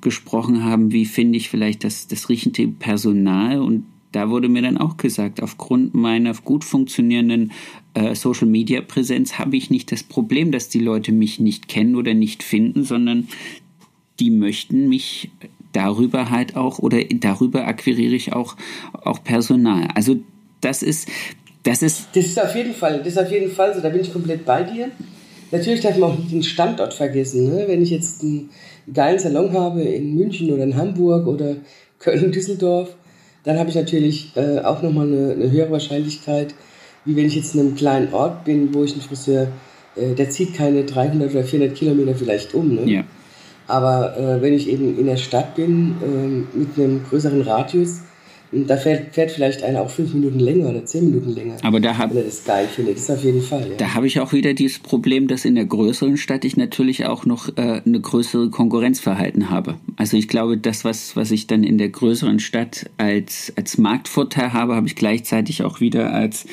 gesprochen 0.02 0.64
haben, 0.64 0.92
wie 0.92 1.04
finde 1.06 1.38
ich 1.38 1.48
vielleicht 1.48 1.84
das, 1.84 2.08
das 2.08 2.28
richtige 2.28 2.68
Personal 2.68 3.60
und 3.60 3.84
da 4.12 4.30
wurde 4.30 4.48
mir 4.48 4.62
dann 4.62 4.76
auch 4.76 4.96
gesagt, 4.96 5.42
aufgrund 5.42 5.94
meiner 5.94 6.34
gut 6.34 6.64
funktionierenden 6.64 7.52
äh, 7.94 8.14
Social-Media-Präsenz 8.14 9.38
habe 9.38 9.56
ich 9.56 9.70
nicht 9.70 9.92
das 9.92 10.02
Problem, 10.02 10.52
dass 10.52 10.68
die 10.68 10.80
Leute 10.80 11.12
mich 11.12 11.38
nicht 11.38 11.68
kennen 11.68 11.94
oder 11.94 12.14
nicht 12.14 12.42
finden, 12.42 12.84
sondern 12.84 13.28
die 14.18 14.30
möchten 14.30 14.88
mich 14.88 15.30
darüber 15.72 16.30
halt 16.30 16.56
auch 16.56 16.78
oder 16.78 17.02
darüber 17.04 17.66
akquiriere 17.66 18.14
ich 18.14 18.32
auch, 18.32 18.56
auch 18.92 19.22
Personal. 19.22 19.88
Also 19.94 20.16
das 20.60 20.82
ist, 20.82 21.08
das 21.62 21.82
ist. 21.82 22.08
Das 22.14 22.26
ist 22.26 22.40
auf 22.40 22.54
jeden 22.54 22.74
Fall, 22.74 22.98
das 22.98 23.08
ist 23.08 23.18
auf 23.18 23.30
jeden 23.30 23.50
Fall 23.50 23.74
so, 23.74 23.80
da 23.80 23.88
bin 23.88 24.00
ich 24.00 24.12
komplett 24.12 24.44
bei 24.44 24.64
dir. 24.64 24.90
Natürlich 25.52 25.80
darf 25.80 25.96
man 25.96 26.10
auch 26.10 26.18
nicht 26.18 26.32
den 26.32 26.42
Standort 26.42 26.94
vergessen. 26.94 27.48
Ne? 27.48 27.64
Wenn 27.66 27.82
ich 27.82 27.90
jetzt 27.90 28.22
einen 28.22 28.50
geilen 28.92 29.18
Salon 29.18 29.52
habe 29.52 29.82
in 29.82 30.14
München 30.14 30.50
oder 30.52 30.62
in 30.62 30.76
Hamburg 30.76 31.26
oder 31.26 31.56
Köln, 31.98 32.32
Düsseldorf, 32.32 32.96
dann 33.44 33.58
habe 33.58 33.70
ich 33.70 33.76
natürlich 33.76 34.32
äh, 34.36 34.60
auch 34.60 34.82
nochmal 34.82 35.06
eine, 35.06 35.32
eine 35.32 35.50
höhere 35.50 35.70
Wahrscheinlichkeit, 35.70 36.54
wie 37.04 37.16
wenn 37.16 37.26
ich 37.26 37.36
jetzt 37.36 37.54
in 37.54 37.60
einem 37.60 37.74
kleinen 37.74 38.12
Ort 38.12 38.44
bin, 38.44 38.74
wo 38.74 38.84
ich 38.84 38.92
einen 38.92 39.02
Friseur, 39.02 39.48
äh, 39.96 40.14
der 40.14 40.30
zieht 40.30 40.54
keine 40.54 40.84
300 40.84 41.30
oder 41.30 41.44
400 41.44 41.76
Kilometer 41.76 42.14
vielleicht 42.14 42.54
um. 42.54 42.74
Ne? 42.74 42.90
Ja. 42.90 43.04
Aber 43.66 44.16
äh, 44.16 44.42
wenn 44.42 44.52
ich 44.52 44.68
eben 44.68 44.98
in 44.98 45.06
der 45.06 45.16
Stadt 45.16 45.54
bin, 45.54 45.94
äh, 46.02 46.58
mit 46.58 46.76
einem 46.76 47.04
größeren 47.04 47.42
Radius, 47.42 48.00
da 48.52 48.76
fährt, 48.76 49.14
fährt 49.14 49.30
vielleicht 49.30 49.62
einer 49.62 49.80
auch 49.80 49.90
fünf 49.90 50.12
Minuten 50.12 50.40
länger 50.40 50.70
oder 50.70 50.84
zehn 50.84 51.04
Minuten 51.04 51.34
länger. 51.34 51.56
Aber 51.62 51.78
da 51.78 51.96
hab, 51.96 52.10
wenn 52.10 52.18
er 52.18 52.24
das 52.24 52.44
geil 52.44 52.66
findet, 52.66 52.96
das 52.96 53.08
auf 53.10 53.22
jeden 53.22 53.42
Fall. 53.42 53.68
Ja. 53.70 53.76
Da 53.76 53.94
habe 53.94 54.06
ich 54.06 54.18
auch 54.18 54.32
wieder 54.32 54.54
dieses 54.54 54.80
Problem, 54.80 55.28
dass 55.28 55.44
in 55.44 55.54
der 55.54 55.66
größeren 55.66 56.16
Stadt 56.16 56.44
ich 56.44 56.56
natürlich 56.56 57.06
auch 57.06 57.24
noch 57.24 57.56
äh, 57.56 57.80
eine 57.84 58.00
größere 58.00 58.50
Konkurrenzverhalten 58.50 59.50
habe. 59.50 59.76
Also 59.96 60.16
ich 60.16 60.26
glaube, 60.26 60.58
das, 60.58 60.84
was, 60.84 61.14
was 61.14 61.30
ich 61.30 61.46
dann 61.46 61.62
in 61.62 61.78
der 61.78 61.90
größeren 61.90 62.40
Stadt 62.40 62.90
als, 62.96 63.52
als 63.56 63.78
Marktvorteil 63.78 64.52
habe, 64.52 64.74
habe 64.74 64.88
ich 64.88 64.96
gleichzeitig 64.96 65.62
auch 65.62 65.80
wieder 65.80 66.12
als 66.12 66.46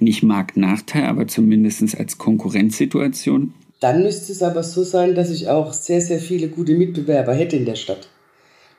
nicht 0.00 0.22
Marktnachteil, 0.22 1.04
aber 1.04 1.28
zumindest 1.28 1.96
als 1.96 2.18
Konkurrenzsituation. 2.18 3.52
Dann 3.80 4.02
müsste 4.02 4.32
es 4.32 4.42
aber 4.42 4.64
so 4.64 4.82
sein, 4.82 5.14
dass 5.14 5.30
ich 5.30 5.48
auch 5.48 5.72
sehr, 5.72 6.00
sehr 6.00 6.18
viele 6.18 6.48
gute 6.48 6.74
Mitbewerber 6.74 7.32
hätte 7.32 7.56
in 7.56 7.64
der 7.64 7.76
Stadt. 7.76 8.08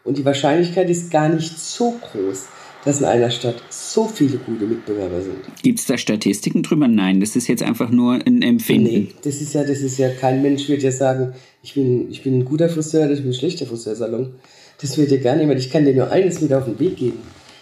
Und 0.04 0.18
die 0.18 0.26
Wahrscheinlichkeit 0.26 0.89
ist 0.89 1.12
gar 1.12 1.30
nicht 1.30 1.60
so 1.60 2.00
groß, 2.00 2.45
dass 2.86 3.00
in 3.00 3.06
einer 3.06 3.30
Stadt 3.30 3.62
so 3.70 4.08
viele 4.08 4.38
gute 4.38 4.66
Mitbewerber 4.66 5.22
sind. 5.22 5.38
Gibt 5.62 5.80
es 5.80 5.86
da 5.86 5.97
Statistiken 5.97 6.64
drüber? 6.64 6.88
Nein, 6.88 7.20
das 7.20 7.36
ist 7.36 7.47
jetzt 7.47 7.64
einfach 7.64 7.89
nur 7.89 8.14
ein 8.14 8.41
Empfinden. 8.41 8.84
Nee, 8.86 9.08
das 9.24 9.41
ist 9.41 9.54
ja, 9.54 9.64
das 9.64 9.80
ist 9.80 9.97
ja, 9.97 10.10
kein 10.10 10.41
Mensch 10.41 10.70
wird 10.70 10.82
ja 10.82 10.91
sagen, 10.91 11.34
ich 11.62 11.74
bin, 11.74 12.10
ich 12.10 12.24
bin 12.24 12.39
ein 12.39 12.45
guter 12.45 12.70
Friseur, 12.70 13.10
ich 13.12 13.20
bin 13.20 13.32
ein 13.32 13.34
schlechter 13.34 13.66
Friseursalon. 13.66 14.36
Das 14.82 14.97
wird 14.97 15.12
ja 15.12 15.18
gar 15.18 15.36
niemand. 15.36 15.60
Ich 15.60 15.70
kann 15.70 15.84
dir 15.84 15.93
nur 15.93 16.10
eines 16.10 16.39
mit 16.39 16.54
auf 16.54 16.66
den 16.66 16.80
Weg 16.80 16.95
geben. 16.95 17.20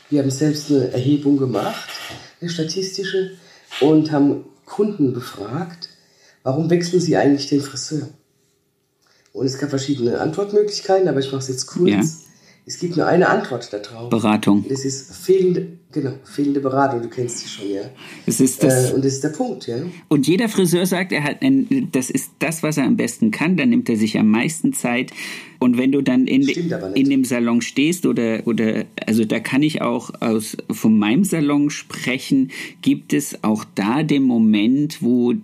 Wir 0.10 0.22
haben 0.22 0.30
selbst 0.30 0.72
eine 0.72 0.92
Erhebung 0.92 1.38
gemacht, 1.38 1.90
eine 2.40 2.50
statistische, 2.50 3.32
und 3.82 4.12
haben 4.12 4.46
Kunden 4.66 5.14
befragt, 5.14 5.90
warum 6.44 6.70
wechseln 6.70 7.02
sie 7.02 7.18
eigentlich 7.18 7.48
den 7.48 7.62
Friseur? 7.62 8.08
Und 9.34 9.46
es 9.46 9.58
gab 9.58 9.70
verschiedene 9.70 10.20
Antwortmöglichkeiten, 10.20 11.08
aber 11.08 11.20
ich 11.20 11.32
mache 11.32 11.42
es 11.42 11.48
jetzt 11.50 11.68
kurz. 11.68 11.90
Ja. 11.90 12.04
Es 12.68 12.80
gibt 12.80 12.98
nur 12.98 13.08
eine 13.08 13.30
Antwort 13.30 13.72
darauf. 13.72 14.10
Beratung. 14.10 14.66
Das 14.68 14.84
ist 14.84 15.16
fehlende, 15.16 15.68
genau, 15.94 16.16
fehlende 16.26 16.60
Beratung. 16.60 17.02
Du 17.02 17.08
kennst 17.08 17.40
sie 17.40 17.48
schon, 17.48 17.72
ja. 17.72 17.84
Das 18.26 18.42
ist 18.42 18.62
das. 18.62 18.92
Äh, 18.92 18.94
und 18.94 19.06
das 19.06 19.14
ist 19.14 19.24
der 19.24 19.30
Punkt, 19.30 19.68
ja. 19.68 19.78
Und 20.10 20.28
jeder 20.28 20.50
Friseur 20.50 20.86
sagt, 20.86 21.14
er 21.14 21.24
hat, 21.24 21.42
ein, 21.42 21.88
das 21.94 22.10
ist 22.10 22.30
das, 22.40 22.64
was 22.64 22.76
er 22.76 22.84
am 22.84 22.98
besten 22.98 23.32
kann. 23.32 23.56
Dann 23.56 23.70
nimmt 23.70 23.88
er 23.88 23.96
sich 23.96 24.20
am 24.20 24.30
meisten 24.30 24.74
Zeit. 24.74 25.14
Und 25.60 25.78
wenn 25.78 25.94
du 25.94 26.02
dann 26.02 26.28
in, 26.28 26.42
in 26.42 27.10
dem 27.10 27.24
Salon 27.24 27.62
stehst 27.62 28.06
oder, 28.06 28.46
oder, 28.46 28.84
also 29.06 29.24
da 29.24 29.40
kann 29.40 29.64
ich 29.64 29.82
auch 29.82 30.12
aus, 30.20 30.58
von 30.70 31.00
meinem 31.00 31.24
Salon 31.24 31.70
sprechen, 31.70 32.52
gibt 32.82 33.14
es 33.14 33.46
auch 33.46 33.64
da 33.76 34.04
den 34.04 34.24
Moment, 34.24 35.02
wo 35.02 35.36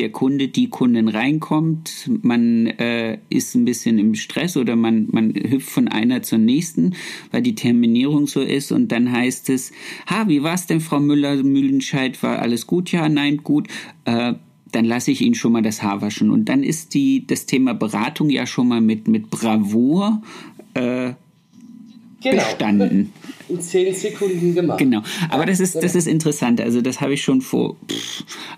der 0.00 0.10
Kunde, 0.10 0.48
die 0.48 0.70
Kundin 0.70 1.08
reinkommt, 1.08 2.08
man 2.22 2.66
äh, 2.66 3.18
ist 3.28 3.54
ein 3.54 3.66
bisschen 3.66 3.98
im 3.98 4.14
Stress 4.14 4.56
oder 4.56 4.74
man, 4.74 5.08
man 5.10 5.34
hüpft 5.34 5.68
von 5.68 5.88
einer 5.88 6.22
zur 6.22 6.38
nächsten, 6.38 6.94
weil 7.30 7.42
die 7.42 7.54
Terminierung 7.54 8.26
so 8.26 8.40
ist 8.40 8.72
und 8.72 8.90
dann 8.92 9.12
heißt 9.12 9.50
es, 9.50 9.72
ha, 10.06 10.26
wie 10.26 10.42
war's 10.42 10.66
denn, 10.66 10.80
Frau 10.80 11.00
Müller-Mühlenscheid, 11.00 12.22
war 12.22 12.38
alles 12.38 12.66
gut? 12.66 12.90
Ja, 12.92 13.10
nein, 13.10 13.38
gut. 13.38 13.68
Äh, 14.06 14.34
dann 14.72 14.84
lasse 14.86 15.10
ich 15.10 15.20
Ihnen 15.20 15.34
schon 15.34 15.52
mal 15.52 15.62
das 15.62 15.82
Haar 15.82 16.00
waschen. 16.00 16.30
Und 16.30 16.48
dann 16.48 16.62
ist 16.62 16.94
die, 16.94 17.26
das 17.26 17.44
Thema 17.44 17.74
Beratung 17.74 18.30
ja 18.30 18.46
schon 18.46 18.68
mal 18.68 18.80
mit, 18.80 19.06
mit 19.06 19.28
Bravour 19.28 20.22
äh, 20.74 21.12
genau. 22.20 22.42
bestanden. 22.42 23.12
In 23.48 23.60
zehn 23.60 23.94
Sekunden 23.94 24.54
gemacht. 24.54 24.78
Genau. 24.78 25.02
Aber 25.28 25.46
das 25.46 25.60
ist, 25.60 25.76
das 25.76 25.94
ist 25.94 26.06
interessant. 26.06 26.60
Also 26.60 26.80
das 26.80 27.00
habe 27.00 27.14
ich 27.14 27.22
schon 27.22 27.40
vor, 27.40 27.76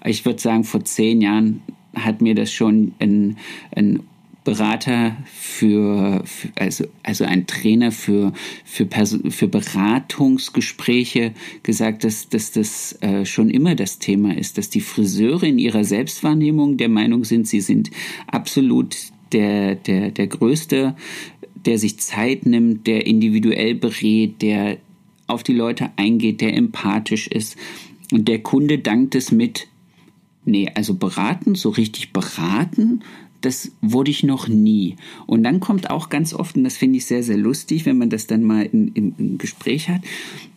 ich 0.04 0.24
würde 0.24 0.40
sagen, 0.40 0.64
vor 0.64 0.84
zehn 0.84 1.20
Jahren 1.20 1.62
hat 1.94 2.20
mir 2.20 2.34
das 2.34 2.52
schon 2.52 2.92
ein, 2.98 3.38
ein 3.74 4.00
Berater 4.44 5.16
für, 5.32 6.22
für, 6.24 6.48
also, 6.56 6.84
also 7.04 7.24
ein 7.24 7.46
Trainer 7.46 7.92
für, 7.92 8.32
für, 8.64 8.88
für 9.30 9.48
Beratungsgespräche 9.48 11.32
gesagt, 11.62 12.02
dass, 12.02 12.28
dass 12.28 12.50
das 12.50 12.98
äh, 13.02 13.24
schon 13.24 13.50
immer 13.50 13.76
das 13.76 14.00
Thema 14.00 14.36
ist, 14.36 14.58
dass 14.58 14.68
die 14.68 14.80
Friseure 14.80 15.44
in 15.44 15.58
ihrer 15.58 15.84
Selbstwahrnehmung 15.84 16.76
der 16.76 16.88
Meinung 16.88 17.24
sind, 17.24 17.46
sie 17.46 17.60
sind 17.60 17.90
absolut 18.26 18.96
der, 19.32 19.76
der, 19.76 20.10
der 20.10 20.26
größte 20.26 20.96
der 21.54 21.78
sich 21.78 21.98
Zeit 21.98 22.46
nimmt, 22.46 22.86
der 22.86 23.06
individuell 23.06 23.74
berät, 23.74 24.42
der 24.42 24.78
auf 25.26 25.42
die 25.42 25.54
Leute 25.54 25.90
eingeht, 25.96 26.40
der 26.40 26.54
empathisch 26.54 27.26
ist. 27.28 27.56
Und 28.12 28.28
der 28.28 28.40
Kunde 28.40 28.78
dankt 28.78 29.14
es 29.14 29.32
mit, 29.32 29.68
nee, 30.44 30.70
also 30.74 30.94
beraten, 30.94 31.54
so 31.54 31.70
richtig 31.70 32.12
beraten, 32.12 33.02
das 33.40 33.72
wurde 33.80 34.10
ich 34.10 34.22
noch 34.22 34.48
nie. 34.48 34.96
Und 35.26 35.42
dann 35.42 35.60
kommt 35.60 35.90
auch 35.90 36.08
ganz 36.08 36.32
oft, 36.32 36.56
und 36.56 36.64
das 36.64 36.76
finde 36.76 36.98
ich 36.98 37.06
sehr, 37.06 37.22
sehr 37.22 37.36
lustig, 37.36 37.86
wenn 37.86 37.98
man 37.98 38.10
das 38.10 38.26
dann 38.26 38.42
mal 38.42 38.64
in, 38.64 38.88
in, 38.88 39.14
im 39.18 39.38
Gespräch 39.38 39.88
hat, 39.88 40.02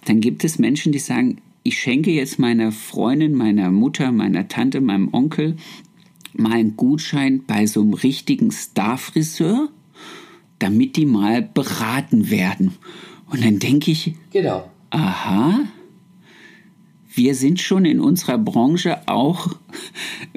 dann 0.05 0.19
gibt 0.19 0.43
es 0.43 0.59
Menschen, 0.59 0.91
die 0.91 0.99
sagen, 0.99 1.37
ich 1.63 1.79
schenke 1.79 2.11
jetzt 2.11 2.37
meiner 2.37 2.71
Freundin, 2.71 3.33
meiner 3.33 3.71
Mutter, 3.71 4.11
meiner 4.11 4.47
Tante, 4.47 4.81
meinem 4.81 5.11
Onkel 5.13 5.55
mal 6.33 6.53
einen 6.53 6.75
Gutschein 6.75 7.43
bei 7.47 7.65
so 7.65 7.81
einem 7.81 7.93
richtigen 7.93 8.51
Starfriseur 8.51 9.69
damit 10.59 10.95
die 10.95 11.05
mal 11.05 11.41
beraten 11.41 12.29
werden. 12.29 12.75
Und 13.29 13.43
dann 13.43 13.59
denke 13.59 13.91
ich, 13.91 14.13
genau. 14.31 14.69
aha, 14.89 15.61
wir 17.13 17.35
sind 17.35 17.59
schon 17.59 17.85
in 17.85 17.99
unserer 17.99 18.37
Branche 18.37 18.99
auch 19.07 19.55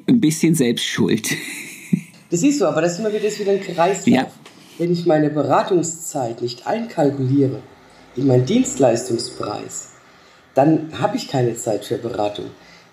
ein 0.07 0.21
bisschen 0.21 0.55
selbst 0.55 0.85
schuld. 0.85 1.31
Das 2.31 2.43
ist 2.43 2.59
so, 2.59 2.67
aber 2.67 2.83
das 2.83 2.95
ist 2.95 2.99
immer 3.01 3.11
wieder, 3.11 3.25
das 3.25 3.41
wieder 3.41 3.53
ein 3.53 3.61
Kreislauf. 3.61 4.07
Ja. 4.07 4.27
Wenn 4.79 4.93
ich 4.93 5.07
meine 5.07 5.31
Beratungszeit 5.31 6.43
nicht 6.43 6.67
einkalkuliere 6.67 7.63
in 8.17 8.27
meinen 8.27 8.45
Dienstleistungspreis, 8.45 9.93
dann 10.55 10.91
habe 11.01 11.17
ich 11.17 11.29
keine 11.29 11.57
Zeit 11.57 11.85
für 11.85 11.99
Beratung. 11.99 12.47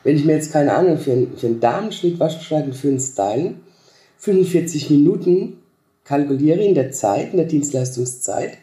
Wenn 0.04 0.16
ich 0.16 0.26
mir 0.26 0.34
jetzt 0.34 0.54
keine 0.54 0.74
Ahnung 0.74 0.98
für 0.98 1.12
einen, 1.12 1.38
für 1.38 1.48
einen 1.48 1.60
Damenschnitt, 1.60 2.20
Waschschneiden, 2.20 2.74
für 2.74 2.90
einen 2.90 3.00
Stylen 3.00 3.62
45 4.18 4.90
Minuten 4.90 5.58
kalkuliere 6.06 6.64
in 6.64 6.76
der 6.76 6.92
Zeit, 6.92 7.32
in 7.32 7.38
der 7.38 7.48
Dienstleistungszeit, 7.48 8.58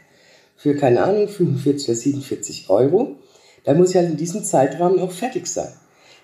für, 0.57 0.76
keine 0.76 1.03
Ahnung, 1.03 1.28
45 1.28 1.88
oder 1.88 1.97
47 1.97 2.70
Euro, 2.70 3.16
dann 3.64 3.76
muss 3.76 3.90
ich 3.90 3.97
halt 3.97 4.11
in 4.11 4.16
diesem 4.16 4.45
Zeitrahmen 4.45 5.01
auch 5.01 5.12
fertig 5.12 5.47
sein. 5.47 5.72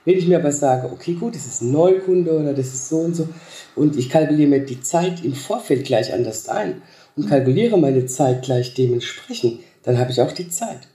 Wenn 0.04 0.16
ich 0.16 0.26
mir 0.26 0.38
aber 0.38 0.52
sage, 0.52 0.90
okay, 0.90 1.14
gut, 1.14 1.34
das 1.34 1.44
ist 1.44 1.60
ein 1.60 1.72
Neukunde 1.72 2.38
oder 2.38 2.54
das 2.54 2.68
ist 2.68 2.88
so 2.88 3.00
und 3.00 3.14
so, 3.14 3.28
und 3.74 3.96
ich 3.96 4.08
kalkuliere 4.08 4.48
mir 4.48 4.60
die 4.60 4.80
Zeit 4.80 5.24
im 5.24 5.34
Vorfeld 5.34 5.84
gleich 5.84 6.14
anders 6.14 6.48
ein 6.48 6.82
und 7.16 7.28
kalkuliere 7.28 7.76
meine 7.76 8.06
Zeit 8.06 8.42
gleich 8.42 8.74
dementsprechend, 8.74 9.60
dann 9.82 9.98
habe 9.98 10.10
ich 10.10 10.20
auch 10.20 10.32
die 10.32 10.48
Zeit. 10.48 10.88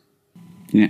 Ja. 0.72 0.88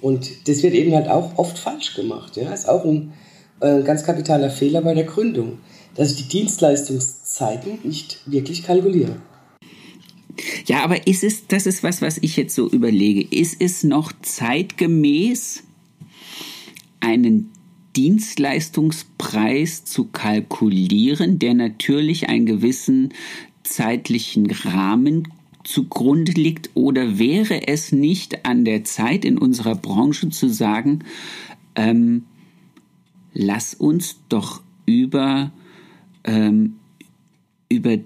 Und 0.00 0.48
das 0.48 0.62
wird 0.62 0.74
eben 0.74 0.94
halt 0.94 1.08
auch 1.08 1.36
oft 1.36 1.58
falsch 1.58 1.94
gemacht. 1.94 2.36
Ja, 2.36 2.52
ist 2.52 2.68
auch 2.68 2.84
ein, 2.84 3.12
ein 3.60 3.84
ganz 3.84 4.04
kapitaler 4.04 4.50
Fehler 4.50 4.82
bei 4.82 4.94
der 4.94 5.04
Gründung, 5.04 5.58
dass 5.96 6.12
ich 6.12 6.16
die 6.26 6.38
Dienstleistungs 6.38 7.24
Zeiten 7.24 7.78
nicht 7.86 8.20
wirklich 8.26 8.62
kalkuliere. 8.62 9.20
Ja, 10.66 10.82
aber 10.84 11.06
ist 11.06 11.24
es, 11.24 11.46
das 11.46 11.66
ist 11.66 11.82
was, 11.82 12.02
was 12.02 12.18
ich 12.18 12.36
jetzt 12.36 12.54
so 12.54 12.68
überlege, 12.68 13.22
ist 13.22 13.60
es 13.60 13.84
noch 13.84 14.12
zeitgemäß, 14.22 15.62
einen 17.00 17.50
Dienstleistungspreis 17.94 19.84
zu 19.84 20.04
kalkulieren, 20.06 21.38
der 21.38 21.54
natürlich 21.54 22.28
einen 22.28 22.46
gewissen 22.46 23.14
zeitlichen 23.62 24.50
Rahmen 24.50 25.28
zugrunde 25.64 26.32
liegt? 26.32 26.70
Oder 26.74 27.18
wäre 27.18 27.68
es 27.68 27.92
nicht 27.92 28.44
an 28.44 28.64
der 28.64 28.84
Zeit 28.84 29.24
in 29.24 29.38
unserer 29.38 29.74
Branche 29.74 30.28
zu 30.30 30.48
sagen, 30.48 31.00
ähm, 31.74 32.24
lass 33.32 33.74
uns 33.74 34.16
doch 34.28 34.62
über 34.84 35.52
ähm, 36.26 36.76
über 37.68 37.96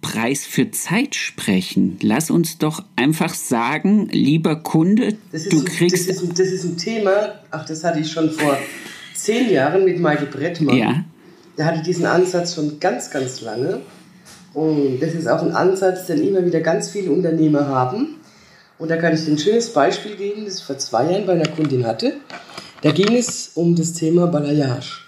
Preis 0.00 0.44
für 0.44 0.70
Zeit 0.70 1.14
sprechen. 1.14 1.98
Lass 2.02 2.30
uns 2.30 2.58
doch 2.58 2.84
einfach 2.94 3.32
sagen, 3.32 4.08
lieber 4.10 4.56
Kunde, 4.56 5.16
du 5.32 5.60
ein, 5.60 5.64
kriegst. 5.64 6.08
Das 6.08 6.16
ist, 6.16 6.22
ein, 6.22 6.28
das 6.30 6.48
ist, 6.48 6.64
ein, 6.64 6.76
Thema, 6.76 7.34
ach, 7.50 7.64
das 7.64 7.84
hatte 7.84 8.00
ich 8.00 8.12
schon 8.12 8.30
vor 8.30 8.56
zehn 9.14 9.50
Jahren 9.50 9.84
mit 9.84 9.98
Michael 9.98 10.26
Brettmann. 10.26 10.76
Ja. 10.76 11.04
Der 11.56 11.66
hatte 11.66 11.82
diesen 11.82 12.04
Ansatz 12.04 12.54
schon 12.54 12.78
ganz, 12.80 13.10
ganz 13.10 13.40
lange. 13.40 13.80
Und 14.52 15.00
das 15.00 15.14
ist 15.14 15.26
auch 15.26 15.42
ein 15.42 15.52
Ansatz, 15.52 16.06
den 16.06 16.22
immer 16.26 16.44
wieder 16.44 16.60
ganz 16.60 16.90
viele 16.90 17.10
Unternehmer 17.10 17.66
haben. 17.66 18.16
Und 18.78 18.90
da 18.90 18.96
kann 18.96 19.14
ich 19.14 19.26
ein 19.26 19.38
schönes 19.38 19.72
Beispiel 19.72 20.16
geben, 20.16 20.44
das 20.44 20.58
ich 20.58 20.64
vor 20.64 20.78
zwei 20.78 21.10
Jahren 21.10 21.26
bei 21.26 21.32
einer 21.32 21.48
Kundin 21.48 21.86
hatte. 21.86 22.14
Da 22.82 22.92
ging 22.92 23.14
es 23.14 23.52
um 23.54 23.74
das 23.74 23.94
Thema 23.94 24.26
Balayage. 24.26 25.03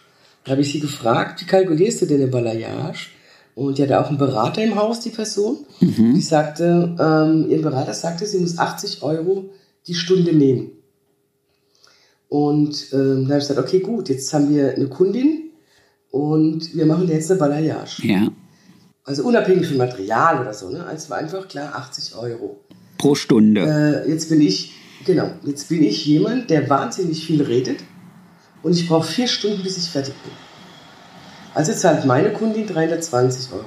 Da 0.46 0.52
habe 0.52 0.62
ich 0.62 0.72
sie 0.72 0.80
gefragt, 0.80 1.42
wie 1.42 1.46
kalkulierst 1.46 2.00
du 2.00 2.06
denn 2.06 2.22
eine 2.22 2.30
Balayage? 2.30 3.08
Und 3.54 3.76
die 3.76 3.82
hatte 3.82 4.00
auch 4.00 4.08
einen 4.08 4.18
Berater 4.18 4.62
im 4.62 4.76
Haus, 4.76 5.00
die 5.00 5.10
Person. 5.10 5.58
Mhm. 5.80 6.14
Die 6.14 6.22
sagte, 6.22 6.96
ähm, 6.98 7.50
ihr 7.50 7.60
Berater 7.60 7.92
sagte, 7.92 8.26
sie 8.26 8.38
muss 8.38 8.56
80 8.56 9.02
Euro 9.02 9.50
die 9.86 9.94
Stunde 9.94 10.32
nehmen. 10.32 10.70
Und 12.28 12.86
ähm, 12.92 13.22
dann 13.22 13.28
habe 13.28 13.38
ich 13.38 13.48
gesagt, 13.48 13.58
okay, 13.58 13.80
gut, 13.80 14.08
jetzt 14.08 14.32
haben 14.32 14.54
wir 14.54 14.74
eine 14.74 14.88
Kundin 14.88 15.50
und 16.10 16.74
wir 16.74 16.86
machen 16.86 17.08
jetzt 17.08 17.30
eine 17.30 17.40
Balayage. 17.40 18.06
Ja. 18.06 18.28
Also 19.04 19.24
unabhängig 19.24 19.66
vom 19.66 19.76
Material 19.76 20.40
oder 20.40 20.52
so, 20.52 20.70
ne? 20.70 20.84
Also 20.84 21.10
war 21.10 21.18
einfach 21.18 21.46
klar 21.48 21.74
80 21.76 22.16
Euro. 22.16 22.60
Pro 22.98 23.14
Stunde. 23.14 24.04
Äh, 24.06 24.10
jetzt 24.10 24.28
bin 24.28 24.40
ich 24.40 24.72
Genau, 25.06 25.30
jetzt 25.44 25.68
bin 25.68 25.84
ich 25.84 26.04
jemand, 26.04 26.50
der 26.50 26.68
wahnsinnig 26.68 27.24
viel 27.24 27.40
redet 27.40 27.78
und 28.66 28.72
ich 28.72 28.88
brauche 28.88 29.06
vier 29.06 29.28
Stunden, 29.28 29.62
bis 29.62 29.78
ich 29.78 29.88
fertig 29.88 30.12
bin. 30.24 30.32
Also 31.54 31.72
zahlt 31.72 32.04
meine 32.04 32.32
Kundin 32.32 32.66
320 32.66 33.52
Euro. 33.52 33.64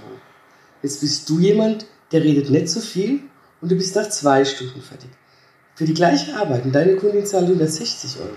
Jetzt 0.83 0.99
bist 0.99 1.29
du 1.29 1.39
jemand, 1.39 1.85
der 2.11 2.21
redet 2.21 2.49
nicht 2.49 2.67
so 2.67 2.81
viel 2.81 3.21
und 3.61 3.71
du 3.71 3.77
bist 3.77 3.95
nach 3.95 4.09
zwei 4.09 4.43
Stunden 4.43 4.81
fertig. 4.81 5.09
Für 5.75 5.85
die 5.85 5.93
gleiche 5.93 6.35
Arbeit 6.35 6.65
und 6.65 6.75
deine 6.75 6.97
Kundin 6.97 7.25
zahlt 7.25 7.45
160 7.45 8.19
Euro. 8.19 8.35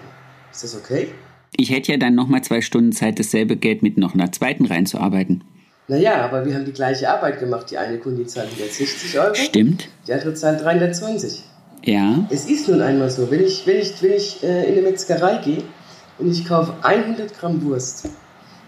Ist 0.53 0.63
das 0.63 0.77
okay? 0.77 1.09
Ich 1.57 1.71
hätte 1.71 1.91
ja 1.91 1.99
dann 1.99 2.15
nochmal 2.15 2.45
zwei 2.45 2.61
Stunden 2.61 2.93
Zeit, 2.93 3.19
dasselbe 3.19 3.57
Geld 3.57 3.83
mit 3.83 3.99
noch 3.99 4.15
einer 4.15 4.31
zweiten 4.31 4.65
reinzuarbeiten. 4.65 5.43
Naja, 5.89 6.25
aber 6.25 6.47
wir 6.47 6.55
haben 6.55 6.65
die 6.65 6.73
gleiche 6.73 7.11
Arbeit 7.11 7.41
gemacht. 7.41 7.73
Die 7.73 7.77
eine 7.77 7.99
Kundin 7.99 8.29
zahlt 8.29 8.51
160 8.53 9.19
Euro. 9.19 9.35
Stimmt. 9.35 9.89
Die 10.07 10.13
andere 10.13 10.33
zahlt 10.35 10.63
320. 10.63 11.43
Ja. 11.85 12.25
Es 12.31 12.49
ist 12.49 12.69
nun 12.69 12.81
einmal 12.81 13.11
so, 13.11 13.29
wenn 13.33 13.43
ich, 13.43 13.67
wenn 13.67 13.79
ich, 13.79 14.01
wenn 14.01 14.13
ich 14.13 14.45
äh, 14.45 14.69
in 14.69 14.79
eine 14.79 14.83
Metzgerei 14.83 15.39
gehe 15.39 15.65
und 16.23 16.31
ich 16.31 16.47
kaufe 16.47 16.75
100 16.83 17.37
Gramm 17.39 17.62
Wurst, 17.64 18.09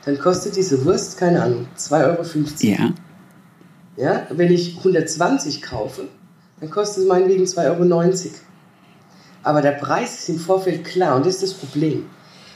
dann 0.05 0.18
kostet 0.18 0.57
diese 0.57 0.84
Wurst, 0.84 1.16
keine 1.16 1.42
Ahnung, 1.42 1.66
2,50 1.78 2.05
Euro. 2.05 2.24
Ja. 2.61 2.94
Ja, 3.96 4.26
wenn 4.30 4.52
ich 4.52 4.76
120 4.78 5.62
kaufe, 5.62 6.09
dann 6.61 6.68
kostet 6.68 7.05
es 7.05 7.09
meinetwegen 7.09 7.44
2,90 7.44 7.68
Euro. 7.68 8.30
Aber 9.44 9.62
der 9.62 9.72
Preis 9.72 10.18
ist 10.18 10.28
im 10.30 10.38
Vorfeld 10.38 10.84
klar 10.84 11.16
und 11.16 11.26
das 11.26 11.34
ist 11.36 11.42
das 11.42 11.55
Problem. 11.55 12.07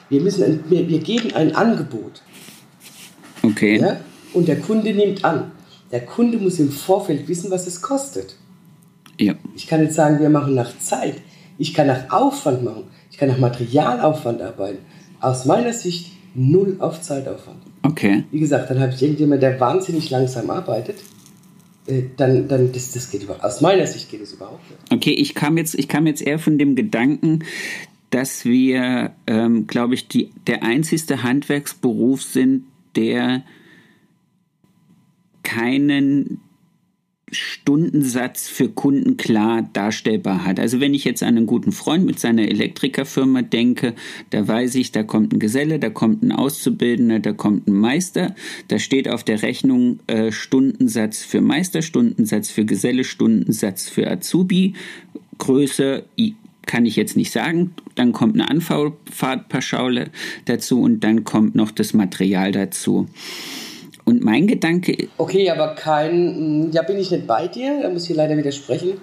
Wir, 0.08 0.20
müssen 0.20 0.42
ein, 0.42 0.64
wir, 0.68 0.88
wir 0.88 0.98
geben 0.98 1.32
ein 1.34 1.54
Angebot. 1.54 2.22
Okay. 3.42 3.78
Ja, 3.78 4.00
und 4.34 4.48
der 4.48 4.58
Kunde 4.60 4.92
nimmt 4.92 5.24
an. 5.24 5.52
Der 5.92 6.04
Kunde 6.04 6.38
muss 6.38 6.58
im 6.58 6.72
Vorfeld 6.72 7.28
wissen, 7.28 7.50
was 7.50 7.66
es 7.66 7.80
kostet. 7.80 8.34
Ja. 9.18 9.34
Ich 9.54 9.66
kann 9.66 9.80
nicht 9.80 9.92
sagen, 9.92 10.20
wir 10.20 10.30
machen 10.30 10.54
nach 10.54 10.76
Zeit. 10.78 11.16
Ich 11.56 11.72
kann 11.74 11.86
nach 11.86 12.10
Aufwand 12.10 12.64
machen. 12.64 12.84
Ich 13.18 13.20
kann 13.20 13.30
nach 13.30 13.38
Materialaufwand 13.38 14.40
arbeiten. 14.40 14.78
Aus 15.20 15.44
meiner 15.44 15.72
Sicht 15.72 16.12
null 16.36 16.76
auf 16.78 17.02
Zeitaufwand. 17.02 17.58
Okay. 17.82 18.22
Wie 18.30 18.38
gesagt, 18.38 18.70
dann 18.70 18.78
habe 18.78 18.92
ich 18.92 19.02
irgendjemand, 19.02 19.42
der 19.42 19.58
wahnsinnig 19.58 20.08
langsam 20.10 20.50
arbeitet. 20.50 20.98
Äh, 21.88 22.02
Dann, 22.16 22.46
dann 22.46 22.70
das, 22.70 22.92
das 22.92 23.10
geht 23.10 23.24
über, 23.24 23.44
aus 23.44 23.60
meiner 23.60 23.88
Sicht 23.88 24.08
geht 24.08 24.20
es 24.20 24.34
überhaupt 24.34 24.62
nicht. 24.70 24.92
Okay, 24.92 25.10
ich 25.10 25.34
kam 25.34 25.58
jetzt, 25.58 25.74
ich 25.74 25.88
kam 25.88 26.06
jetzt 26.06 26.22
eher 26.22 26.38
von 26.38 26.58
dem 26.58 26.76
Gedanken, 26.76 27.40
dass 28.10 28.44
wir, 28.44 29.10
ähm, 29.26 29.66
glaube 29.66 29.94
ich, 29.94 30.06
die, 30.06 30.30
der 30.46 30.62
einzigste 30.62 31.24
Handwerksberuf 31.24 32.22
sind, 32.22 32.66
der 32.94 33.42
keinen 35.42 36.40
Stundensatz 37.32 38.48
für 38.48 38.68
Kunden 38.68 39.16
klar 39.16 39.68
darstellbar 39.72 40.44
hat. 40.44 40.58
Also 40.60 40.80
wenn 40.80 40.94
ich 40.94 41.04
jetzt 41.04 41.22
an 41.22 41.36
einen 41.36 41.46
guten 41.46 41.72
Freund 41.72 42.04
mit 42.04 42.18
seiner 42.18 42.42
Elektrikerfirma 42.42 43.42
denke, 43.42 43.94
da 44.30 44.46
weiß 44.46 44.74
ich, 44.76 44.92
da 44.92 45.02
kommt 45.02 45.32
ein 45.32 45.38
Geselle, 45.38 45.78
da 45.78 45.90
kommt 45.90 46.22
ein 46.22 46.32
Auszubildender, 46.32 47.18
da 47.20 47.32
kommt 47.32 47.68
ein 47.68 47.72
Meister, 47.72 48.34
da 48.68 48.78
steht 48.78 49.08
auf 49.08 49.24
der 49.24 49.42
Rechnung 49.42 50.00
äh, 50.06 50.32
Stundensatz 50.32 51.22
für 51.22 51.40
Meister, 51.40 51.82
Stundensatz 51.82 52.50
für 52.50 52.64
Geselle, 52.64 53.04
Stundensatz 53.04 53.88
für 53.88 54.10
Azubi, 54.10 54.74
Größe 55.38 56.04
kann 56.66 56.86
ich 56.86 56.96
jetzt 56.96 57.16
nicht 57.16 57.32
sagen. 57.32 57.74
Dann 57.94 58.12
kommt 58.12 58.34
eine 58.34 58.48
Anfahrtpauschale 58.48 60.10
dazu 60.44 60.80
und 60.82 61.02
dann 61.02 61.24
kommt 61.24 61.54
noch 61.56 61.72
das 61.72 61.94
Material 61.94 62.52
dazu. 62.52 63.08
Und 64.08 64.24
mein 64.24 64.46
Gedanke 64.46 65.08
Okay, 65.18 65.50
aber 65.50 65.74
kein, 65.74 66.70
ja 66.72 66.80
bin 66.82 66.96
ich 66.96 67.10
nicht 67.10 67.26
bei 67.26 67.46
dir, 67.46 67.82
da 67.82 67.90
muss 67.90 68.08
ich 68.08 68.16
leider 68.16 68.38
widersprechen, 68.38 68.94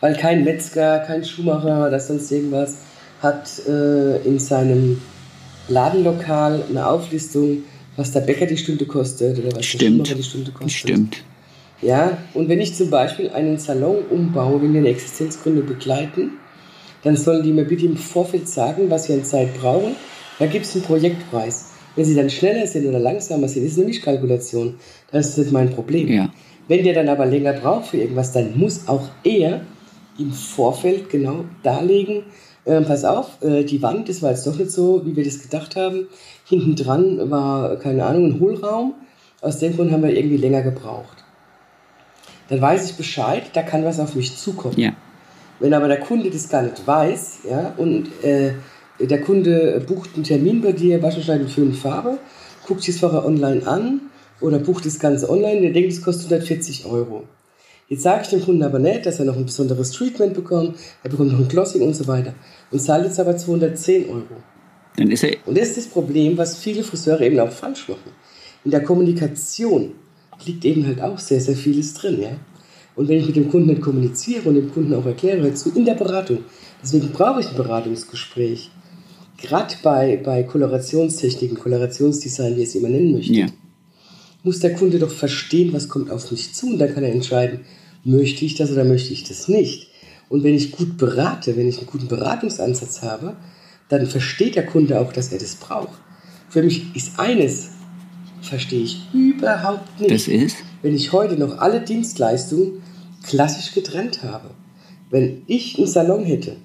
weil 0.00 0.14
kein 0.14 0.44
Metzger, 0.44 1.00
kein 1.00 1.22
Schuhmacher 1.24 1.86
oder 1.88 2.00
sonst 2.00 2.32
irgendwas 2.32 2.78
hat 3.20 3.50
äh, 3.68 4.16
in 4.26 4.38
seinem 4.38 5.02
Ladenlokal 5.68 6.62
eine 6.70 6.86
Auflistung, 6.86 7.64
was 7.96 8.12
der 8.12 8.20
Bäcker 8.20 8.46
die 8.46 8.56
Stunde 8.56 8.86
kostet 8.86 9.38
oder 9.38 9.48
was 9.48 9.54
der 9.56 9.62
Stimmt. 9.62 10.08
Schuhmacher 10.08 10.14
die 10.14 10.22
Stunde 10.22 10.50
kostet. 10.52 10.72
Stimmt. 10.72 11.24
Ja, 11.82 12.16
und 12.32 12.48
wenn 12.48 12.60
ich 12.60 12.74
zum 12.74 12.88
Beispiel 12.88 13.28
einen 13.28 13.58
Salon 13.58 13.98
umbaue, 14.08 14.62
wenn 14.62 14.72
wir 14.72 14.80
eine 14.80 14.88
Existenzgründe 14.88 15.60
begleiten, 15.60 16.38
dann 17.02 17.16
sollen 17.16 17.42
die 17.42 17.52
mir 17.52 17.66
bitte 17.66 17.84
im 17.84 17.98
Vorfeld 17.98 18.48
sagen, 18.48 18.88
was 18.88 19.04
sie 19.04 19.12
an 19.12 19.24
Zeit 19.24 19.52
brauchen. 19.60 19.94
Da 20.38 20.46
gibt 20.46 20.64
es 20.64 20.74
einen 20.74 20.84
Projektpreis. 20.84 21.75
Wenn 21.96 22.04
sie 22.04 22.14
dann 22.14 22.30
schneller 22.30 22.66
sind 22.66 22.86
oder 22.86 22.98
langsamer 22.98 23.48
sind, 23.48 23.64
ist 23.64 23.78
eine 23.78 23.86
Mischkalkulation. 23.86 24.74
Das 25.10 25.30
ist 25.30 25.38
nicht 25.38 25.52
mein 25.52 25.70
Problem. 25.70 26.08
Ja. 26.08 26.30
Wenn 26.68 26.84
der 26.84 26.94
dann 26.94 27.08
aber 27.08 27.26
länger 27.26 27.54
braucht 27.54 27.86
für 27.86 27.96
irgendwas, 27.96 28.32
dann 28.32 28.58
muss 28.58 28.86
auch 28.86 29.08
er 29.24 29.62
im 30.18 30.32
Vorfeld 30.32 31.10
genau 31.10 31.44
darlegen, 31.62 32.24
äh, 32.64 32.80
pass 32.82 33.04
auf, 33.04 33.42
äh, 33.42 33.64
die 33.64 33.80
Wand, 33.82 34.08
das 34.08 34.22
war 34.22 34.30
jetzt 34.30 34.46
doch 34.46 34.56
nicht 34.56 34.70
so, 34.70 35.04
wie 35.06 35.14
wir 35.14 35.24
das 35.24 35.40
gedacht 35.40 35.76
haben. 35.76 36.08
Hinten 36.44 36.74
dran 36.74 37.30
war, 37.30 37.76
keine 37.76 38.04
Ahnung, 38.04 38.26
ein 38.26 38.40
Hohlraum. 38.40 38.94
Aus 39.40 39.58
dem 39.58 39.76
Grund 39.76 39.92
haben 39.92 40.02
wir 40.02 40.16
irgendwie 40.16 40.36
länger 40.36 40.62
gebraucht. 40.62 41.24
Dann 42.48 42.60
weiß 42.60 42.90
ich 42.90 42.96
Bescheid, 42.96 43.44
da 43.52 43.62
kann 43.62 43.84
was 43.84 44.00
auf 44.00 44.14
mich 44.14 44.36
zukommen. 44.36 44.78
Ja. 44.78 44.92
Wenn 45.60 45.74
aber 45.74 45.88
der 45.88 46.00
Kunde 46.00 46.30
das 46.30 46.48
gar 46.48 46.62
nicht 46.62 46.86
weiß, 46.86 47.38
ja, 47.48 47.72
und 47.76 48.08
äh, 48.22 48.52
der 49.00 49.20
Kunde 49.20 49.82
bucht 49.86 50.10
einen 50.14 50.24
Termin 50.24 50.60
bei 50.60 50.72
dir, 50.72 51.02
wahrscheinlich 51.02 51.52
für 51.52 51.62
eine 51.62 51.72
Farbe, 51.72 52.18
guckt 52.66 52.82
sich 52.82 52.94
das 52.94 53.00
vorher 53.00 53.24
online 53.24 53.66
an 53.66 54.00
oder 54.40 54.58
bucht 54.58 54.86
das 54.86 54.98
Ganze 54.98 55.28
online, 55.30 55.60
der 55.60 55.70
denkt, 55.70 55.92
es 55.92 56.02
kostet 56.02 56.32
140 56.32 56.86
Euro. 56.86 57.24
Jetzt 57.88 58.02
sage 58.02 58.22
ich 58.22 58.28
dem 58.28 58.42
Kunden 58.42 58.62
aber 58.64 58.78
nicht, 58.78 59.06
dass 59.06 59.20
er 59.20 59.26
noch 59.26 59.36
ein 59.36 59.46
besonderes 59.46 59.92
Treatment 59.92 60.34
bekommt, 60.34 60.76
er 61.02 61.10
bekommt 61.10 61.32
noch 61.32 61.38
ein 61.38 61.48
Glossing 61.48 61.82
und 61.82 61.94
so 61.94 62.06
weiter 62.08 62.34
und 62.70 62.80
zahlt 62.80 63.04
jetzt 63.04 63.20
aber 63.20 63.36
210 63.36 64.08
Euro. 64.08 64.42
Dann 64.96 65.10
ist 65.10 65.22
er. 65.22 65.36
Und 65.44 65.56
das 65.56 65.68
ist 65.68 65.76
das 65.76 65.86
Problem, 65.86 66.36
was 66.36 66.58
viele 66.58 66.82
Friseure 66.82 67.20
eben 67.20 67.38
auch 67.38 67.50
falsch 67.50 67.88
machen. 67.88 68.10
In 68.64 68.70
der 68.70 68.82
Kommunikation 68.82 69.92
liegt 70.44 70.64
eben 70.64 70.86
halt 70.86 71.00
auch 71.00 71.18
sehr, 71.18 71.40
sehr 71.40 71.54
vieles 71.54 71.94
drin. 71.94 72.20
Ja? 72.20 72.30
Und 72.96 73.08
wenn 73.08 73.18
ich 73.18 73.26
mit 73.26 73.36
dem 73.36 73.50
Kunden 73.50 73.68
nicht 73.68 73.82
kommuniziere 73.82 74.48
und 74.48 74.54
dem 74.56 74.72
Kunden 74.72 74.94
auch 74.94 75.06
erkläre, 75.06 75.52
zu 75.54 75.70
in 75.74 75.84
der 75.84 75.94
Beratung, 75.94 76.38
deswegen 76.82 77.10
brauche 77.12 77.40
ich 77.40 77.48
ein 77.50 77.56
Beratungsgespräch. 77.56 78.70
Gerade 79.38 79.74
bei, 79.82 80.16
bei 80.16 80.42
Kolorationstechniken, 80.42 81.58
Kolorationsdesign, 81.58 82.56
wie 82.56 82.60
ihr 82.60 82.66
es 82.66 82.74
immer 82.74 82.88
nennen 82.88 83.12
möchtet, 83.12 83.36
Ja. 83.36 83.46
muss 84.42 84.60
der 84.60 84.74
Kunde 84.74 84.98
doch 84.98 85.10
verstehen, 85.10 85.72
was 85.72 85.88
kommt 85.88 86.10
auf 86.10 86.30
mich 86.30 86.54
zu 86.54 86.68
und 86.68 86.78
dann 86.78 86.94
kann 86.94 87.04
er 87.04 87.12
entscheiden, 87.12 87.60
möchte 88.04 88.44
ich 88.44 88.54
das 88.54 88.70
oder 88.70 88.84
möchte 88.84 89.12
ich 89.12 89.24
das 89.24 89.48
nicht. 89.48 89.88
Und 90.28 90.42
wenn 90.42 90.54
ich 90.54 90.72
gut 90.72 90.96
berate, 90.96 91.56
wenn 91.56 91.68
ich 91.68 91.78
einen 91.78 91.86
guten 91.86 92.08
Beratungsansatz 92.08 93.02
habe, 93.02 93.36
dann 93.88 94.06
versteht 94.06 94.56
der 94.56 94.66
Kunde 94.66 94.98
auch, 95.00 95.12
dass 95.12 95.30
er 95.32 95.38
das 95.38 95.54
braucht. 95.56 96.00
Für 96.48 96.62
mich 96.62 96.94
ist 96.96 97.18
eines, 97.18 97.68
verstehe 98.40 98.82
ich 98.82 99.00
überhaupt 99.12 100.00
nicht, 100.00 100.12
Das 100.12 100.28
ist? 100.28 100.56
wenn 100.82 100.94
ich 100.94 101.12
heute 101.12 101.36
noch 101.36 101.58
alle 101.58 101.80
Dienstleistungen 101.80 102.82
klassisch 103.24 103.74
getrennt 103.74 104.22
habe. 104.22 104.50
Wenn 105.10 105.42
ich 105.46 105.78
einen 105.78 105.86
Salon 105.86 106.24
hätte, 106.24 106.56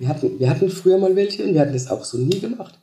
wir 0.00 0.08
hatten, 0.08 0.40
wir 0.40 0.50
hatten 0.50 0.68
früher 0.70 0.98
mal 0.98 1.14
welche 1.14 1.44
und 1.44 1.54
wir 1.54 1.60
hatten 1.60 1.72
das 1.72 1.90
auch 1.90 2.04
so 2.04 2.18
nie 2.18 2.40
gemacht, 2.40 2.78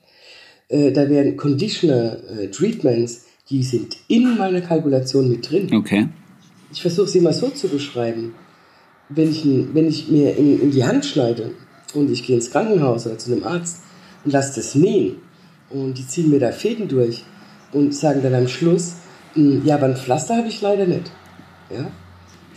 äh, 0.69 0.91
da 0.91 1.09
wären 1.09 1.35
Conditioner, 1.35 2.17
äh, 2.39 2.47
Treatments, 2.47 3.25
die 3.49 3.63
sind 3.63 3.97
in 4.07 4.37
meiner 4.37 4.61
Kalkulation 4.61 5.29
mit 5.29 5.49
drin. 5.49 5.73
Okay. 5.73 6.07
Ich 6.71 6.81
versuche 6.81 7.07
sie 7.07 7.21
mal 7.21 7.33
so 7.33 7.49
zu 7.49 7.67
beschreiben. 7.67 8.33
Wenn 9.09 9.31
ich, 9.31 9.45
wenn 9.45 9.87
ich 9.87 10.09
mir 10.09 10.35
in, 10.37 10.61
in 10.61 10.71
die 10.71 10.83
Hand 10.83 11.05
schneide 11.05 11.51
und 11.93 12.11
ich 12.11 12.25
gehe 12.25 12.35
ins 12.35 12.51
Krankenhaus 12.51 13.07
oder 13.07 13.17
zu 13.17 13.31
einem 13.31 13.43
Arzt 13.45 13.79
und 14.25 14.31
lasse 14.31 14.55
das 14.55 14.75
nähen 14.75 15.15
und 15.69 15.97
die 15.97 16.05
ziehen 16.05 16.29
mir 16.29 16.39
da 16.39 16.51
Fäden 16.51 16.87
durch 16.89 17.23
und 17.71 17.95
sagen 17.95 18.21
dann 18.21 18.35
am 18.35 18.47
Schluss, 18.49 18.95
"Hm, 19.33 19.65
ja, 19.65 19.75
aber 19.75 19.85
ein 19.87 19.95
Pflaster 19.95 20.35
habe 20.35 20.49
ich 20.49 20.61
leider 20.61 20.85
nicht. 20.85 21.09
Ja? 21.73 21.89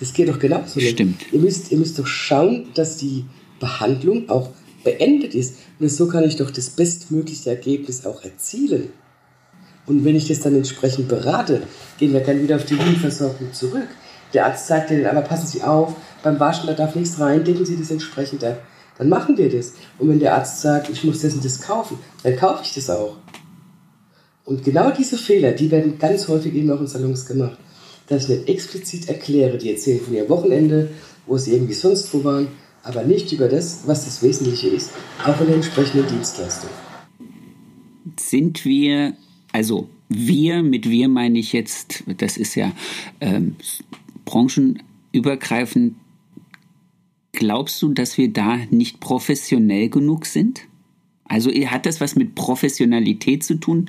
Das 0.01 0.13
geht 0.13 0.29
doch 0.29 0.39
genauso. 0.41 0.81
nicht. 0.81 0.91
Stimmt. 0.91 1.33
Ihr 1.33 1.41
müsst, 1.41 1.71
ihr 1.71 1.79
müsst 1.79 1.99
doch 1.99 2.07
schauen, 2.07 2.67
dass 2.75 2.97
die 2.97 3.25
Behandlung 3.61 4.29
auch 4.29 4.51
beendet 4.83 5.35
ist. 5.35 5.57
Und 5.79 5.89
so 5.91 6.09
kann 6.09 6.25
ich 6.25 6.37
doch 6.37 6.51
das 6.51 6.71
bestmögliche 6.71 7.51
Ergebnis 7.51 8.05
auch 8.05 8.25
erzielen. 8.25 8.91
Und 9.87 10.05
wenn 10.05 10.17
ich 10.17 10.29
das 10.29 10.41
dann 10.41 10.57
entsprechend 10.57 11.09
berate, 11.09 11.63
gehen 11.99 12.13
wir 12.13 12.21
dann 12.21 12.43
wieder 12.43 12.57
auf 12.57 12.65
die 12.65 12.79
Wundversorgung 12.79 13.53
zurück. 13.53 13.89
Der 14.35 14.47
Arzt 14.47 14.67
sagt 14.67 14.91
dann, 14.91 15.05
aber 15.07 15.23
passen 15.23 15.47
Sie 15.47 15.63
auf, 15.63 15.95
beim 16.23 16.39
Waschen, 16.39 16.67
da 16.67 16.75
darf 16.75 16.95
nichts 16.95 17.19
rein, 17.19 17.45
decken 17.45 17.65
Sie 17.65 17.77
das 17.77 17.91
entsprechend 17.91 18.45
ab. 18.45 18.63
Dann 18.99 19.09
machen 19.09 19.37
wir 19.37 19.51
das. 19.51 19.73
Und 19.99 20.09
wenn 20.11 20.21
der 20.21 20.35
Arzt 20.35 20.61
sagt, 20.61 20.91
ich 20.91 21.03
muss 21.05 21.23
das 21.23 21.35
und 21.35 21.45
das 21.45 21.61
kaufen, 21.61 21.99
dann 22.23 22.37
kaufe 22.37 22.63
ich 22.65 22.75
das 22.75 22.91
auch. 22.91 23.17
Und 24.45 24.65
genau 24.65 24.91
diese 24.91 25.17
Fehler, 25.17 25.53
die 25.53 25.71
werden 25.71 25.99
ganz 25.99 26.29
häufig 26.29 26.55
eben 26.55 26.71
auch 26.71 26.81
in 26.81 26.87
Salons 26.87 27.27
gemacht. 27.27 27.59
Dass 28.09 28.25
ich 28.25 28.29
nicht 28.29 28.49
explizit 28.49 29.09
erkläre, 29.09 29.59
die 29.59 29.71
erzählen 29.71 30.01
von 30.01 30.15
ihrem 30.15 30.29
Wochenende, 30.29 30.91
wo 31.27 31.39
sie 31.39 31.55
irgendwie 31.55 31.75
sonst 31.75 32.13
wo 32.13 32.25
waren, 32.25 32.49
aber 32.83 33.05
nicht 33.05 33.33
über 33.33 33.49
das, 33.49 33.83
was 33.87 34.05
das 34.05 34.23
Wesentliche 34.23 34.69
ist, 34.69 34.93
auch 35.25 35.41
in 35.41 35.47
der 35.47 35.57
entsprechenden 35.57 36.07
Dienstleistung. 36.09 36.71
Sind 38.19 38.65
wir, 38.65 39.15
also 39.53 39.89
wir, 40.09 40.63
mit 40.63 40.89
wir 40.89 41.09
meine 41.09 41.39
ich 41.39 41.53
jetzt, 41.53 42.05
das 42.19 42.37
ist 42.37 42.55
ja 42.55 42.73
ähm, 43.21 43.57
branchenübergreifend, 44.25 45.95
glaubst 47.33 47.81
du, 47.83 47.93
dass 47.93 48.19
wir 48.19 48.33
da 48.33 48.59
nicht 48.71 49.01
professionell 49.01 49.89
genug 49.89 50.27
sind? 50.27 50.63
Also 51.25 51.51
hat 51.53 51.87
das 51.87 52.01
was 52.01 52.17
mit 52.17 52.35
Professionalität 52.35 53.45
zu 53.45 53.55
tun? 53.55 53.87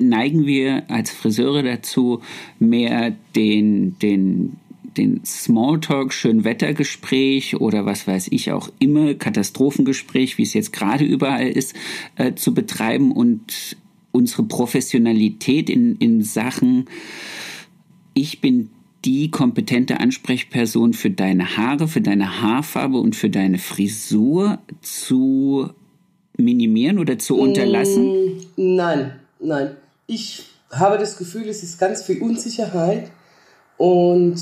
Neigen 0.00 0.44
wir 0.44 0.90
als 0.90 1.12
Friseure 1.12 1.62
dazu, 1.62 2.20
mehr 2.58 3.14
den, 3.36 3.96
den, 4.00 4.56
den 4.96 5.24
Smalltalk, 5.24 6.12
Schönwettergespräch 6.12 7.60
oder 7.60 7.86
was 7.86 8.06
weiß 8.06 8.28
ich 8.30 8.52
auch 8.52 8.70
immer, 8.78 9.14
Katastrophengespräch, 9.14 10.38
wie 10.38 10.42
es 10.42 10.54
jetzt 10.54 10.72
gerade 10.72 11.04
überall 11.04 11.48
ist, 11.48 11.74
äh, 12.16 12.34
zu 12.34 12.54
betreiben 12.54 13.12
und 13.12 13.76
unsere 14.12 14.44
Professionalität 14.44 15.70
in, 15.70 15.96
in 15.96 16.22
Sachen, 16.22 16.86
ich 18.14 18.40
bin 18.40 18.70
die 19.04 19.30
kompetente 19.30 20.00
Ansprechperson 20.00 20.92
für 20.92 21.10
deine 21.10 21.56
Haare, 21.56 21.86
für 21.86 22.00
deine 22.00 22.42
Haarfarbe 22.42 22.98
und 22.98 23.14
für 23.14 23.30
deine 23.30 23.58
Frisur 23.58 24.58
zu 24.82 25.70
minimieren 26.36 26.98
oder 26.98 27.18
zu 27.18 27.36
unterlassen? 27.38 28.12
Mm, 28.56 28.76
nein, 28.76 29.12
nein. 29.38 29.76
Ich 30.06 30.46
habe 30.70 30.98
das 30.98 31.16
Gefühl, 31.16 31.48
es 31.48 31.62
ist 31.62 31.78
ganz 31.78 32.02
viel 32.02 32.20
Unsicherheit 32.20 33.10
und 33.76 34.36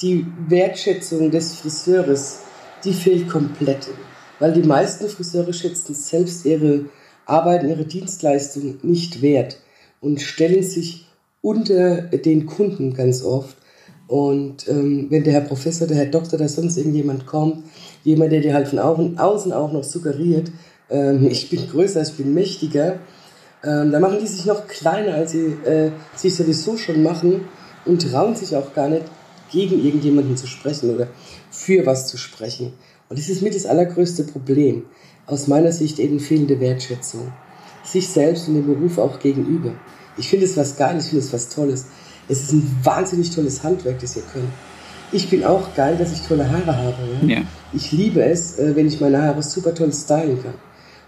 die 0.00 0.26
Wertschätzung 0.48 1.30
des 1.30 1.54
Friseurs, 1.54 2.40
die 2.84 2.92
fehlt 2.92 3.28
komplett. 3.28 3.88
Weil 4.38 4.52
die 4.52 4.62
meisten 4.62 5.08
Friseure 5.08 5.52
schätzen 5.52 5.94
selbst 5.94 6.44
ihre 6.44 6.86
Arbeit, 7.26 7.62
ihre 7.64 7.84
Dienstleistung 7.84 8.78
nicht 8.82 9.22
wert 9.22 9.58
und 10.00 10.20
stellen 10.20 10.62
sich 10.62 11.06
unter 11.40 12.02
den 12.02 12.46
Kunden 12.46 12.94
ganz 12.94 13.22
oft. 13.22 13.56
Und 14.08 14.68
ähm, 14.68 15.06
wenn 15.10 15.24
der 15.24 15.32
Herr 15.32 15.40
Professor, 15.42 15.86
der 15.86 15.96
Herr 15.96 16.06
Doktor, 16.06 16.38
da 16.38 16.48
sonst 16.48 16.76
irgendjemand 16.76 17.26
kommt, 17.26 17.64
jemand, 18.04 18.32
der 18.32 18.40
dir 18.40 18.54
halt 18.54 18.68
von 18.68 18.78
außen 18.78 19.52
auch 19.52 19.72
noch 19.72 19.84
suggeriert, 19.84 20.50
ähm, 20.90 21.26
ich 21.30 21.48
bin 21.48 21.68
größer, 21.68 22.02
ich 22.02 22.12
bin 22.12 22.34
mächtiger, 22.34 22.98
ähm, 23.64 23.92
da 23.92 24.00
machen 24.00 24.18
die 24.20 24.26
sich 24.26 24.44
noch 24.44 24.66
kleiner, 24.66 25.14
als 25.14 25.32
sie 25.32 25.56
äh, 25.64 25.92
sich 26.16 26.34
sowieso 26.34 26.76
schon 26.76 27.02
machen 27.02 27.42
und 27.84 28.10
trauen 28.10 28.34
sich 28.34 28.56
auch 28.56 28.74
gar 28.74 28.88
nicht, 28.88 29.04
gegen 29.52 29.84
irgendjemanden 29.84 30.36
zu 30.36 30.46
sprechen 30.46 30.94
oder 30.94 31.08
für 31.50 31.86
was 31.86 32.08
zu 32.08 32.16
sprechen. 32.16 32.72
Und 33.08 33.18
das 33.18 33.28
ist 33.28 33.42
mit 33.42 33.54
das 33.54 33.66
allergrößte 33.66 34.24
Problem. 34.24 34.84
Aus 35.26 35.46
meiner 35.46 35.70
Sicht 35.70 35.98
eben 35.98 36.18
fehlende 36.18 36.58
Wertschätzung. 36.60 37.32
Sich 37.84 38.08
selbst 38.08 38.48
und 38.48 38.54
dem 38.54 38.66
Beruf 38.66 38.98
auch 38.98 39.18
gegenüber. 39.18 39.72
Ich 40.16 40.28
finde 40.28 40.46
es 40.46 40.56
was 40.56 40.76
Geiles, 40.76 41.04
ich 41.04 41.10
finde 41.10 41.24
es 41.26 41.32
was 41.32 41.48
Tolles. 41.48 41.86
Es 42.28 42.42
ist 42.42 42.52
ein 42.52 42.76
wahnsinnig 42.82 43.30
tolles 43.30 43.62
Handwerk, 43.62 43.98
das 44.00 44.16
wir 44.16 44.22
können. 44.22 44.52
Ich 45.12 45.28
bin 45.28 45.44
auch 45.44 45.74
geil, 45.74 45.96
dass 45.98 46.12
ich 46.12 46.22
tolle 46.22 46.50
Haare 46.50 46.76
habe. 46.76 46.96
Ja? 47.22 47.28
Ja. 47.28 47.42
Ich 47.74 47.92
liebe 47.92 48.22
es, 48.22 48.58
äh, 48.58 48.74
wenn 48.74 48.86
ich 48.86 49.00
meine 49.00 49.22
Haare 49.22 49.42
super 49.42 49.74
toll 49.74 49.92
stylen 49.92 50.42
kann. 50.42 50.54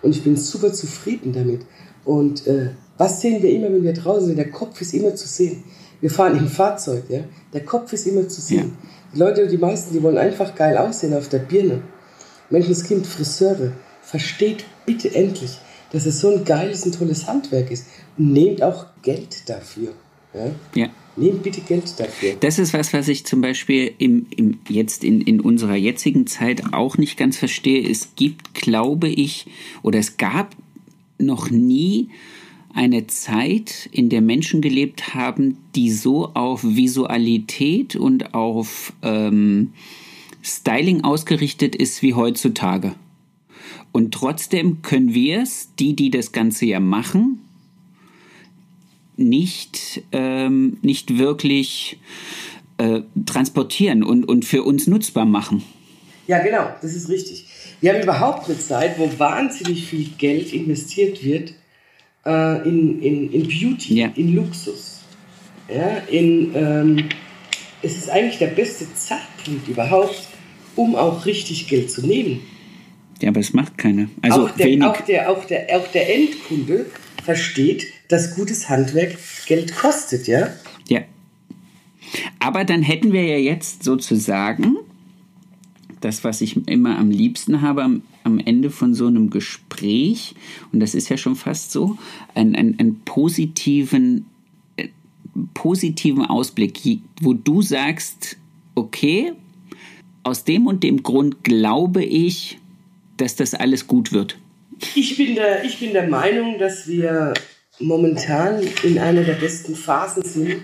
Und 0.03 0.11
ich 0.11 0.23
bin 0.23 0.37
super 0.37 0.73
zufrieden 0.73 1.33
damit. 1.33 1.63
Und 2.05 2.47
äh, 2.47 2.71
was 2.99 3.21
sehen 3.21 3.43
wir 3.43 3.51
immer, 3.51 3.73
wenn 3.73 3.83
wir 3.83 3.95
draußen 3.95 4.27
sind? 4.27 4.37
Der 4.37 4.51
Kopf 4.51 4.81
ist 4.81 4.93
immer 4.93 5.15
zu 5.15 5.27
sehen. 5.27 5.65
Wir 6.05 6.11
fahren 6.11 6.37
im 6.37 6.49
Fahrzeug, 6.49 7.05
ja. 7.09 7.21
Der 7.55 7.65
Kopf 7.65 7.91
ist 7.95 8.07
immer 8.07 8.29
zu 8.29 8.43
sehen. 8.43 8.77
Ja. 8.83 8.89
Die 9.15 9.19
Leute, 9.21 9.49
die 9.49 9.57
meisten, 9.57 9.95
die 9.95 10.03
wollen 10.03 10.19
einfach 10.19 10.55
geil 10.55 10.77
aussehen 10.77 11.15
auf 11.15 11.31
der 11.31 11.39
Birne. 11.39 11.81
Menschenskind, 12.51 13.07
Friseure, 13.07 13.73
versteht 14.03 14.67
bitte 14.85 15.15
endlich, 15.15 15.57
dass 15.93 16.05
es 16.05 16.21
so 16.21 16.29
ein 16.37 16.45
geiles 16.45 16.85
und 16.85 16.95
tolles 16.95 17.27
Handwerk 17.27 17.71
ist. 17.71 17.87
Und 18.19 18.35
nehmt 18.35 18.63
auch 18.63 18.85
Geld 19.01 19.49
dafür. 19.49 19.95
Ja. 20.35 20.51
ja. 20.75 20.89
Nehmt 21.17 21.43
bitte 21.43 21.63
Geld 21.63 21.99
dafür. 21.99 22.35
Das 22.39 22.59
ist 22.59 22.75
was, 22.75 22.93
was 22.93 23.09
ich 23.09 23.25
zum 23.25 23.41
Beispiel 23.41 23.95
im, 23.97 24.27
im, 24.37 24.59
jetzt 24.69 25.05
in, 25.05 25.23
in 25.23 25.41
unserer 25.41 25.77
jetzigen 25.77 26.27
Zeit 26.27 26.75
auch 26.75 26.99
nicht 26.99 27.17
ganz 27.17 27.39
verstehe. 27.39 27.91
Es 27.91 28.11
gibt, 28.15 28.53
glaube 28.53 29.09
ich, 29.09 29.47
oder 29.83 30.01
es 30.01 30.19
gab 30.19 30.55
noch 31.17 31.49
nie 31.49 32.11
eine 32.75 33.07
Zeit, 33.07 33.89
in 33.93 34.09
der 34.09 34.21
Menschen 34.21 34.61
gelebt 34.61 35.15
haben, 35.15 35.59
die 35.77 35.91
so 35.91 36.35
auf 36.35 36.65
Visualität 36.65 37.95
und 37.95 38.35
auf 38.35 38.93
ähm, 39.03 39.73
Styling 40.43 41.05
ausgerichtet 41.05 41.77
ist 41.77 42.03
wie 42.03 42.15
heutzutage. 42.15 42.95
Und 43.93 44.13
trotzdem 44.13 44.83
können 44.83 45.15
wir 45.15 45.43
es, 45.43 45.69
die, 45.79 45.95
die 45.95 46.11
das 46.11 46.33
Ganze 46.33 46.67
ja 46.67 46.81
machen, 46.81 47.41
nicht, 49.17 50.03
ähm, 50.11 50.79
nicht 50.83 51.17
wirklich 51.17 52.01
äh, 52.79 53.03
transportieren 53.25 54.03
und, 54.03 54.25
und 54.25 54.45
für 54.45 54.65
uns 54.65 54.89
nutzbar 54.89 55.25
machen. 55.25 55.63
Ja, 56.27 56.43
genau, 56.43 56.71
das 56.83 56.97
ist 56.97 57.09
richtig. 57.09 57.47
Wir 57.81 57.95
haben 57.95 58.03
überhaupt 58.03 58.49
eine 58.49 58.59
Zeit, 58.59 58.99
wo 58.99 59.09
wahnsinnig 59.19 59.87
viel 59.87 60.09
Geld 60.19 60.53
investiert 60.53 61.23
wird 61.23 61.55
äh, 62.27 62.69
in, 62.69 63.03
in, 63.03 63.33
in 63.33 63.43
Beauty, 63.49 63.95
ja. 63.95 64.11
in 64.15 64.35
Luxus. 64.35 65.01
Ja, 65.69 65.97
in, 66.11 66.53
ähm, 66.55 67.09
es 67.83 67.97
ist 67.97 68.11
eigentlich 68.11 68.39
der 68.39 68.49
beste 68.49 68.87
Zeitpunkt 68.95 69.69
überhaupt, 69.69 70.29
um 70.77 70.95
auch 70.95 71.25
richtig 71.27 71.69
Geld 71.69 71.91
zu 71.91 72.07
nehmen. 72.07 72.41
Ja, 73.21 73.29
aber 73.31 73.41
es 73.41 73.53
macht 73.53 73.79
keiner. 73.79 74.09
Also 74.23 74.47
auch, 74.47 74.51
der, 74.51 74.91
auch, 74.91 75.01
der, 75.01 75.31
auch, 75.31 75.45
der, 75.45 75.67
auch 75.79 75.87
der 75.89 76.15
Endkunde 76.15 76.87
versteht, 77.23 77.87
dass 78.09 78.35
gutes 78.35 78.69
Handwerk 78.69 79.17
Geld 79.47 79.75
kostet, 79.75 80.27
ja? 80.27 80.49
Ja. 80.89 81.01
Aber 82.39 82.65
dann 82.65 82.83
hätten 82.83 83.13
wir 83.13 83.25
ja 83.25 83.39
jetzt 83.39 83.83
sozusagen 83.83 84.77
das, 86.01 86.23
was 86.23 86.43
ich 86.43 86.67
immer 86.69 86.99
am 86.99 87.11
liebsten 87.11 87.63
habe 87.63 87.83
am, 87.83 88.03
am 88.25 88.39
Ende 88.39 88.71
von 88.71 88.95
so 88.95 89.07
einem 89.07 89.31
Gespräch, 89.31 90.35
und 90.73 90.81
das 90.81 90.95
ist 90.95 91.09
ja 91.09 91.17
schon 91.17 91.37
fast 91.37 91.71
so, 91.71 91.97
einen, 92.35 92.57
einen, 92.57 92.79
einen 92.79 93.01
positiven, 93.05 94.27
äh, 94.77 94.89
positiven 95.53 96.25
Ausblick, 96.25 96.81
wo 97.21 97.35
du 97.35 97.63
sagst, 97.63 98.37
okay, 98.75 99.33
aus 100.25 100.45
dem 100.45 100.67
und 100.67 100.83
dem 100.83 101.03
Grund 101.03 101.45
glaube 101.45 102.03
ich, 102.03 102.59
dass 103.19 103.37
das 103.37 103.55
alles 103.55 103.87
gut 103.87 104.13
wird. 104.13 104.39
Ich 104.95 105.17
bin 105.17 105.35
der, 105.35 105.65
ich 105.65 105.79
bin 105.79 105.93
der 105.93 106.09
Meinung, 106.09 106.59
dass 106.59 106.89
wir 106.89 107.35
momentan 107.79 108.63
in 108.83 108.99
einer 108.99 109.23
der 109.23 109.35
besten 109.35 109.75
Phasen 109.75 110.25
sind, 110.25 110.63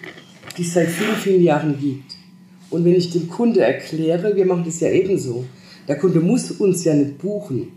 die 0.56 0.62
es 0.62 0.74
seit 0.74 0.88
vielen, 0.88 1.16
vielen 1.16 1.42
Jahren 1.42 1.78
gibt. 1.78 2.16
Und 2.70 2.84
wenn 2.84 2.94
ich 2.94 3.10
dem 3.10 3.28
Kunde 3.28 3.60
erkläre, 3.60 4.34
wir 4.34 4.46
machen 4.46 4.64
das 4.64 4.80
ja 4.80 4.90
ebenso, 4.90 5.44
der 5.90 5.98
Kunde 5.98 6.20
muss 6.20 6.52
uns 6.52 6.84
ja 6.84 6.94
nicht 6.94 7.18
buchen. 7.18 7.72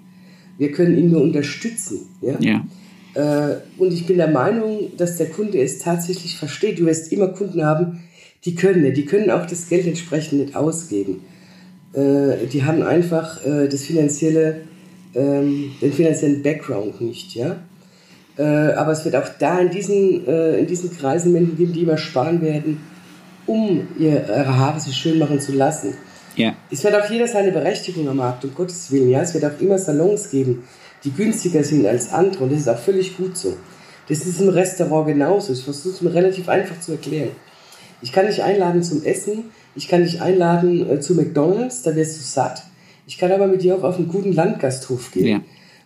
Wir 0.59 0.71
können 0.71 0.95
ihn 0.95 1.09
nur 1.09 1.23
unterstützen. 1.23 2.01
Ja? 2.21 2.37
ja. 2.39 2.63
Äh, 3.15 3.57
und 3.79 3.91
ich 3.91 4.05
bin 4.05 4.17
der 4.17 4.27
Meinung, 4.27 4.91
dass 4.97 5.17
der 5.17 5.29
Kunde 5.29 5.59
es 5.59 5.79
tatsächlich 5.79 6.37
versteht. 6.37 6.77
Du 6.77 6.85
wirst 6.85 7.11
immer 7.11 7.29
Kunden 7.29 7.65
haben, 7.65 8.03
die 8.45 8.53
können 8.53 8.83
nicht. 8.83 8.97
Die 8.97 9.05
können 9.05 9.31
auch 9.31 9.47
das 9.47 9.67
Geld 9.67 9.87
entsprechend 9.87 10.39
nicht 10.39 10.55
ausgeben. 10.55 11.21
Äh, 11.93 12.45
die 12.51 12.63
haben 12.63 12.83
einfach 12.83 13.43
äh, 13.47 13.67
das 13.67 13.81
finanzielle 13.81 14.61
ähm, 15.15 15.71
den 15.81 15.91
finanziellen 15.91 16.43
Background 16.43 17.01
nicht, 17.01 17.33
ja. 17.33 17.55
Äh, 18.37 18.73
aber 18.73 18.91
es 18.91 19.03
wird 19.05 19.15
auch 19.15 19.29
da 19.39 19.59
in 19.59 19.71
diesen, 19.71 20.27
äh, 20.27 20.59
in 20.59 20.67
diesen 20.67 20.95
Kreisen 20.95 21.33
Menschen 21.33 21.57
geben, 21.57 21.73
die 21.73 21.81
immer 21.81 21.97
sparen 21.97 22.41
werden, 22.41 22.79
um 23.45 23.87
ihre 23.97 24.57
Haare 24.57 24.79
sich 24.79 24.95
schön 24.95 25.17
machen 25.19 25.39
zu 25.39 25.53
lassen. 25.53 25.95
Ja. 26.35 26.55
Es 26.71 26.83
wird 26.83 26.95
auch 26.95 27.09
jeder 27.09 27.27
seine 27.27 27.51
Berechtigung 27.51 28.07
am 28.07 28.17
Markt, 28.17 28.43
um 28.43 28.53
Gottes 28.53 28.91
Willen. 28.91 29.09
Ja? 29.09 29.21
Es 29.21 29.33
wird 29.33 29.45
auch 29.45 29.59
immer 29.59 29.77
Salons 29.77 30.29
geben, 30.29 30.63
die 31.03 31.11
günstiger 31.11 31.63
sind 31.63 31.85
als 31.85 32.11
andere 32.11 32.45
und 32.45 32.51
das 32.51 32.61
ist 32.61 32.69
auch 32.69 32.79
völlig 32.79 33.17
gut 33.17 33.37
so. 33.37 33.55
Das 34.09 34.25
ist 34.25 34.41
im 34.41 34.49
Restaurant 34.49 35.07
genauso. 35.07 35.53
Ich 35.53 35.63
versuche 35.63 35.93
es 35.93 36.01
mir 36.01 36.13
relativ 36.13 36.49
einfach 36.49 36.79
zu 36.79 36.93
erklären. 36.93 37.31
Ich 38.01 38.11
kann 38.11 38.27
dich 38.27 38.43
einladen 38.43 38.83
zum 38.83 39.03
Essen, 39.03 39.45
ich 39.75 39.87
kann 39.87 40.03
dich 40.03 40.21
einladen 40.21 40.89
äh, 40.89 40.99
zu 40.99 41.15
McDonalds, 41.15 41.83
da 41.83 41.95
wirst 41.95 42.17
du 42.17 42.23
satt. 42.23 42.63
Ich 43.07 43.17
kann 43.17 43.31
aber 43.31 43.47
mit 43.47 43.63
dir 43.63 43.75
auch 43.75 43.83
auf 43.83 43.97
einen 43.97 44.07
guten 44.07 44.33
Landgasthof 44.33 45.11
gehen 45.11 45.27
ja. 45.27 45.41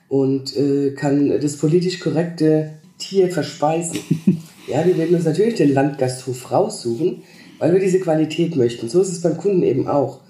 und 0.07 0.55
äh, 0.55 0.91
kann 0.91 1.29
das 1.29 1.57
politisch 1.57 1.99
korrekte 1.99 2.71
Tier 2.97 3.29
verspeisen. 3.29 3.99
ja, 4.67 4.85
wir 4.85 4.97
werden 4.97 5.15
uns 5.15 5.25
natürlich 5.25 5.55
den 5.55 5.73
Landgasthof 5.73 6.51
raussuchen, 6.51 7.23
weil 7.59 7.73
wir 7.73 7.79
diese 7.79 7.99
Qualität 7.99 8.55
möchten. 8.55 8.89
So 8.89 9.01
ist 9.01 9.11
es 9.11 9.21
beim 9.21 9.37
Kunden 9.37 9.63
eben 9.63 9.87
auch. 9.87 10.21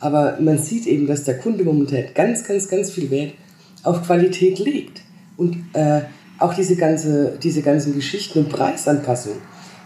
Aber 0.00 0.38
man 0.40 0.58
sieht 0.58 0.86
eben, 0.86 1.06
dass 1.06 1.24
der 1.24 1.38
Kunde 1.38 1.62
momentan 1.64 2.04
ganz, 2.14 2.44
ganz, 2.44 2.68
ganz 2.68 2.90
viel 2.90 3.10
Wert 3.10 3.34
auf 3.82 4.02
Qualität 4.02 4.58
legt. 4.58 5.02
Und 5.36 5.56
äh, 5.74 6.02
auch 6.38 6.54
diese, 6.54 6.76
ganze, 6.76 7.38
diese 7.42 7.62
ganzen 7.62 7.94
Geschichten 7.94 8.40
und 8.40 8.48
Preisanpassungen. 8.48 9.38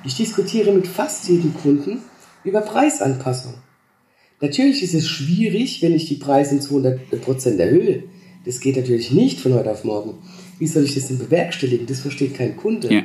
Ich 0.05 0.17
diskutiere 0.17 0.73
mit 0.73 0.87
fast 0.87 1.29
jedem 1.29 1.53
Kunden 1.55 1.99
über 2.45 2.61
Preisanpassung. 2.61 3.55
Natürlich 4.41 4.83
ist 4.83 4.95
es 4.95 5.09
schwierig, 5.09 5.83
wenn 5.83 5.95
ich 5.95 6.07
die 6.07 6.17
Preise 6.17 6.57
in 6.57 6.61
200% 6.61 7.59
erhöhe. 7.59 8.05
Das 8.45 8.61
geht 8.61 8.77
natürlich 8.77 9.11
nicht 9.11 9.41
von 9.41 9.55
heute 9.55 9.71
auf 9.71 9.85
morgen. 9.85 10.19
Wie 10.59 10.67
soll 10.67 10.85
ich 10.85 10.95
das 10.95 11.09
denn 11.09 11.19
bewerkstelligen? 11.19 11.87
Das 11.87 12.01
versteht 12.01 12.35
kein 12.35 12.57
Kunde. 12.57 12.93
Ja. 12.93 13.03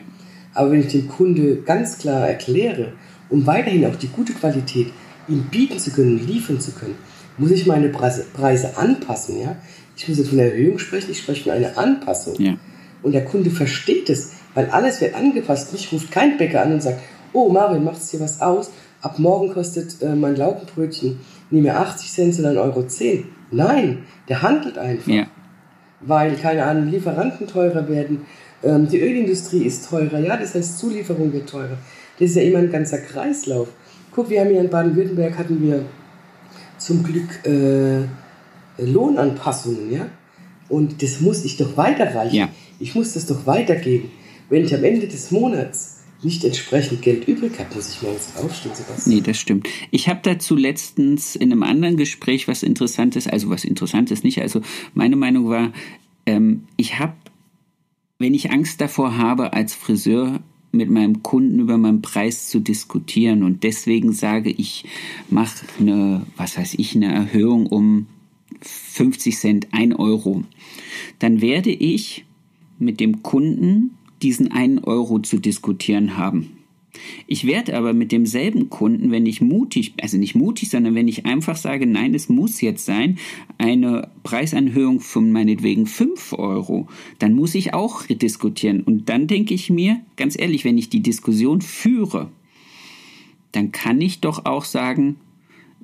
Aber 0.53 0.71
wenn 0.71 0.81
ich 0.81 0.87
dem 0.87 1.07
Kunde 1.07 1.61
ganz 1.61 1.97
klar 1.97 2.27
erkläre, 2.27 2.93
um 3.29 3.45
weiterhin 3.47 3.85
auch 3.85 3.95
die 3.95 4.07
gute 4.07 4.33
Qualität 4.33 4.87
ihm 5.29 5.43
bieten 5.43 5.79
zu 5.79 5.91
können, 5.91 6.25
liefern 6.25 6.59
zu 6.59 6.71
können, 6.71 6.95
muss 7.37 7.51
ich 7.51 7.65
meine 7.65 7.89
Preise, 7.89 8.25
Preise 8.33 8.77
anpassen. 8.77 9.39
Ja? 9.39 9.55
Ich 9.95 10.07
muss 10.07 10.17
nicht 10.17 10.29
von 10.29 10.39
einer 10.39 10.51
Erhöhung 10.51 10.79
sprechen, 10.79 11.11
ich 11.11 11.19
spreche 11.19 11.43
von 11.43 11.53
einer 11.53 11.77
Anpassung. 11.77 12.35
Ja. 12.39 12.55
Und 13.01 13.13
der 13.13 13.25
Kunde 13.25 13.49
versteht 13.49 14.09
es, 14.09 14.33
weil 14.53 14.69
alles 14.69 14.99
wird 14.99 15.15
angepasst. 15.15 15.71
Mich 15.71 15.91
ruft 15.91 16.11
kein 16.11 16.37
Bäcker 16.37 16.61
an 16.61 16.73
und 16.73 16.83
sagt, 16.83 17.01
oh 17.33 17.49
Marvin, 17.49 17.83
macht 17.83 18.11
dir 18.11 18.19
was 18.19 18.41
aus? 18.41 18.71
Ab 19.01 19.19
morgen 19.19 19.53
kostet 19.53 20.01
äh, 20.01 20.15
mein 20.15 20.35
Laugenbrötchen 20.35 21.19
nicht 21.49 21.63
mehr 21.63 21.79
80 21.79 22.11
Cent, 22.11 22.35
sondern 22.35 22.57
Euro 22.57 22.83
10. 22.83 23.25
Nein, 23.51 23.99
der 24.27 24.41
handelt 24.41 24.77
einfach. 24.77 25.07
Ja. 25.07 25.27
Weil, 26.01 26.35
keine 26.35 26.65
Ahnung, 26.65 26.89
Lieferanten 26.89 27.47
teurer 27.47 27.87
werden, 27.87 28.25
ähm, 28.63 28.87
die 28.87 28.99
Ölindustrie 28.99 29.63
ist 29.63 29.89
teurer, 29.89 30.19
ja, 30.19 30.37
das 30.37 30.55
heißt 30.55 30.77
Zulieferung 30.77 31.31
wird 31.33 31.49
teurer. 31.49 31.77
Das 32.19 32.29
ist 32.29 32.35
ja 32.35 32.41
immer 32.41 32.59
ein 32.59 32.71
ganzer 32.71 32.97
Kreislauf. 32.97 33.69
Guck, 34.11 34.29
wir 34.29 34.41
haben 34.41 34.49
hier 34.49 34.61
in 34.61 34.69
Baden-Württemberg 34.69 35.37
hatten 35.37 35.61
wir 35.61 35.85
zum 36.77 37.03
Glück 37.03 37.45
äh, 37.45 38.05
Lohnanpassungen, 38.77 39.91
ja. 39.91 40.09
Und 40.67 41.01
das 41.01 41.21
muss 41.21 41.45
ich 41.45 41.57
doch 41.57 41.77
weiterreichen. 41.77 42.35
Ja. 42.35 42.49
Ich 42.79 42.95
muss 42.95 43.13
das 43.13 43.25
doch 43.25 43.45
weitergeben. 43.45 44.11
Wenn 44.49 44.65
ich 44.65 44.73
am 44.73 44.83
Ende 44.83 45.07
des 45.07 45.31
Monats 45.31 45.99
nicht 46.21 46.43
entsprechend 46.43 47.01
Geld 47.01 47.27
übrig 47.27 47.57
habe, 47.59 47.73
muss 47.75 47.93
ich 47.93 48.01
morgens 48.01 48.33
aufstehen, 48.35 48.75
Sebastian. 48.75 49.15
Nee, 49.15 49.21
das 49.21 49.37
stimmt. 49.37 49.67
Ich 49.91 50.09
habe 50.09 50.19
dazu 50.23 50.55
letztens 50.55 51.35
in 51.35 51.51
einem 51.51 51.63
anderen 51.63 51.97
Gespräch 51.97 52.47
was 52.47 52.63
Interessantes, 52.63 53.27
also 53.27 53.49
was 53.49 53.63
Interessantes 53.63 54.23
nicht, 54.23 54.41
also 54.41 54.61
meine 54.93 55.15
Meinung 55.15 55.49
war, 55.49 55.71
ähm, 56.25 56.65
ich 56.75 56.99
habe, 56.99 57.13
wenn 58.17 58.33
ich 58.33 58.51
Angst 58.51 58.81
davor 58.81 59.17
habe, 59.17 59.53
als 59.53 59.73
Friseur 59.73 60.41
mit 60.71 60.89
meinem 60.89 61.23
Kunden 61.23 61.59
über 61.59 61.77
meinen 61.77 62.01
Preis 62.01 62.49
zu 62.49 62.59
diskutieren 62.59 63.43
und 63.43 63.63
deswegen 63.63 64.13
sage 64.13 64.51
ich, 64.51 64.85
mache 65.29 65.65
eine, 65.79 66.25
was 66.37 66.57
weiß 66.57 66.75
ich, 66.75 66.95
eine 66.95 67.11
Erhöhung 67.13 67.65
um 67.65 68.07
50 68.61 69.37
Cent, 69.37 69.67
1 69.71 69.97
Euro, 69.97 70.43
dann 71.19 71.41
werde 71.41 71.71
ich 71.71 72.25
mit 72.77 72.99
dem 72.99 73.23
Kunden 73.23 73.91
diesen 74.21 74.51
einen 74.51 74.79
Euro 74.79 75.19
zu 75.19 75.39
diskutieren 75.39 76.17
haben. 76.17 76.58
Ich 77.27 77.45
werde 77.45 77.75
aber 77.75 77.93
mit 77.93 78.11
demselben 78.11 78.69
Kunden, 78.69 79.11
wenn 79.11 79.25
ich 79.25 79.41
mutig, 79.41 79.93
also 80.01 80.17
nicht 80.17 80.35
mutig, 80.35 80.69
sondern 80.69 80.95
wenn 80.95 81.07
ich 81.07 81.25
einfach 81.25 81.55
sage, 81.55 81.85
nein, 81.85 82.13
es 82.13 82.29
muss 82.29 82.61
jetzt 82.61 82.85
sein, 82.85 83.17
eine 83.57 84.09
Preisanhöhung 84.23 84.99
von 84.99 85.31
meinetwegen 85.31 85.85
5 85.85 86.33
Euro, 86.33 86.87
dann 87.19 87.33
muss 87.33 87.55
ich 87.55 87.73
auch 87.73 88.05
diskutieren. 88.05 88.81
Und 88.81 89.09
dann 89.09 89.27
denke 89.27 89.53
ich 89.53 89.69
mir, 89.69 90.01
ganz 90.15 90.37
ehrlich, 90.39 90.65
wenn 90.65 90.77
ich 90.77 90.89
die 90.89 91.01
Diskussion 91.01 91.61
führe, 91.61 92.29
dann 93.51 93.71
kann 93.71 93.99
ich 94.01 94.19
doch 94.19 94.45
auch 94.45 94.65
sagen, 94.65 95.15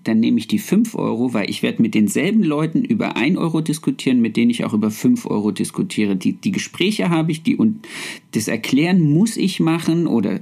dann 0.06 0.20
nehme 0.20 0.38
ich 0.38 0.48
die 0.48 0.60
5 0.60 0.96
Euro, 0.96 1.34
weil 1.34 1.50
ich 1.50 1.64
werde 1.64 1.82
mit 1.82 1.96
denselben 1.96 2.44
Leuten 2.44 2.86
über 2.86 3.18
1 3.18 3.38
Euro 3.38 3.62
diskutieren, 3.62 4.22
mit 4.22 4.38
denen 4.38 4.52
ich 4.52 4.64
auch 4.64 4.74
über 4.74 4.92
5 4.92 5.26
Euro 5.26 5.52
diskutiere. 5.52 6.16
Die, 6.16 6.34
die 6.34 6.52
Gespräche 6.52 7.10
habe 7.10 7.32
ich, 7.32 7.44
die 7.44 7.56
und 7.56 7.88
das 8.32 8.48
Erklären 8.48 9.02
muss 9.02 9.36
ich 9.36 9.60
machen 9.60 10.06
oder 10.08 10.42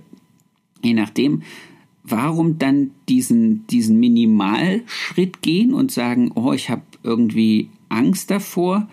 je 0.84 0.94
nachdem, 0.94 1.42
warum 2.04 2.60
dann 2.60 2.92
diesen, 3.10 3.66
diesen 3.68 4.00
Minimalschritt 4.00 5.42
gehen 5.42 5.74
und 5.74 5.92
sagen, 5.92 6.32
oh, 6.36 6.52
ich 6.54 6.70
habe 6.70 6.84
irgendwie 7.04 7.70
Angst 7.90 8.30
davor, 8.30 8.90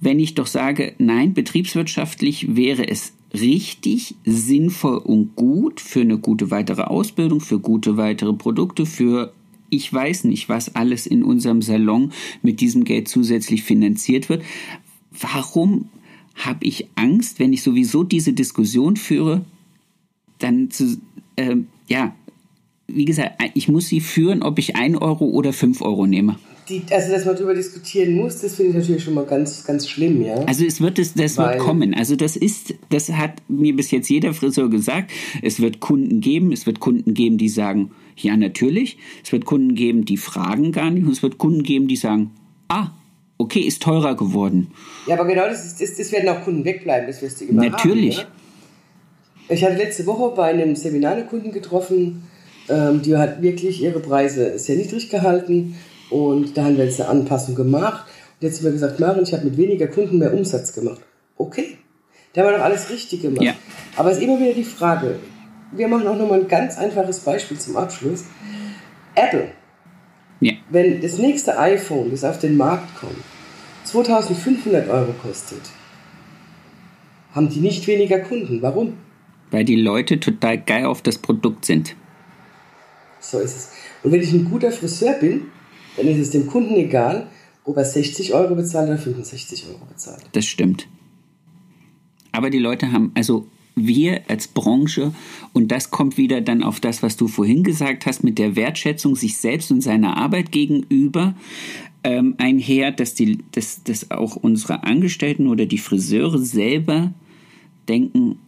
wenn 0.00 0.18
ich 0.18 0.34
doch 0.34 0.46
sage, 0.46 0.94
nein, 0.98 1.32
betriebswirtschaftlich 1.32 2.56
wäre 2.56 2.88
es 2.88 3.14
richtig, 3.32 4.16
sinnvoll 4.24 4.98
und 4.98 5.36
gut 5.36 5.80
für 5.80 6.00
eine 6.00 6.18
gute 6.18 6.50
weitere 6.50 6.82
Ausbildung, 6.82 7.40
für 7.40 7.58
gute 7.58 7.96
weitere 7.96 8.32
Produkte, 8.32 8.84
für 8.84 9.32
ich 9.70 9.90
weiß 9.90 10.24
nicht, 10.24 10.50
was 10.50 10.74
alles 10.74 11.06
in 11.06 11.22
unserem 11.22 11.62
Salon 11.62 12.12
mit 12.42 12.60
diesem 12.60 12.84
Geld 12.84 13.08
zusätzlich 13.08 13.62
finanziert 13.62 14.28
wird. 14.28 14.42
Warum 15.18 15.88
habe 16.34 16.66
ich 16.66 16.88
Angst, 16.94 17.38
wenn 17.38 17.54
ich 17.54 17.62
sowieso 17.62 18.04
diese 18.04 18.34
Diskussion 18.34 18.96
führe, 18.96 19.44
dann 20.42 20.70
zu, 20.70 20.98
äh, 21.36 21.56
ja, 21.88 22.14
wie 22.86 23.04
gesagt, 23.04 23.42
ich 23.54 23.68
muss 23.68 23.88
sie 23.88 24.00
führen, 24.00 24.42
ob 24.42 24.58
ich 24.58 24.76
ein 24.76 24.96
Euro 24.96 25.24
oder 25.26 25.52
fünf 25.52 25.80
Euro 25.82 26.06
nehme. 26.06 26.36
Die, 26.68 26.82
also, 26.90 27.10
dass 27.10 27.24
man 27.24 27.34
darüber 27.34 27.54
diskutieren 27.54 28.14
muss, 28.14 28.40
das 28.40 28.54
finde 28.54 28.70
ich 28.70 28.76
natürlich 28.76 29.02
schon 29.02 29.14
mal 29.14 29.24
ganz, 29.24 29.64
ganz 29.64 29.88
schlimm, 29.88 30.22
ja. 30.22 30.36
Also 30.44 30.64
es 30.64 30.80
wird 30.80 30.98
das, 30.98 31.14
das 31.14 31.36
wird 31.36 31.58
kommen. 31.58 31.92
Also 31.92 32.14
das 32.14 32.36
ist, 32.36 32.74
das 32.88 33.10
hat 33.10 33.42
mir 33.48 33.74
bis 33.74 33.90
jetzt 33.90 34.08
jeder 34.08 34.32
Friseur 34.32 34.70
gesagt. 34.70 35.10
Es 35.42 35.60
wird 35.60 35.80
Kunden 35.80 36.20
geben, 36.20 36.52
es 36.52 36.66
wird 36.66 36.78
Kunden 36.78 37.14
geben, 37.14 37.36
die 37.36 37.48
sagen, 37.48 37.90
ja, 38.16 38.36
natürlich. 38.36 38.98
Es 39.24 39.32
wird 39.32 39.44
Kunden 39.44 39.74
geben, 39.74 40.04
die 40.04 40.16
fragen 40.16 40.70
gar 40.70 40.90
nicht. 40.90 41.04
Und 41.04 41.12
es 41.12 41.22
wird 41.22 41.38
Kunden 41.38 41.64
geben, 41.64 41.88
die 41.88 41.96
sagen, 41.96 42.30
ah, 42.68 42.90
okay, 43.38 43.60
ist 43.60 43.82
teurer 43.82 44.14
geworden. 44.14 44.68
Ja, 45.06 45.18
aber 45.18 45.26
genau 45.26 45.48
das, 45.48 45.64
ist, 45.64 45.80
das, 45.80 45.96
das 45.96 46.12
werden 46.12 46.28
auch 46.28 46.42
Kunden 46.44 46.64
wegbleiben, 46.64 47.08
das 47.08 47.22
wirst 47.22 47.40
du 47.40 47.46
immer 47.46 47.68
Natürlich. 47.68 48.18
Haben? 48.18 48.41
Ich 49.48 49.64
hatte 49.64 49.76
letzte 49.76 50.06
Woche 50.06 50.34
bei 50.34 50.44
einem 50.44 50.76
Seminar 50.76 51.12
eine 51.12 51.26
Kunden 51.26 51.52
getroffen, 51.52 52.28
ähm, 52.68 53.02
die 53.02 53.16
hat 53.16 53.42
wirklich 53.42 53.82
ihre 53.82 54.00
Preise 54.00 54.58
sehr 54.58 54.76
niedrig 54.76 55.10
gehalten 55.10 55.76
und 56.10 56.56
da 56.56 56.64
haben 56.64 56.76
wir 56.76 56.84
jetzt 56.84 57.00
eine 57.00 57.10
Anpassung 57.10 57.54
gemacht. 57.54 58.06
Und 58.40 58.46
jetzt 58.46 58.58
haben 58.58 58.66
wir 58.66 58.72
gesagt, 58.72 59.00
Maren, 59.00 59.22
ich 59.22 59.32
habe 59.32 59.44
mit 59.44 59.56
weniger 59.56 59.88
Kunden 59.88 60.18
mehr 60.18 60.32
Umsatz 60.32 60.72
gemacht. 60.72 61.00
Okay, 61.36 61.78
da 62.32 62.42
haben 62.42 62.50
wir 62.50 62.58
doch 62.58 62.64
alles 62.64 62.90
richtig 62.90 63.22
gemacht. 63.22 63.42
Ja. 63.42 63.54
Aber 63.96 64.10
es 64.10 64.18
ist 64.18 64.22
immer 64.22 64.38
wieder 64.38 64.54
die 64.54 64.64
Frage, 64.64 65.16
wir 65.72 65.88
machen 65.88 66.06
auch 66.06 66.16
nochmal 66.16 66.40
ein 66.40 66.48
ganz 66.48 66.78
einfaches 66.78 67.20
Beispiel 67.20 67.58
zum 67.58 67.76
Abschluss. 67.76 68.24
Apple. 69.14 69.48
Ja. 70.40 70.52
Wenn 70.70 71.00
das 71.00 71.18
nächste 71.18 71.58
iPhone, 71.58 72.10
das 72.10 72.24
auf 72.24 72.38
den 72.38 72.56
Markt 72.56 72.98
kommt, 72.98 73.16
2500 73.84 74.88
Euro 74.88 75.12
kostet, 75.22 75.60
haben 77.34 77.48
die 77.48 77.60
nicht 77.60 77.86
weniger 77.86 78.18
Kunden. 78.20 78.60
Warum? 78.62 78.94
Weil 79.52 79.64
die 79.64 79.76
Leute 79.76 80.18
total 80.18 80.58
geil 80.58 80.86
auf 80.86 81.02
das 81.02 81.18
Produkt 81.18 81.64
sind. 81.64 81.94
So 83.20 83.38
ist 83.38 83.56
es. 83.56 83.72
Und 84.02 84.10
wenn 84.10 84.20
ich 84.20 84.32
ein 84.32 84.44
guter 84.44 84.72
Friseur 84.72 85.12
bin, 85.14 85.42
dann 85.96 86.08
ist 86.08 86.18
es 86.18 86.30
dem 86.30 86.48
Kunden 86.48 86.74
egal, 86.74 87.28
ob 87.64 87.76
er 87.76 87.84
60 87.84 88.34
Euro 88.34 88.56
bezahlt 88.56 88.88
oder 88.88 88.98
65 88.98 89.66
Euro 89.68 89.84
bezahlt. 89.86 90.24
Das 90.32 90.44
stimmt. 90.44 90.88
Aber 92.32 92.50
die 92.50 92.58
Leute 92.58 92.90
haben, 92.90 93.12
also 93.14 93.46
wir 93.74 94.22
als 94.28 94.48
Branche, 94.48 95.12
und 95.52 95.70
das 95.70 95.90
kommt 95.90 96.16
wieder 96.16 96.40
dann 96.40 96.62
auf 96.62 96.80
das, 96.80 97.02
was 97.02 97.16
du 97.16 97.28
vorhin 97.28 97.62
gesagt 97.62 98.06
hast, 98.06 98.24
mit 98.24 98.38
der 98.38 98.56
Wertschätzung 98.56 99.16
sich 99.16 99.36
selbst 99.36 99.70
und 99.70 99.82
seiner 99.82 100.16
Arbeit 100.16 100.50
gegenüber 100.50 101.34
ähm, 102.04 102.34
einher, 102.38 102.90
dass, 102.90 103.14
die, 103.14 103.38
dass, 103.52 103.84
dass 103.84 104.10
auch 104.10 104.36
unsere 104.36 104.82
Angestellten 104.82 105.46
oder 105.46 105.66
die 105.66 105.78
Friseure 105.78 106.38
selber 106.38 107.12
denken, 107.88 108.38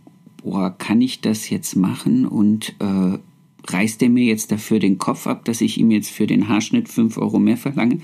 boah, 0.45 0.70
kann 0.76 1.01
ich 1.01 1.20
das 1.20 1.51
jetzt 1.51 1.74
machen 1.74 2.26
und 2.26 2.74
äh, 2.78 3.18
reißt 3.66 4.01
der 4.01 4.11
mir 4.11 4.24
jetzt 4.24 4.53
dafür 4.53 4.78
den 4.78 4.99
Kopf 4.99 5.26
ab, 5.26 5.45
dass 5.47 5.61
ich 5.61 5.78
ihm 5.78 5.90
jetzt 5.90 6.11
für 6.11 6.26
den 6.26 6.49
Haarschnitt 6.49 6.88
5 6.88 7.16
Euro 7.18 7.38
mehr 7.38 7.57
verlange? 7.57 8.01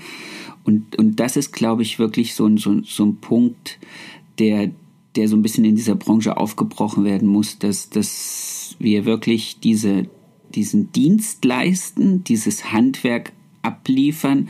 Und, 0.63 0.97
und 0.97 1.19
das 1.19 1.37
ist, 1.37 1.53
glaube 1.53 1.83
ich, 1.83 1.99
wirklich 1.99 2.33
so, 2.33 2.55
so, 2.57 2.81
so 2.83 3.05
ein 3.05 3.17
Punkt, 3.17 3.79
der, 4.39 4.71
der 5.15 5.27
so 5.27 5.35
ein 5.35 5.43
bisschen 5.43 5.65
in 5.65 5.75
dieser 5.75 5.95
Branche 5.95 6.35
aufgebrochen 6.37 7.03
werden 7.03 7.27
muss, 7.27 7.59
dass, 7.59 7.89
dass 7.89 8.75
wir 8.79 9.05
wirklich 9.05 9.59
diese, 9.59 10.07
diesen 10.53 10.91
Dienst 10.91 11.45
leisten, 11.45 12.23
dieses 12.23 12.71
Handwerk 12.71 13.33
abliefern 13.61 14.49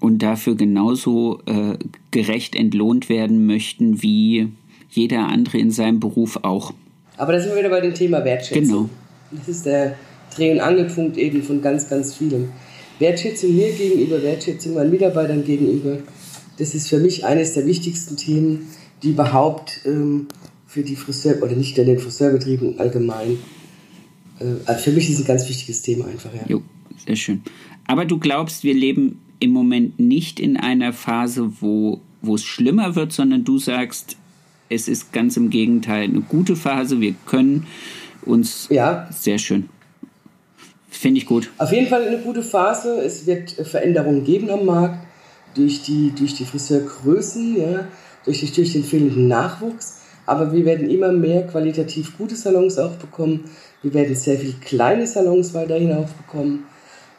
und 0.00 0.22
dafür 0.22 0.54
genauso 0.54 1.40
äh, 1.44 1.78
gerecht 2.10 2.56
entlohnt 2.56 3.08
werden 3.08 3.46
möchten 3.46 4.02
wie 4.02 4.48
jeder 4.90 5.28
andere 5.28 5.58
in 5.58 5.70
seinem 5.70 6.00
Beruf 6.00 6.40
auch. 6.42 6.72
Aber 7.16 7.32
da 7.32 7.40
sind 7.40 7.50
wir 7.50 7.58
wieder 7.58 7.70
bei 7.70 7.80
dem 7.80 7.94
Thema 7.94 8.24
Wertschätzung. 8.24 8.64
Genau. 8.64 8.90
Das 9.30 9.48
ist 9.48 9.66
der 9.66 9.96
Dreh- 10.34 10.52
und 10.52 10.60
Angelpunkt 10.60 11.16
eben 11.16 11.42
von 11.42 11.60
ganz, 11.60 11.88
ganz 11.88 12.14
vielem. 12.14 12.50
Wertschätzung 12.98 13.54
mir 13.54 13.72
gegenüber, 13.72 14.22
Wertschätzung 14.22 14.74
meinen 14.74 14.90
Mitarbeitern 14.90 15.44
gegenüber, 15.44 15.98
das 16.58 16.74
ist 16.74 16.88
für 16.88 16.98
mich 16.98 17.24
eines 17.24 17.54
der 17.54 17.66
wichtigsten 17.66 18.16
Themen, 18.16 18.68
die 19.02 19.10
überhaupt 19.10 19.80
ähm, 19.84 20.28
für 20.66 20.82
die 20.82 20.96
Friseur 20.96 21.42
oder 21.42 21.56
nicht 21.56 21.76
in 21.78 21.86
den 21.86 21.98
Friseurbetrieben 21.98 22.78
allgemein. 22.78 23.38
Äh, 24.38 24.44
also 24.66 24.82
für 24.82 24.92
mich 24.92 25.08
ist 25.08 25.16
es 25.16 25.24
ein 25.24 25.26
ganz 25.26 25.48
wichtiges 25.48 25.82
Thema 25.82 26.06
einfach. 26.06 26.32
Ja. 26.32 26.42
Jo, 26.46 26.62
sehr 27.04 27.16
schön. 27.16 27.42
Aber 27.86 28.04
du 28.04 28.18
glaubst, 28.18 28.62
wir 28.64 28.74
leben 28.74 29.20
im 29.40 29.50
Moment 29.50 29.98
nicht 29.98 30.38
in 30.38 30.56
einer 30.56 30.92
Phase, 30.92 31.50
wo, 31.60 32.00
wo 32.20 32.36
es 32.36 32.44
schlimmer 32.44 32.94
wird, 32.94 33.12
sondern 33.12 33.44
du 33.44 33.58
sagst, 33.58 34.16
es 34.72 34.88
ist 34.88 35.12
ganz 35.12 35.36
im 35.36 35.50
Gegenteil 35.50 36.04
eine 36.04 36.20
gute 36.20 36.56
Phase. 36.56 37.00
Wir 37.00 37.14
können 37.26 37.66
uns 38.24 38.68
ja. 38.70 39.08
sehr 39.12 39.38
schön. 39.38 39.68
Finde 40.88 41.18
ich 41.18 41.26
gut. 41.26 41.50
Auf 41.58 41.72
jeden 41.72 41.88
Fall 41.88 42.06
eine 42.06 42.18
gute 42.18 42.42
Phase. 42.42 43.00
Es 43.00 43.26
wird 43.26 43.50
Veränderungen 43.50 44.24
geben 44.24 44.50
am 44.50 44.64
Markt 44.64 45.06
durch 45.54 45.82
die, 45.82 46.12
durch 46.16 46.34
die 46.34 46.44
Friseurgrößen. 46.44 47.56
Ja 47.60 47.84
durch, 48.24 48.40
die, 48.40 48.52
durch 48.52 48.72
den 48.72 48.84
fehlenden 48.84 49.28
Nachwuchs. 49.28 49.98
Aber 50.26 50.52
wir 50.52 50.64
werden 50.64 50.88
immer 50.88 51.12
mehr 51.12 51.46
qualitativ 51.46 52.16
gute 52.16 52.36
Salons 52.36 52.78
auch 52.78 52.92
bekommen. 52.92 53.50
Wir 53.82 53.92
werden 53.94 54.14
sehr 54.14 54.38
viele 54.38 54.54
kleine 54.64 55.06
Salons 55.06 55.54
weiterhin 55.54 55.92
aufbekommen. 55.92 56.64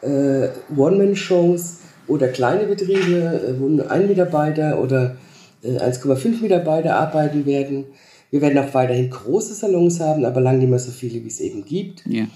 Äh, 0.00 0.48
One-Man-Shows, 0.74 1.80
oder 2.06 2.28
kleine 2.28 2.64
Betriebe, 2.64 3.56
wo 3.58 3.66
nur 3.66 3.90
ein 3.90 4.06
Mitarbeiter 4.06 4.78
oder 4.78 5.16
1,5 5.64 6.42
Mitarbeiter 6.42 6.96
arbeiten 6.96 7.46
werden. 7.46 7.84
Wir 8.30 8.40
werden 8.40 8.58
auch 8.58 8.74
weiterhin 8.74 9.10
große 9.10 9.54
Salons 9.54 10.00
haben, 10.00 10.24
aber 10.24 10.40
lang 10.40 10.58
nicht 10.58 10.68
mehr 10.68 10.78
so 10.78 10.90
viele, 10.90 11.22
wie 11.22 11.28
es 11.28 11.40
eben 11.40 11.64
gibt. 11.64 12.04
Ja. 12.06 12.26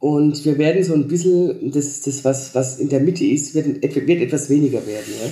Und 0.00 0.44
wir 0.44 0.58
werden 0.58 0.82
so 0.84 0.94
ein 0.94 1.08
bisschen, 1.08 1.70
das, 1.70 2.00
das 2.02 2.24
was, 2.24 2.54
was 2.54 2.78
in 2.78 2.88
der 2.88 3.00
Mitte 3.00 3.24
ist, 3.24 3.54
wird, 3.54 3.82
wird 3.82 4.22
etwas 4.22 4.50
weniger 4.50 4.86
werden. 4.86 5.12
Ja? 5.22 5.30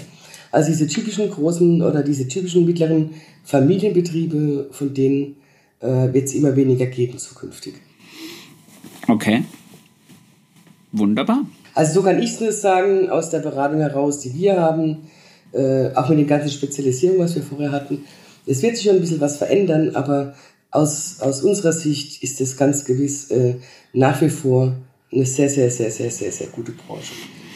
Also 0.51 0.71
diese 0.71 0.87
typischen 0.87 1.31
großen 1.31 1.83
oder 1.83 2.03
diese 2.03 2.29
typischen 2.29 2.65
mittleren 2.65 3.11
Familienbetriebe, 3.45 4.69
von 4.71 4.95
denen 4.95 5.37
äh, 5.81 6.13
wird 6.13 6.27
es 6.27 6.35
immer 6.35 6.55
weniger 6.57 6.87
geben 6.87 7.19
zukünftig. 7.19 7.75
Okay. 9.09 9.45
Wunderbar. 10.93 11.47
Also 11.75 11.95
so 11.95 12.03
kann 12.03 12.23
ich 12.23 12.33
es 12.33 12.41
nur 12.41 12.53
sagen, 12.53 13.09
aus 13.09 13.31
der 13.31 13.41
Beratung 13.41 13.81
heraus, 13.81 14.21
die 14.21 14.35
wir 14.35 14.61
haben, 14.61 14.99
äh, 15.53 15.95
auch 15.95 16.09
mit 16.09 16.19
den 16.19 16.27
ganzen 16.27 16.51
Spezialisierungen, 16.51 17.23
was 17.23 17.35
wir 17.35 17.43
vorher 17.43 17.73
hatten. 17.73 18.05
Es 18.47 18.63
wird 18.63 18.77
sich 18.77 18.87
schon 18.87 18.97
ein 18.97 19.01
bisschen 19.01 19.21
was 19.21 19.37
verändern, 19.37 19.95
aber 19.95 20.35
aus, 20.71 21.17
aus 21.21 21.43
unserer 21.43 21.73
Sicht 21.73 22.23
ist 22.23 22.41
es 22.41 22.57
ganz 22.57 22.85
gewiss 22.85 23.31
äh, 23.31 23.57
nach 23.93 24.21
wie 24.21 24.31
vor 24.31 24.75
eine 25.13 25.27
sehr, 25.27 25.49
sehr, 25.49 25.71
sehr, 25.71 25.91
sehr, 25.91 26.11
sehr, 26.11 26.33
sehr 26.33 26.47
gute 26.49 26.73
Branche 26.73 27.13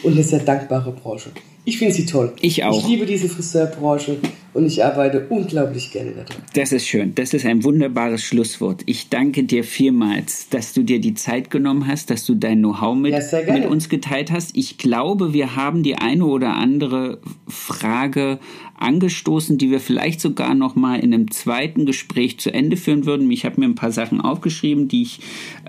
und 0.07 0.13
eine 0.13 0.23
sehr 0.23 0.39
dankbare 0.39 0.91
Branche. 0.91 1.31
Ich 1.67 1.79
finde 1.79 1.93
sie 1.93 2.05
toll. 2.05 2.31
Ich 2.39 2.63
auch. 2.63 2.81
Ich 2.81 2.87
liebe 2.87 3.05
diese 3.05 3.27
Friseurbranche 3.27 4.15
und 4.53 4.65
ich 4.65 4.85
arbeite 4.85 5.27
unglaublich 5.27 5.91
gerne 5.91 6.11
daran. 6.11 6.41
Das 6.53 6.71
ist 6.71 6.87
schön. 6.87 7.13
Das 7.13 7.33
ist 7.33 7.45
ein 7.45 7.61
wunderbares 7.65 8.23
Schlusswort. 8.23 8.83
Ich 8.85 9.09
danke 9.09 9.43
dir 9.43 9.65
vielmals, 9.65 10.47
dass 10.47 10.71
du 10.71 10.83
dir 10.83 11.01
die 11.01 11.13
Zeit 11.13 11.51
genommen 11.51 11.85
hast, 11.85 12.09
dass 12.09 12.25
du 12.25 12.35
dein 12.35 12.59
Know-how 12.59 12.95
mit, 12.95 13.11
ja, 13.11 13.53
mit 13.53 13.65
uns 13.65 13.89
geteilt 13.89 14.31
hast. 14.31 14.55
Ich 14.55 14.77
glaube, 14.77 15.33
wir 15.33 15.57
haben 15.57 15.83
die 15.83 15.95
eine 15.95 16.25
oder 16.25 16.55
andere 16.55 17.19
Frage 17.49 18.39
angestoßen, 18.79 19.57
die 19.57 19.69
wir 19.69 19.81
vielleicht 19.81 20.21
sogar 20.21 20.55
noch 20.55 20.75
mal 20.75 20.99
in 21.01 21.13
einem 21.13 21.31
zweiten 21.31 21.85
Gespräch 21.85 22.39
zu 22.39 22.53
Ende 22.53 22.77
führen 22.77 23.05
würden. 23.05 23.29
Ich 23.29 23.43
habe 23.43 23.59
mir 23.59 23.65
ein 23.65 23.75
paar 23.75 23.91
Sachen 23.91 24.21
aufgeschrieben, 24.21 24.87
die 24.87 25.01
ich 25.01 25.19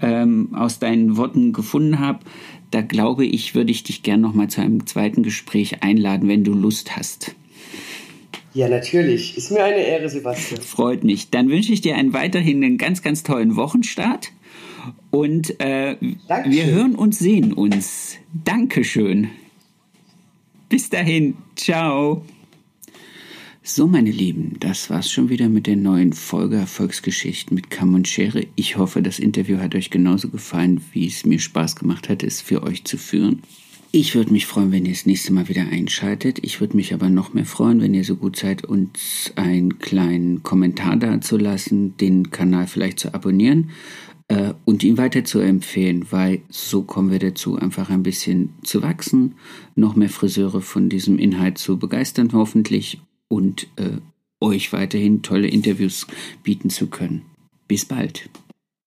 ähm, 0.00 0.50
aus 0.54 0.78
deinen 0.78 1.16
Worten 1.16 1.52
gefunden 1.52 1.98
habe 1.98 2.20
da 2.70 2.82
glaube 2.82 3.24
ich, 3.24 3.54
würde 3.54 3.70
ich 3.70 3.82
dich 3.82 4.02
gern 4.02 4.20
noch 4.20 4.34
mal 4.34 4.48
zu 4.48 4.60
einem 4.60 4.86
zweiten 4.86 5.22
Gespräch 5.22 5.82
einladen, 5.82 6.28
wenn 6.28 6.44
du 6.44 6.52
Lust 6.52 6.96
hast. 6.96 7.34
Ja, 8.54 8.68
natürlich. 8.68 9.36
Ist 9.36 9.50
mir 9.50 9.62
eine 9.62 9.76
Ehre, 9.76 10.08
Sebastian. 10.08 10.60
Freut 10.60 11.04
mich. 11.04 11.30
Dann 11.30 11.48
wünsche 11.48 11.72
ich 11.72 11.80
dir 11.80 11.96
einen 11.96 12.12
weiterhin 12.12 12.64
einen 12.64 12.78
ganz, 12.78 13.02
ganz 13.02 13.22
tollen 13.22 13.56
Wochenstart. 13.56 14.32
Und 15.10 15.60
äh, 15.60 15.96
wir 16.00 16.66
hören 16.66 16.94
und 16.94 17.14
sehen 17.14 17.52
uns. 17.52 18.16
Dankeschön. 18.44 19.28
Bis 20.68 20.90
dahin. 20.90 21.36
Ciao. 21.56 22.22
So, 23.70 23.86
meine 23.86 24.10
Lieben, 24.10 24.56
das 24.60 24.88
war's 24.88 25.10
schon 25.10 25.28
wieder 25.28 25.50
mit 25.50 25.66
der 25.66 25.76
neuen 25.76 26.14
Folge 26.14 26.56
Erfolgsgeschichten 26.56 27.54
mit 27.54 27.68
Kamm 27.68 27.92
und 27.92 28.08
Schere. 28.08 28.46
Ich 28.54 28.78
hoffe, 28.78 29.02
das 29.02 29.18
Interview 29.18 29.58
hat 29.58 29.74
euch 29.74 29.90
genauso 29.90 30.30
gefallen, 30.30 30.80
wie 30.92 31.06
es 31.06 31.26
mir 31.26 31.38
Spaß 31.38 31.76
gemacht 31.76 32.08
hat, 32.08 32.22
es 32.22 32.40
für 32.40 32.62
euch 32.62 32.84
zu 32.84 32.96
führen. 32.96 33.42
Ich 33.92 34.14
würde 34.14 34.32
mich 34.32 34.46
freuen, 34.46 34.72
wenn 34.72 34.86
ihr 34.86 34.92
das 34.92 35.04
nächste 35.04 35.34
Mal 35.34 35.50
wieder 35.50 35.66
einschaltet. 35.70 36.38
Ich 36.40 36.62
würde 36.62 36.76
mich 36.78 36.94
aber 36.94 37.10
noch 37.10 37.34
mehr 37.34 37.44
freuen, 37.44 37.82
wenn 37.82 37.92
ihr 37.92 38.04
so 38.04 38.16
gut 38.16 38.36
seid, 38.36 38.64
uns 38.64 39.32
einen 39.36 39.78
kleinen 39.78 40.42
Kommentar 40.42 40.96
dazulassen, 40.96 41.94
den 41.98 42.30
Kanal 42.30 42.68
vielleicht 42.68 42.98
zu 42.98 43.12
abonnieren 43.12 43.68
äh, 44.28 44.54
und 44.64 44.82
ihn 44.82 44.96
weiter 44.96 45.24
zu 45.24 45.40
empfehlen, 45.40 46.06
weil 46.08 46.40
so 46.48 46.84
kommen 46.84 47.10
wir 47.10 47.18
dazu, 47.18 47.56
einfach 47.56 47.90
ein 47.90 48.02
bisschen 48.02 48.54
zu 48.62 48.80
wachsen, 48.80 49.34
noch 49.74 49.94
mehr 49.94 50.08
Friseure 50.08 50.62
von 50.62 50.88
diesem 50.88 51.18
Inhalt 51.18 51.58
zu 51.58 51.78
begeistern, 51.78 52.30
hoffentlich 52.32 53.02
und 53.28 53.68
äh, 53.76 53.98
euch 54.40 54.72
weiterhin 54.72 55.22
tolle 55.22 55.48
Interviews 55.48 56.06
bieten 56.42 56.70
zu 56.70 56.88
können. 56.88 57.22
Bis 57.66 57.84
bald. 57.84 58.30